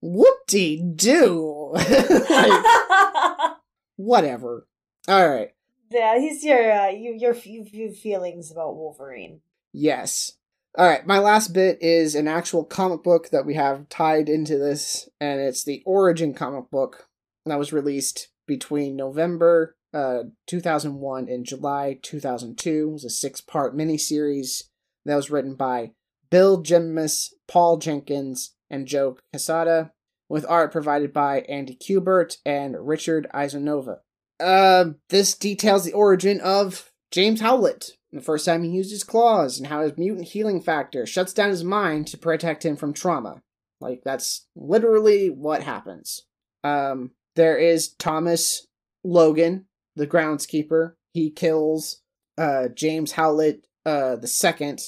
Whoop 0.00 0.46
de 0.46 0.82
doo. 0.82 1.74
Whatever. 3.96 4.66
All 5.08 5.28
right. 5.28 5.50
Yeah, 5.90 6.18
he's 6.18 6.44
your 6.44 6.72
uh, 6.72 6.88
you 6.88 7.16
your 7.18 7.34
you, 7.34 7.66
you 7.70 7.92
feelings 7.92 8.50
about 8.50 8.76
Wolverine. 8.76 9.40
Yes. 9.72 10.32
All 10.76 10.88
right. 10.88 11.06
My 11.06 11.20
last 11.20 11.52
bit 11.52 11.78
is 11.80 12.14
an 12.14 12.26
actual 12.26 12.64
comic 12.64 13.02
book 13.02 13.30
that 13.30 13.46
we 13.46 13.54
have 13.54 13.88
tied 13.88 14.28
into 14.28 14.58
this, 14.58 15.08
and 15.20 15.40
it's 15.40 15.64
the 15.64 15.82
Origin 15.86 16.34
comic 16.34 16.70
book 16.70 17.08
that 17.46 17.58
was 17.58 17.72
released 17.72 18.28
between 18.46 18.96
November 18.96 19.76
uh, 19.94 20.24
2001 20.46 21.28
in 21.28 21.44
July 21.44 21.98
2002. 22.02 22.88
It 22.88 22.92
was 22.92 23.04
a 23.04 23.10
six 23.10 23.40
part 23.40 23.76
miniseries 23.76 24.64
that 25.04 25.16
was 25.16 25.30
written 25.30 25.54
by 25.54 25.92
Bill 26.30 26.60
Jemas, 26.62 27.32
Paul 27.46 27.78
Jenkins, 27.78 28.54
and 28.68 28.86
Joe 28.86 29.18
Quesada, 29.32 29.92
with 30.28 30.44
art 30.48 30.72
provided 30.72 31.12
by 31.12 31.40
Andy 31.42 31.76
Kubert 31.76 32.38
and 32.44 32.76
Richard 32.80 33.28
Isanove. 33.32 33.98
Uh, 34.40 34.84
this 35.10 35.34
details 35.34 35.84
the 35.84 35.92
origin 35.92 36.40
of 36.40 36.90
James 37.12 37.40
Howlett, 37.40 37.92
the 38.12 38.20
first 38.20 38.44
time 38.44 38.64
he 38.64 38.70
used 38.70 38.90
his 38.90 39.04
claws, 39.04 39.58
and 39.58 39.68
how 39.68 39.82
his 39.82 39.96
mutant 39.96 40.28
healing 40.28 40.60
factor 40.60 41.06
shuts 41.06 41.32
down 41.32 41.50
his 41.50 41.62
mind 41.62 42.08
to 42.08 42.18
protect 42.18 42.64
him 42.64 42.76
from 42.76 42.92
trauma. 42.92 43.42
Like, 43.80 44.02
that's 44.04 44.46
literally 44.56 45.28
what 45.28 45.62
happens. 45.62 46.22
Um, 46.64 47.12
there 47.36 47.56
is 47.58 47.94
Thomas 47.94 48.66
Logan, 49.04 49.66
the 49.96 50.06
groundskeeper. 50.06 50.94
He 51.12 51.30
kills 51.30 52.02
uh, 52.36 52.68
James 52.68 53.12
Howlett 53.12 53.66
uh, 53.86 54.16
the 54.16 54.26
second, 54.26 54.80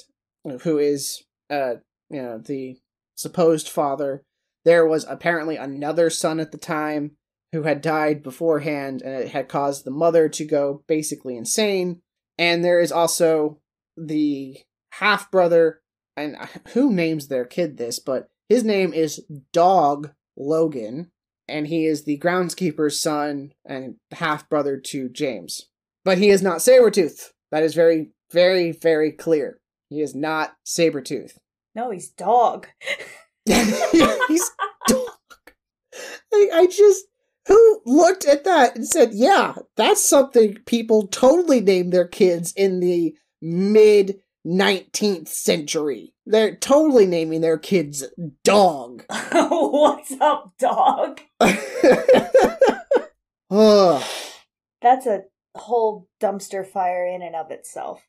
who 0.62 0.78
is 0.78 1.22
uh, 1.50 1.74
you 2.10 2.22
know 2.22 2.38
the 2.38 2.78
supposed 3.16 3.68
father. 3.68 4.22
There 4.64 4.86
was 4.86 5.04
apparently 5.08 5.56
another 5.56 6.10
son 6.10 6.40
at 6.40 6.50
the 6.50 6.58
time 6.58 7.12
who 7.52 7.62
had 7.62 7.80
died 7.80 8.22
beforehand, 8.22 9.02
and 9.02 9.14
it 9.14 9.28
had 9.28 9.48
caused 9.48 9.84
the 9.84 9.90
mother 9.90 10.28
to 10.28 10.44
go 10.44 10.82
basically 10.88 11.36
insane. 11.36 12.02
And 12.38 12.64
there 12.64 12.80
is 12.80 12.92
also 12.92 13.60
the 13.96 14.58
half 14.92 15.30
brother, 15.30 15.80
and 16.16 16.36
who 16.72 16.92
names 16.92 17.28
their 17.28 17.44
kid 17.44 17.76
this, 17.76 17.98
but 17.98 18.28
his 18.48 18.64
name 18.64 18.92
is 18.92 19.24
Dog 19.52 20.10
Logan, 20.36 21.10
and 21.48 21.66
he 21.66 21.86
is 21.86 22.04
the 22.04 22.18
groundskeeper's 22.18 23.00
son 23.00 23.52
and 23.64 23.96
half 24.12 24.48
brother 24.48 24.76
to 24.78 25.08
James. 25.08 25.66
But 26.04 26.18
he 26.18 26.30
is 26.30 26.42
not 26.42 26.58
Sabretooth. 26.58 27.30
That 27.50 27.62
is 27.62 27.74
very, 27.74 28.10
very, 28.32 28.72
very 28.72 29.12
clear. 29.12 29.60
He 29.88 30.00
is 30.00 30.14
not 30.14 30.56
Sabretooth. 30.64 31.38
No, 31.74 31.90
he's 31.90 32.08
dog. 32.08 32.68
he's 33.44 34.50
dog. 34.88 35.10
I, 36.32 36.50
I 36.52 36.66
just 36.66 37.04
who 37.46 37.80
looked 37.86 38.26
at 38.26 38.44
that 38.44 38.76
and 38.76 38.86
said, 38.86 39.10
"Yeah, 39.12 39.54
that's 39.76 40.04
something 40.04 40.58
people 40.66 41.06
totally 41.06 41.60
name 41.60 41.90
their 41.90 42.08
kids 42.08 42.52
in 42.56 42.80
the 42.80 43.14
mid 43.40 44.20
19th 44.46 45.28
century. 45.28 46.14
They're 46.24 46.54
totally 46.54 47.06
naming 47.06 47.40
their 47.40 47.58
kids 47.58 48.04
dog." 48.44 49.04
What's 49.32 50.12
up, 50.20 50.52
dog? 50.58 51.20
That's 54.82 55.06
a 55.06 55.22
whole 55.56 56.08
dumpster 56.20 56.66
fire 56.66 57.06
in 57.06 57.22
and 57.22 57.34
of 57.34 57.50
itself. 57.50 58.02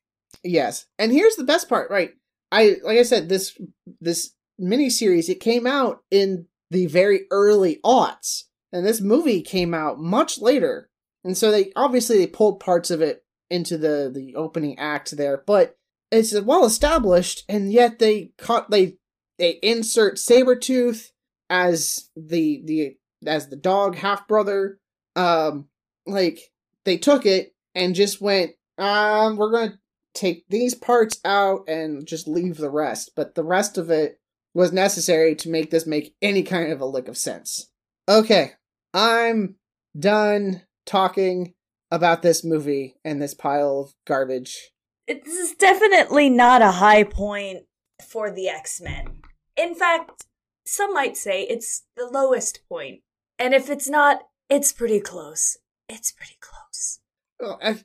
Yes. 0.44 0.86
And 1.00 1.12
here's 1.12 1.36
the 1.36 1.44
best 1.44 1.70
part, 1.70 1.90
right? 1.90 2.12
I 2.52 2.78
like 2.84 2.98
I 2.98 3.04
said 3.04 3.30
this 3.30 3.58
this 4.00 4.34
miniseries 4.60 5.30
it 5.30 5.40
came 5.40 5.68
out 5.68 6.00
in 6.12 6.48
the 6.72 6.88
very 6.88 7.22
early 7.32 7.80
aughts 7.86 8.44
and 8.72 8.86
this 8.86 9.02
movie 9.02 9.42
came 9.42 9.74
out 9.74 10.00
much 10.00 10.40
later. 10.40 10.90
And 11.24 11.38
so 11.38 11.52
they 11.52 11.72
obviously 11.76 12.18
they 12.18 12.28
pulled 12.28 12.60
parts 12.60 12.92
of 12.92 13.02
it 13.02 13.24
into 13.50 13.78
the 13.78 14.12
the 14.14 14.36
opening 14.36 14.78
act 14.80 15.16
there, 15.16 15.44
but 15.46 15.77
it's 16.12 16.40
well 16.42 16.66
established 16.66 17.44
and 17.50 17.72
yet 17.72 18.00
they 18.00 18.32
caught 18.38 18.70
they 18.70 18.98
they 19.38 19.60
insert 19.62 20.16
Sabretooth 20.16 21.12
as 21.50 22.10
the 22.16 22.62
the 22.66 22.98
as 23.26 23.50
the 23.50 23.56
dog 23.56 23.96
half 23.96 24.28
brother. 24.28 24.80
Um 25.16 25.68
like 26.06 26.40
they 26.86 26.98
took 26.98 27.26
it 27.26 27.54
and 27.76 27.94
just 27.94 28.22
went, 28.22 28.52
um, 28.78 29.38
we're 29.38 29.52
gonna 29.52 29.80
take 30.14 30.46
these 30.50 30.74
parts 30.74 31.20
out 31.24 31.68
and 31.68 32.08
just 32.08 32.28
leave 32.28 32.58
the 32.58 32.70
rest. 32.70 33.12
But 33.16 33.36
the 33.36 33.44
rest 33.44 33.78
of 33.78 33.92
it 33.92 34.20
was 34.54 34.72
necessary 34.72 35.36
to 35.36 35.50
make 35.50 35.70
this 35.70 35.86
make 35.86 36.16
any 36.22 36.44
kind 36.44 36.72
of 36.72 36.82
a 36.82 36.86
lick 36.86 37.08
of 37.08 37.18
sense. 37.18 37.70
Okay, 38.10 38.54
I'm 38.94 39.56
done 39.98 40.64
talking 40.86 41.54
about 41.92 42.22
this 42.22 42.44
movie 42.44 42.96
and 43.04 43.22
this 43.22 43.34
pile 43.34 43.82
of 43.82 43.94
garbage. 44.06 44.72
This 45.08 45.36
is 45.36 45.56
definitely 45.56 46.30
not 46.30 46.62
a 46.62 46.72
high 46.72 47.04
point 47.04 47.64
for 48.06 48.30
the 48.30 48.50
X 48.50 48.82
Men. 48.82 49.22
In 49.56 49.74
fact, 49.74 50.26
some 50.66 50.94
might 50.94 51.16
say 51.16 51.44
it's 51.44 51.84
the 51.96 52.06
lowest 52.06 52.62
point. 52.68 53.02
And 53.40 53.54
if 53.54 53.70
it's 53.70 53.90
not, 53.90 54.24
it's 54.50 54.74
pretty 54.74 55.00
close. 55.00 55.58
It's 55.88 56.12
pretty 56.12 56.38
close. 56.42 57.00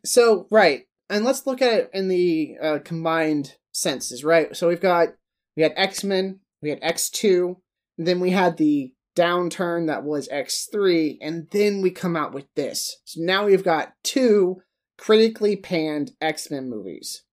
So, 0.05 0.47
right. 0.51 0.83
And 1.09 1.25
let's 1.25 1.47
look 1.47 1.63
at 1.63 1.73
it 1.73 1.91
in 1.93 2.09
the 2.09 2.57
uh, 2.61 2.79
combined 2.85 3.57
senses, 3.71 4.25
right? 4.25 4.57
So 4.57 4.69
we've 4.69 4.81
got 4.81 5.09
we 5.57 5.63
had 5.63 5.75
X-Men, 5.77 6.41
we 6.63 6.71
had 6.71 6.81
X2, 6.81 7.57
then 7.99 8.21
we 8.21 8.31
had 8.31 8.57
the 8.57 8.95
downturn 9.15 9.87
that 9.89 10.05
was 10.05 10.29
X3, 10.29 11.19
and 11.21 11.49
then 11.51 11.83
we 11.83 11.91
come 11.91 12.17
out 12.17 12.33
with 12.33 12.47
this. 12.55 12.97
So 13.05 13.21
now 13.21 13.45
we've 13.45 13.65
got 13.65 13.93
two 14.03 14.63
critically 15.03 15.57
panned 15.57 16.13
X-Men 16.21 16.71
movies. 16.71 17.25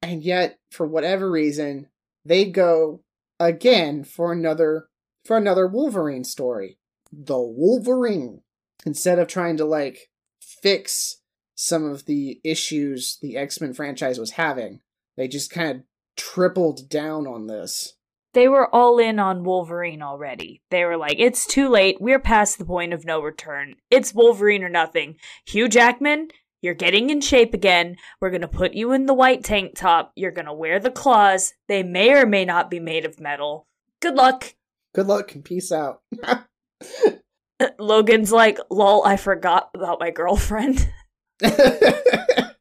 And 0.00 0.22
yet, 0.22 0.56
for 0.70 0.86
whatever 0.86 1.28
reason, 1.28 1.88
they 2.24 2.44
go 2.44 3.02
again 3.40 4.04
for 4.04 4.32
another 4.32 4.86
for 5.24 5.36
another 5.36 5.66
Wolverine 5.66 6.22
story. 6.22 6.78
The 7.10 7.40
Wolverine. 7.40 8.42
Instead 8.86 9.18
of 9.18 9.26
trying 9.26 9.56
to 9.56 9.64
like 9.64 10.10
fix 10.40 11.20
some 11.56 11.84
of 11.84 12.06
the 12.06 12.40
issues 12.44 13.18
the 13.20 13.36
X-Men 13.36 13.74
franchise 13.74 14.20
was 14.20 14.32
having, 14.32 14.80
they 15.16 15.26
just 15.26 15.50
kind 15.50 15.70
of 15.70 15.82
tripled 16.16 16.88
down 16.88 17.26
on 17.26 17.48
this 17.48 17.94
they 18.34 18.46
were 18.46 18.72
all 18.72 18.98
in 18.98 19.18
on 19.18 19.42
Wolverine 19.42 20.02
already. 20.02 20.62
They 20.70 20.84
were 20.84 20.96
like, 20.96 21.16
it's 21.18 21.46
too 21.46 21.68
late. 21.68 21.96
We're 22.00 22.20
past 22.20 22.58
the 22.58 22.64
point 22.64 22.92
of 22.92 23.04
no 23.04 23.20
return. 23.20 23.74
It's 23.90 24.14
Wolverine 24.14 24.62
or 24.62 24.68
nothing. 24.68 25.16
Hugh 25.46 25.66
Jackman, 25.66 26.28
you're 26.60 26.74
getting 26.74 27.10
in 27.10 27.20
shape 27.20 27.54
again. 27.54 27.96
We're 28.20 28.30
going 28.30 28.40
to 28.40 28.48
put 28.48 28.74
you 28.74 28.92
in 28.92 29.06
the 29.06 29.14
white 29.14 29.44
tank 29.44 29.72
top. 29.76 30.12
You're 30.16 30.32
going 30.32 30.46
to 30.46 30.52
wear 30.52 30.80
the 30.80 30.90
claws. 30.90 31.54
They 31.68 31.82
may 31.82 32.12
or 32.12 32.26
may 32.26 32.44
not 32.44 32.70
be 32.70 32.80
made 32.80 33.04
of 33.04 33.20
metal. 33.20 33.66
Good 34.00 34.14
luck. 34.14 34.54
Good 34.94 35.06
luck 35.06 35.34
and 35.34 35.44
peace 35.44 35.70
out. 35.70 36.02
Logan's 37.78 38.32
like, 38.32 38.58
lol, 38.70 39.04
I 39.04 39.16
forgot 39.16 39.70
about 39.74 40.00
my 40.00 40.10
girlfriend. 40.10 40.88
the 41.38 42.54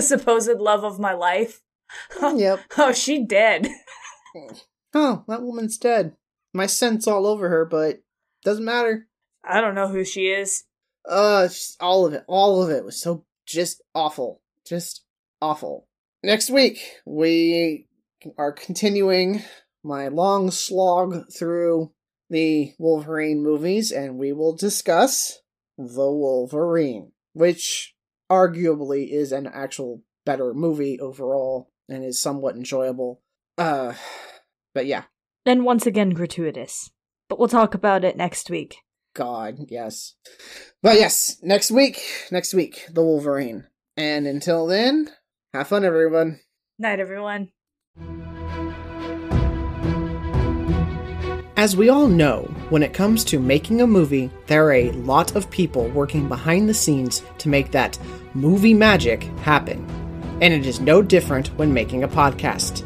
supposed 0.00 0.58
love 0.58 0.84
of 0.84 0.98
my 0.98 1.12
life. 1.12 1.62
yep. 2.34 2.60
Oh, 2.78 2.92
she 2.92 3.24
dead. 3.24 3.68
oh, 4.94 5.24
that 5.28 5.42
woman's 5.42 5.76
dead. 5.76 6.16
My 6.54 6.66
scent's 6.66 7.06
all 7.06 7.26
over 7.26 7.48
her, 7.48 7.64
but 7.64 8.02
doesn't 8.44 8.64
matter. 8.64 9.08
I 9.44 9.60
don't 9.60 9.74
know 9.74 9.88
who 9.88 10.04
she 10.04 10.28
is. 10.28 10.64
Uh, 11.08 11.48
all 11.80 12.06
of 12.06 12.14
it, 12.14 12.24
all 12.28 12.62
of 12.62 12.70
it 12.70 12.84
was 12.84 13.00
so 13.00 13.24
just 13.52 13.82
awful, 13.94 14.40
just 14.66 15.04
awful. 15.40 15.86
Next 16.22 16.50
week 16.50 16.80
we 17.04 17.86
are 18.38 18.52
continuing 18.52 19.42
my 19.84 20.08
long 20.08 20.50
slog 20.50 21.24
through 21.36 21.92
the 22.30 22.72
Wolverine 22.78 23.42
movies, 23.42 23.92
and 23.92 24.16
we 24.16 24.32
will 24.32 24.56
discuss 24.56 25.40
the 25.76 26.10
Wolverine, 26.10 27.12
which 27.34 27.94
arguably 28.30 29.12
is 29.12 29.32
an 29.32 29.46
actual 29.46 30.02
better 30.24 30.54
movie 30.54 30.98
overall 30.98 31.70
and 31.88 32.04
is 32.04 32.20
somewhat 32.20 32.56
enjoyable. 32.56 33.20
Uh, 33.58 33.92
but 34.74 34.86
yeah. 34.86 35.04
And 35.44 35.64
once 35.64 35.86
again, 35.86 36.10
gratuitous. 36.10 36.90
But 37.28 37.38
we'll 37.38 37.48
talk 37.48 37.74
about 37.74 38.04
it 38.04 38.16
next 38.16 38.48
week. 38.48 38.76
God, 39.14 39.58
yes. 39.68 40.14
But 40.82 40.96
yes, 40.96 41.36
next 41.42 41.70
week, 41.70 42.00
next 42.30 42.54
week, 42.54 42.86
the 42.90 43.02
Wolverine. 43.02 43.66
And 43.96 44.26
until 44.26 44.66
then, 44.66 45.10
have 45.52 45.68
fun, 45.68 45.84
everyone. 45.84 46.40
Night, 46.78 46.98
everyone. 46.98 47.50
As 51.56 51.76
we 51.76 51.90
all 51.90 52.08
know, 52.08 52.42
when 52.70 52.82
it 52.82 52.94
comes 52.94 53.22
to 53.24 53.38
making 53.38 53.82
a 53.82 53.86
movie, 53.86 54.30
there 54.46 54.64
are 54.64 54.72
a 54.72 54.92
lot 54.92 55.36
of 55.36 55.50
people 55.50 55.88
working 55.88 56.26
behind 56.26 56.68
the 56.68 56.74
scenes 56.74 57.22
to 57.38 57.50
make 57.50 57.70
that 57.70 57.98
movie 58.32 58.74
magic 58.74 59.24
happen. 59.44 59.86
And 60.40 60.54
it 60.54 60.64
is 60.64 60.80
no 60.80 61.02
different 61.02 61.48
when 61.58 61.72
making 61.72 62.02
a 62.02 62.08
podcast. 62.08 62.82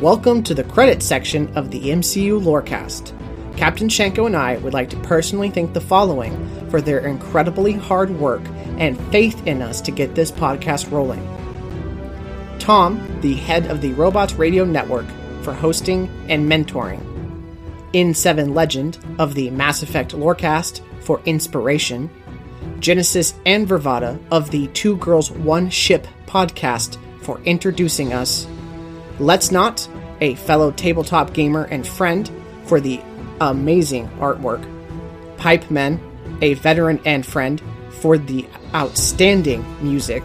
Welcome 0.00 0.42
to 0.44 0.54
the 0.54 0.64
credit 0.64 1.02
section 1.02 1.54
of 1.54 1.70
the 1.70 1.90
MCU 1.90 2.40
Lorecast. 2.40 3.19
Captain 3.60 3.88
Shanko 3.88 4.24
and 4.24 4.34
I 4.34 4.56
would 4.56 4.72
like 4.72 4.88
to 4.88 4.96
personally 5.00 5.50
thank 5.50 5.74
the 5.74 5.82
following 5.82 6.70
for 6.70 6.80
their 6.80 7.00
incredibly 7.00 7.74
hard 7.74 8.08
work 8.08 8.40
and 8.78 8.98
faith 9.12 9.46
in 9.46 9.60
us 9.60 9.82
to 9.82 9.90
get 9.90 10.14
this 10.14 10.32
podcast 10.32 10.90
rolling. 10.90 11.20
Tom, 12.58 13.06
the 13.20 13.34
head 13.34 13.66
of 13.66 13.82
the 13.82 13.92
Robots 13.92 14.32
Radio 14.32 14.64
Network, 14.64 15.04
for 15.42 15.52
hosting 15.52 16.08
and 16.30 16.50
mentoring. 16.50 17.04
In7 17.92 18.54
Legend 18.54 18.96
of 19.18 19.34
the 19.34 19.50
Mass 19.50 19.82
Effect 19.82 20.12
Lorecast 20.12 20.80
for 21.02 21.20
inspiration. 21.26 22.08
Genesis 22.78 23.34
and 23.44 23.68
Vervada 23.68 24.18
of 24.30 24.50
the 24.50 24.68
Two 24.68 24.96
Girls 24.96 25.30
One 25.30 25.68
Ship 25.68 26.06
podcast 26.24 26.96
for 27.20 27.38
introducing 27.42 28.14
us. 28.14 28.46
Let's 29.18 29.50
Not, 29.50 29.86
a 30.22 30.34
fellow 30.36 30.70
tabletop 30.70 31.34
gamer 31.34 31.64
and 31.64 31.86
friend, 31.86 32.30
for 32.64 32.80
the 32.80 33.02
amazing 33.40 34.08
artwork. 34.18 34.66
Pipe 35.36 35.70
Men, 35.70 36.00
a 36.42 36.54
veteran 36.54 37.00
and 37.04 37.24
friend, 37.24 37.60
for 38.00 38.18
the 38.18 38.46
outstanding 38.74 39.64
music. 39.82 40.24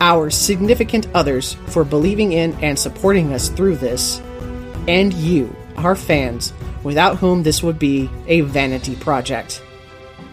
Our 0.00 0.30
significant 0.30 1.06
others 1.14 1.54
for 1.66 1.84
believing 1.84 2.32
in 2.32 2.52
and 2.54 2.78
supporting 2.78 3.32
us 3.32 3.48
through 3.48 3.76
this. 3.76 4.20
And 4.86 5.12
you, 5.14 5.54
our 5.76 5.96
fans, 5.96 6.52
without 6.82 7.16
whom 7.16 7.42
this 7.42 7.62
would 7.62 7.78
be 7.78 8.10
a 8.26 8.42
vanity 8.42 8.96
project. 8.96 9.62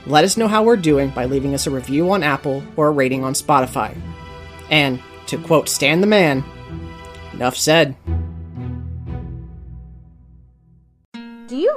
Let 0.06 0.24
us 0.24 0.36
know 0.36 0.47
how 0.47 0.64
we're 0.64 0.78
doing 0.78 1.10
by 1.12 1.26
leaving 1.26 1.54
us 1.54 1.68
a 1.68 1.72
review 1.72 2.12
on 2.12 2.24
Apple 2.24 2.64
or 2.76 2.88
a 2.88 2.91
rating 2.91 3.24
on 3.24 3.34
Spotify. 3.34 3.95
And, 4.70 5.02
to 5.28 5.38
quote 5.38 5.70
Stan 5.70 6.02
the 6.02 6.08
Man, 6.08 6.43
enough 7.34 7.56
said. 7.56 7.95